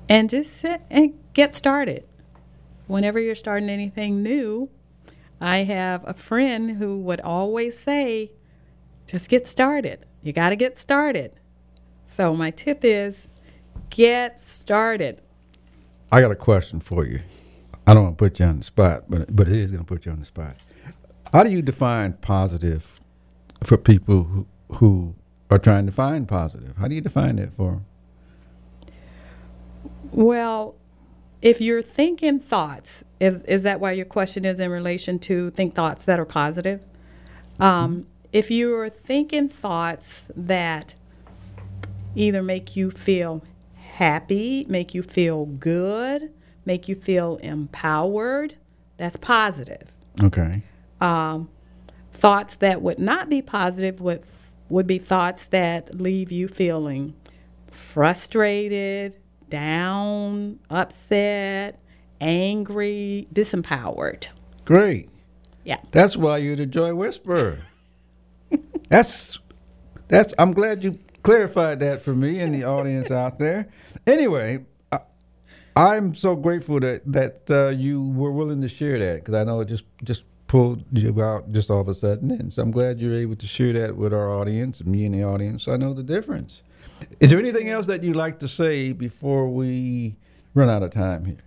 and 0.07 0.29
just 0.29 0.57
sit 0.57 0.81
and 0.89 1.17
get 1.33 1.55
started. 1.55 2.05
Whenever 2.87 3.19
you're 3.19 3.35
starting 3.35 3.69
anything 3.69 4.21
new, 4.21 4.69
I 5.41 5.59
have 5.59 6.07
a 6.07 6.13
friend 6.13 6.77
who 6.77 6.99
would 7.01 7.21
always 7.21 7.77
say, 7.77 8.31
just 9.05 9.29
get 9.29 9.47
started. 9.47 10.05
You 10.21 10.33
got 10.33 10.49
to 10.49 10.55
get 10.55 10.77
started. 10.77 11.31
So, 12.05 12.35
my 12.35 12.51
tip 12.51 12.79
is 12.83 13.25
get 13.89 14.39
started. 14.39 15.21
I 16.11 16.21
got 16.21 16.31
a 16.31 16.35
question 16.35 16.79
for 16.79 17.05
you. 17.05 17.21
I 17.87 17.93
don't 17.93 18.03
want 18.03 18.17
to 18.17 18.23
put 18.23 18.39
you 18.39 18.45
on 18.45 18.57
the 18.57 18.65
spot, 18.65 19.05
but 19.07 19.33
but 19.33 19.47
it 19.47 19.55
is 19.55 19.71
going 19.71 19.83
to 19.83 19.87
put 19.87 20.05
you 20.05 20.11
on 20.11 20.19
the 20.19 20.25
spot. 20.25 20.55
How 21.31 21.43
do 21.43 21.49
you 21.49 21.61
define 21.61 22.13
positive 22.13 22.99
for 23.63 23.77
people 23.77 24.23
who 24.23 24.45
who 24.73 25.15
are 25.49 25.57
trying 25.57 25.85
to 25.85 25.91
find 25.93 26.27
positive? 26.27 26.75
How 26.77 26.89
do 26.89 26.95
you 26.95 27.01
define 27.01 27.37
that 27.37 27.53
for 27.53 27.71
them? 27.71 27.85
Well, 30.11 30.75
if 31.41 31.61
you're 31.61 31.81
thinking 31.81 32.39
thoughts, 32.39 33.03
is, 33.19 33.43
is 33.43 33.63
that 33.63 33.79
why 33.79 33.93
your 33.93 34.05
question 34.05 34.45
is 34.45 34.59
in 34.59 34.71
relation 34.71 35.19
to 35.19 35.51
think 35.51 35.75
thoughts 35.75 36.05
that 36.05 36.19
are 36.19 36.25
positive? 36.25 36.81
Um, 37.59 38.07
if 38.33 38.51
you're 38.51 38.89
thinking 38.89 39.47
thoughts 39.47 40.25
that 40.35 40.95
either 42.15 42.43
make 42.43 42.75
you 42.75 42.91
feel 42.91 43.43
happy, 43.75 44.65
make 44.67 44.93
you 44.93 45.03
feel 45.03 45.45
good, 45.45 46.33
make 46.67 46.87
you 46.87 46.93
feel 46.95 47.37
empowered, 47.37 48.55
that's 48.97 49.17
positive. 49.17 49.91
Okay. 50.21 50.61
um, 51.01 51.49
thoughts 52.11 52.55
that 52.57 52.81
would 52.81 52.99
not 52.99 53.29
be 53.29 53.41
positive 53.41 54.01
would 54.01 54.25
would 54.69 54.87
be 54.87 54.97
thoughts 54.97 55.45
that 55.45 55.95
leave 55.95 56.31
you 56.31 56.47
feeling 56.47 57.13
frustrated, 57.71 59.13
down, 59.49 60.59
upset, 60.69 61.79
angry, 62.19 63.27
disempowered. 63.33 64.27
Great. 64.65 65.09
Yeah. 65.63 65.77
That's 65.91 66.17
why 66.17 66.37
you're 66.37 66.55
the 66.55 66.65
joy 66.65 66.93
whisperer. 66.95 67.61
that's 68.89 69.39
that's. 70.07 70.33
I'm 70.37 70.53
glad 70.53 70.83
you 70.83 70.99
clarified 71.23 71.79
that 71.81 72.01
for 72.01 72.15
me 72.15 72.39
and 72.39 72.53
the 72.53 72.63
audience 72.63 73.11
out 73.11 73.37
there. 73.37 73.67
Anyway, 74.05 74.65
I'm 75.77 76.15
so 76.15 76.35
grateful 76.35 76.79
that 76.79 77.03
that 77.05 77.41
uh, 77.51 77.69
you 77.69 78.01
were 78.01 78.31
willing 78.31 78.61
to 78.61 78.67
share 78.67 78.97
that 78.97 79.23
because 79.23 79.35
I 79.35 79.43
know 79.43 79.61
it 79.61 79.67
just 79.67 79.83
just 80.03 80.23
pulled 80.47 80.83
you 80.91 81.21
out 81.21 81.51
just 81.51 81.69
all 81.69 81.81
of 81.81 81.87
a 81.87 81.93
sudden, 81.93 82.31
and 82.31 82.51
so 82.51 82.63
I'm 82.63 82.71
glad 82.71 82.99
you're 82.99 83.13
able 83.13 83.35
to 83.35 83.45
share 83.45 83.73
that 83.73 83.95
with 83.95 84.11
our 84.11 84.33
audience 84.33 84.83
me 84.83 85.05
and 85.05 85.13
the 85.13 85.23
audience. 85.23 85.67
I 85.67 85.77
know 85.77 85.93
the 85.93 86.01
difference. 86.01 86.63
Is 87.19 87.29
there 87.29 87.37
anything 87.37 87.69
else 87.69 87.85
that 87.85 88.01
you'd 88.03 88.15
like 88.15 88.39
to 88.39 88.47
say 88.47 88.91
before 88.91 89.49
we 89.49 90.15
run 90.55 90.67
out 90.67 90.81
of 90.81 90.89
time 90.89 91.25
here? 91.25 91.37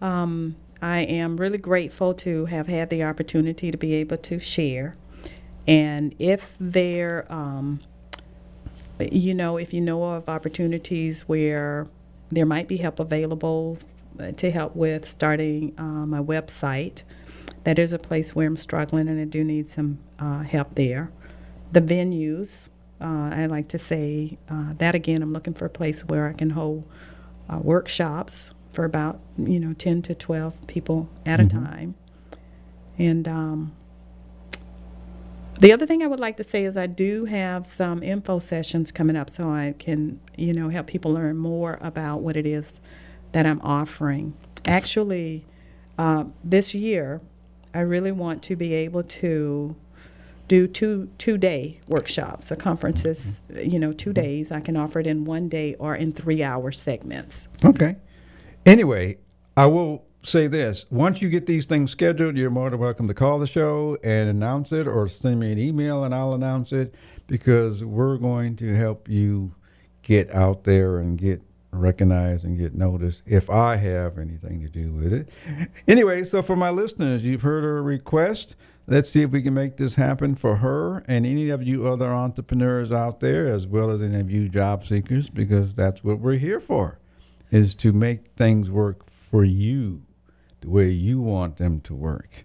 Um, 0.00 0.56
I 0.80 1.00
am 1.00 1.36
really 1.36 1.58
grateful 1.58 2.14
to 2.14 2.46
have 2.46 2.68
had 2.68 2.88
the 2.88 3.04
opportunity 3.04 3.70
to 3.70 3.76
be 3.76 3.92
able 3.96 4.16
to 4.16 4.38
share. 4.38 4.96
And 5.66 6.14
if 6.18 6.56
there, 6.58 7.30
um, 7.30 7.80
you 8.98 9.34
know, 9.34 9.58
if 9.58 9.74
you 9.74 9.82
know 9.82 10.02
of 10.14 10.26
opportunities 10.30 11.28
where 11.28 11.86
there 12.32 12.46
might 12.46 12.66
be 12.66 12.78
help 12.78 12.98
available 12.98 13.78
uh, 14.18 14.32
to 14.32 14.50
help 14.50 14.74
with 14.74 15.06
starting 15.06 15.74
uh, 15.78 16.06
my 16.06 16.20
website, 16.20 17.02
that 17.64 17.78
is 17.78 17.92
a 17.92 17.98
place 17.98 18.34
where 18.34 18.46
I'm 18.46 18.56
struggling 18.56 19.06
and 19.06 19.20
I 19.20 19.24
do 19.24 19.44
need 19.44 19.68
some 19.68 19.98
uh, 20.18 20.40
help 20.40 20.74
there. 20.74 21.12
The 21.72 21.80
venues, 21.80 22.68
uh, 23.00 23.30
I 23.32 23.46
like 23.46 23.68
to 23.68 23.78
say 23.78 24.38
uh, 24.48 24.72
that 24.78 24.94
again, 24.94 25.22
I'm 25.22 25.32
looking 25.32 25.54
for 25.54 25.66
a 25.66 25.70
place 25.70 26.02
where 26.06 26.26
I 26.26 26.32
can 26.32 26.50
hold 26.50 26.84
uh, 27.48 27.58
workshops 27.58 28.50
for 28.72 28.84
about, 28.84 29.20
you 29.36 29.60
know, 29.60 29.74
10 29.74 30.00
to 30.02 30.14
12 30.14 30.66
people 30.66 31.10
at 31.26 31.38
a 31.38 31.46
time. 31.46 31.94
And 32.98 33.28
um, 33.28 33.72
the 35.62 35.72
other 35.72 35.86
thing 35.86 36.02
I 36.02 36.08
would 36.08 36.18
like 36.18 36.36
to 36.38 36.44
say 36.44 36.64
is 36.64 36.76
I 36.76 36.88
do 36.88 37.24
have 37.26 37.68
some 37.68 38.02
info 38.02 38.40
sessions 38.40 38.90
coming 38.90 39.14
up 39.14 39.30
so 39.30 39.48
I 39.48 39.76
can, 39.78 40.18
you 40.36 40.52
know, 40.52 40.68
help 40.70 40.88
people 40.88 41.12
learn 41.12 41.36
more 41.36 41.78
about 41.80 42.20
what 42.20 42.36
it 42.36 42.46
is 42.46 42.74
that 43.30 43.46
I'm 43.46 43.60
offering. 43.60 44.34
Actually, 44.66 45.46
uh, 45.96 46.24
this 46.42 46.74
year, 46.74 47.20
I 47.72 47.80
really 47.80 48.10
want 48.10 48.42
to 48.44 48.56
be 48.56 48.74
able 48.74 49.04
to 49.04 49.76
do 50.48 50.66
two 50.66 51.08
two 51.18 51.38
day 51.38 51.80
workshops, 51.86 52.50
a 52.50 52.56
conferences, 52.56 53.44
you 53.54 53.78
know, 53.78 53.92
two 53.92 54.12
days. 54.12 54.50
I 54.50 54.58
can 54.58 54.76
offer 54.76 54.98
it 54.98 55.06
in 55.06 55.24
one 55.24 55.48
day 55.48 55.76
or 55.78 55.94
in 55.94 56.12
three 56.12 56.42
hour 56.42 56.72
segments. 56.72 57.46
Okay. 57.64 57.94
Anyway, 58.66 59.18
I 59.56 59.66
will 59.66 60.04
say 60.22 60.46
this. 60.46 60.86
Once 60.90 61.20
you 61.20 61.28
get 61.28 61.46
these 61.46 61.64
things 61.64 61.90
scheduled, 61.90 62.36
you're 62.36 62.50
more 62.50 62.70
than 62.70 62.78
welcome 62.78 63.08
to 63.08 63.14
call 63.14 63.38
the 63.38 63.46
show 63.46 63.96
and 64.04 64.28
announce 64.30 64.72
it 64.72 64.86
or 64.86 65.08
send 65.08 65.40
me 65.40 65.52
an 65.52 65.58
email 65.58 66.04
and 66.04 66.14
I'll 66.14 66.34
announce 66.34 66.72
it 66.72 66.94
because 67.26 67.84
we're 67.84 68.18
going 68.18 68.56
to 68.56 68.74
help 68.74 69.08
you 69.08 69.54
get 70.02 70.32
out 70.32 70.64
there 70.64 70.98
and 70.98 71.18
get 71.18 71.42
recognized 71.72 72.44
and 72.44 72.58
get 72.58 72.74
noticed 72.74 73.22
if 73.26 73.48
I 73.48 73.76
have 73.76 74.18
anything 74.18 74.60
to 74.60 74.68
do 74.68 74.92
with 74.92 75.12
it. 75.12 75.28
Anyway, 75.88 76.24
so 76.24 76.42
for 76.42 76.56
my 76.56 76.70
listeners, 76.70 77.24
you've 77.24 77.42
heard 77.42 77.64
her 77.64 77.82
request. 77.82 78.56
Let's 78.86 79.10
see 79.10 79.22
if 79.22 79.30
we 79.30 79.42
can 79.42 79.54
make 79.54 79.76
this 79.76 79.94
happen 79.94 80.34
for 80.34 80.56
her 80.56 81.04
and 81.08 81.24
any 81.24 81.50
of 81.50 81.62
you 81.62 81.88
other 81.88 82.08
entrepreneurs 82.08 82.92
out 82.92 83.20
there, 83.20 83.46
as 83.46 83.66
well 83.66 83.90
as 83.90 84.02
any 84.02 84.20
of 84.20 84.30
you 84.30 84.48
job 84.48 84.84
seekers, 84.84 85.30
because 85.30 85.74
that's 85.74 86.04
what 86.04 86.18
we're 86.18 86.38
here 86.38 86.60
for, 86.60 86.98
is 87.50 87.74
to 87.76 87.92
make 87.92 88.32
things 88.36 88.70
work 88.70 89.08
for 89.10 89.44
you 89.44 90.02
the 90.62 90.70
way 90.70 90.90
you 90.90 91.20
want 91.20 91.58
them 91.58 91.80
to 91.82 91.94
work. 91.94 92.44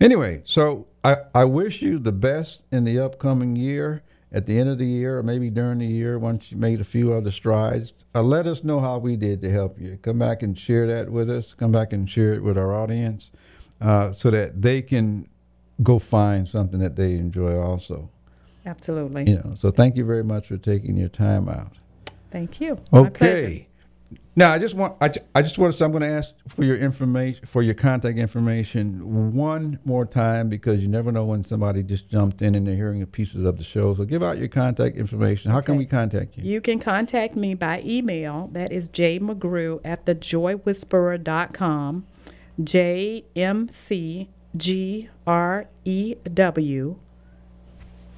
Anyway, 0.00 0.42
so 0.44 0.86
I, 1.04 1.18
I 1.34 1.44
wish 1.44 1.82
you 1.82 1.98
the 1.98 2.12
best 2.12 2.62
in 2.72 2.84
the 2.84 2.98
upcoming 2.98 3.56
year. 3.56 4.02
At 4.32 4.46
the 4.46 4.60
end 4.60 4.68
of 4.68 4.78
the 4.78 4.86
year, 4.86 5.18
or 5.18 5.24
maybe 5.24 5.50
during 5.50 5.80
the 5.80 5.86
year, 5.86 6.16
once 6.16 6.52
you 6.52 6.56
made 6.56 6.80
a 6.80 6.84
few 6.84 7.12
other 7.12 7.32
strides, 7.32 7.92
uh, 8.14 8.22
let 8.22 8.46
us 8.46 8.62
know 8.62 8.78
how 8.78 8.98
we 8.98 9.16
did 9.16 9.42
to 9.42 9.50
help 9.50 9.80
you. 9.80 9.98
Come 10.02 10.20
back 10.20 10.44
and 10.44 10.56
share 10.56 10.86
that 10.86 11.10
with 11.10 11.28
us. 11.28 11.52
Come 11.52 11.72
back 11.72 11.92
and 11.92 12.08
share 12.08 12.34
it 12.34 12.42
with 12.44 12.56
our 12.56 12.72
audience 12.72 13.32
uh, 13.80 14.12
so 14.12 14.30
that 14.30 14.62
they 14.62 14.82
can 14.82 15.28
go 15.82 15.98
find 15.98 16.48
something 16.48 16.78
that 16.78 16.94
they 16.94 17.14
enjoy 17.14 17.58
also. 17.58 18.08
Absolutely. 18.64 19.28
You 19.28 19.36
know, 19.38 19.54
so 19.58 19.72
thank 19.72 19.96
you 19.96 20.04
very 20.04 20.22
much 20.22 20.46
for 20.46 20.58
taking 20.58 20.96
your 20.96 21.08
time 21.08 21.48
out. 21.48 21.78
Thank 22.30 22.60
you. 22.60 22.78
Okay. 22.92 23.66
Now 24.36 24.52
I 24.52 24.58
just 24.58 24.74
want 24.74 24.96
I, 25.00 25.12
I 25.34 25.42
just 25.42 25.58
want 25.58 25.72
to 25.72 25.78
say 25.78 25.84
I'm 25.84 25.90
going 25.90 26.02
to 26.02 26.08
ask 26.08 26.34
for 26.48 26.64
your 26.64 26.76
information 26.76 27.44
for 27.44 27.62
your 27.62 27.74
contact 27.74 28.16
information 28.16 29.34
one 29.34 29.78
more 29.84 30.06
time 30.06 30.48
because 30.48 30.80
you 30.80 30.88
never 30.88 31.12
know 31.12 31.24
when 31.24 31.44
somebody 31.44 31.82
just 31.82 32.08
jumped 32.08 32.40
in 32.40 32.54
and 32.54 32.66
they're 32.66 32.76
hearing 32.76 33.04
pieces 33.06 33.44
of 33.44 33.58
the 33.58 33.64
show. 33.64 33.94
So 33.94 34.04
give 34.04 34.22
out 34.22 34.38
your 34.38 34.48
contact 34.48 34.96
information. 34.96 35.50
How 35.50 35.60
can 35.60 35.76
we 35.76 35.84
contact 35.84 36.36
you? 36.36 36.44
You 36.44 36.60
can 36.60 36.78
contact 36.78 37.36
me 37.36 37.54
by 37.54 37.82
email. 37.84 38.48
That 38.52 38.72
is 38.72 38.88
J 38.88 39.18
McGrew 39.18 39.80
at 39.84 40.06
thejoywhisperer.com. 40.06 42.06
J 42.62 43.24
M 43.36 43.68
C 43.72 44.28
G 44.56 45.08
R 45.26 45.66
E 45.84 46.14
W 46.32 46.96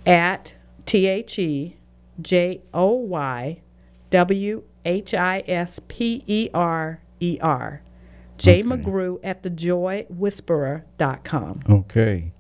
at 0.07 0.55
T 0.85 1.07
H 1.07 1.39
E 1.39 1.77
J 2.21 2.61
O 2.75 2.93
Y 2.93 3.61
W 4.11 4.63
H 4.85 5.15
I 5.15 5.43
S 5.47 5.81
P 5.89 6.23
E 6.27 6.49
R 6.53 7.01
E 7.21 7.39
R. 7.41 7.83
J 8.39 8.61
Okay. 8.61 8.69
McGrew 8.69 9.21
at 9.23 9.43
thejoywhisperer.com. 9.43 11.61
Okay. 11.69 12.33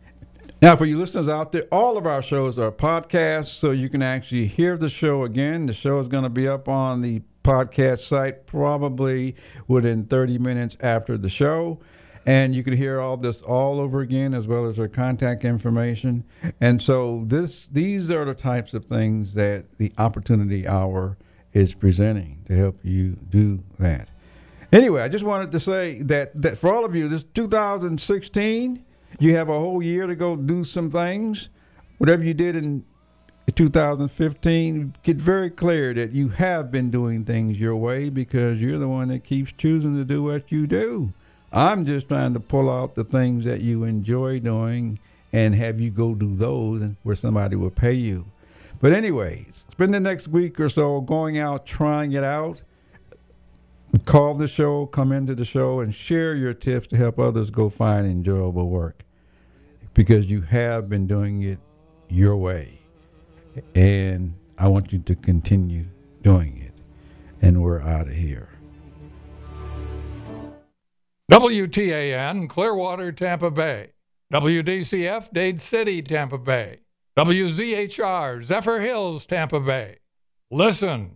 Now, 0.60 0.76
for 0.76 0.84
you 0.84 0.96
listeners 0.96 1.28
out 1.28 1.52
there, 1.52 1.64
all 1.72 1.96
of 1.96 2.06
our 2.06 2.22
shows 2.22 2.58
are 2.58 2.70
podcasts, 2.70 3.46
so 3.46 3.72
you 3.72 3.88
can 3.88 4.02
actually 4.02 4.46
hear 4.46 4.76
the 4.76 4.88
show 4.88 5.24
again. 5.24 5.66
The 5.66 5.72
show 5.72 5.98
is 5.98 6.06
going 6.08 6.22
to 6.22 6.30
be 6.30 6.46
up 6.46 6.68
on 6.68 7.02
the 7.02 7.22
podcast 7.42 8.00
site 8.00 8.46
probably 8.46 9.34
within 9.66 10.04
30 10.06 10.38
minutes 10.38 10.76
after 10.80 11.18
the 11.18 11.28
show. 11.28 11.80
And 12.24 12.54
you 12.54 12.62
can 12.62 12.76
hear 12.76 13.00
all 13.00 13.16
this 13.16 13.42
all 13.42 13.80
over 13.80 14.00
again, 14.00 14.34
as 14.34 14.46
well 14.46 14.66
as 14.66 14.78
our 14.78 14.86
contact 14.86 15.44
information. 15.44 16.22
And 16.60 16.80
so, 16.80 17.24
this 17.26 17.66
these 17.66 18.12
are 18.12 18.24
the 18.24 18.34
types 18.34 18.74
of 18.74 18.84
things 18.84 19.34
that 19.34 19.64
the 19.78 19.92
Opportunity 19.98 20.68
Hour 20.68 21.16
is 21.52 21.74
presenting 21.74 22.42
to 22.46 22.56
help 22.56 22.76
you 22.82 23.16
do 23.30 23.62
that. 23.78 24.08
Anyway, 24.72 25.02
I 25.02 25.08
just 25.08 25.24
wanted 25.24 25.52
to 25.52 25.60
say 25.60 26.00
that, 26.02 26.40
that 26.40 26.56
for 26.56 26.72
all 26.72 26.84
of 26.84 26.96
you, 26.96 27.08
this 27.08 27.24
2016, 27.24 28.84
you 29.18 29.36
have 29.36 29.48
a 29.50 29.58
whole 29.58 29.82
year 29.82 30.06
to 30.06 30.16
go 30.16 30.34
do 30.34 30.64
some 30.64 30.90
things. 30.90 31.50
Whatever 31.98 32.24
you 32.24 32.32
did 32.32 32.56
in 32.56 32.84
2015, 33.54 34.94
get 35.02 35.16
very 35.16 35.50
clear 35.50 35.92
that 35.92 36.12
you 36.12 36.30
have 36.30 36.70
been 36.70 36.90
doing 36.90 37.24
things 37.24 37.60
your 37.60 37.76
way 37.76 38.08
because 38.08 38.60
you're 38.60 38.78
the 38.78 38.88
one 38.88 39.08
that 39.08 39.24
keeps 39.24 39.52
choosing 39.52 39.94
to 39.96 40.04
do 40.04 40.22
what 40.22 40.50
you 40.50 40.66
do. 40.66 41.12
I'm 41.52 41.84
just 41.84 42.08
trying 42.08 42.32
to 42.32 42.40
pull 42.40 42.70
out 42.70 42.94
the 42.94 43.04
things 43.04 43.44
that 43.44 43.60
you 43.60 43.84
enjoy 43.84 44.38
doing 44.40 44.98
and 45.34 45.54
have 45.54 45.80
you 45.80 45.90
go 45.90 46.14
do 46.14 46.34
those 46.34 46.92
where 47.02 47.16
somebody 47.16 47.56
will 47.56 47.70
pay 47.70 47.92
you. 47.92 48.24
But 48.82 48.92
anyway, 48.92 49.46
spend 49.70 49.94
the 49.94 50.00
next 50.00 50.28
week 50.28 50.60
or 50.60 50.68
so 50.68 51.00
going 51.00 51.38
out 51.38 51.64
trying 51.64 52.12
it 52.12 52.24
out 52.24 52.60
call 54.04 54.34
the 54.34 54.48
show, 54.48 54.86
come 54.86 55.12
into 55.12 55.34
the 55.34 55.44
show, 55.44 55.80
and 55.80 55.94
share 55.94 56.34
your 56.34 56.54
tips 56.54 56.86
to 56.88 56.96
help 56.96 57.18
others 57.18 57.50
go 57.50 57.68
find 57.68 58.06
enjoyable 58.06 58.68
work 58.68 59.04
because 59.94 60.30
you 60.30 60.40
have 60.42 60.88
been 60.88 61.06
doing 61.06 61.42
it 61.42 61.58
your 62.08 62.36
way. 62.36 62.78
And 63.74 64.34
I 64.58 64.68
want 64.68 64.92
you 64.92 64.98
to 65.00 65.14
continue 65.14 65.86
doing 66.22 66.58
it. 66.58 66.72
And 67.42 67.62
we're 67.62 67.82
out 67.82 68.06
of 68.06 68.14
here. 68.14 68.48
WTAN, 71.30 72.48
Clearwater, 72.48 73.12
Tampa 73.12 73.50
Bay. 73.50 73.92
WDCF, 74.32 75.32
Dade 75.32 75.60
City, 75.60 76.00
Tampa 76.00 76.38
Bay. 76.38 76.81
WZHR, 77.14 78.42
Zephyrhills, 78.42 79.26
Tampa 79.26 79.60
Bay. 79.60 79.98
Listen, 80.50 81.10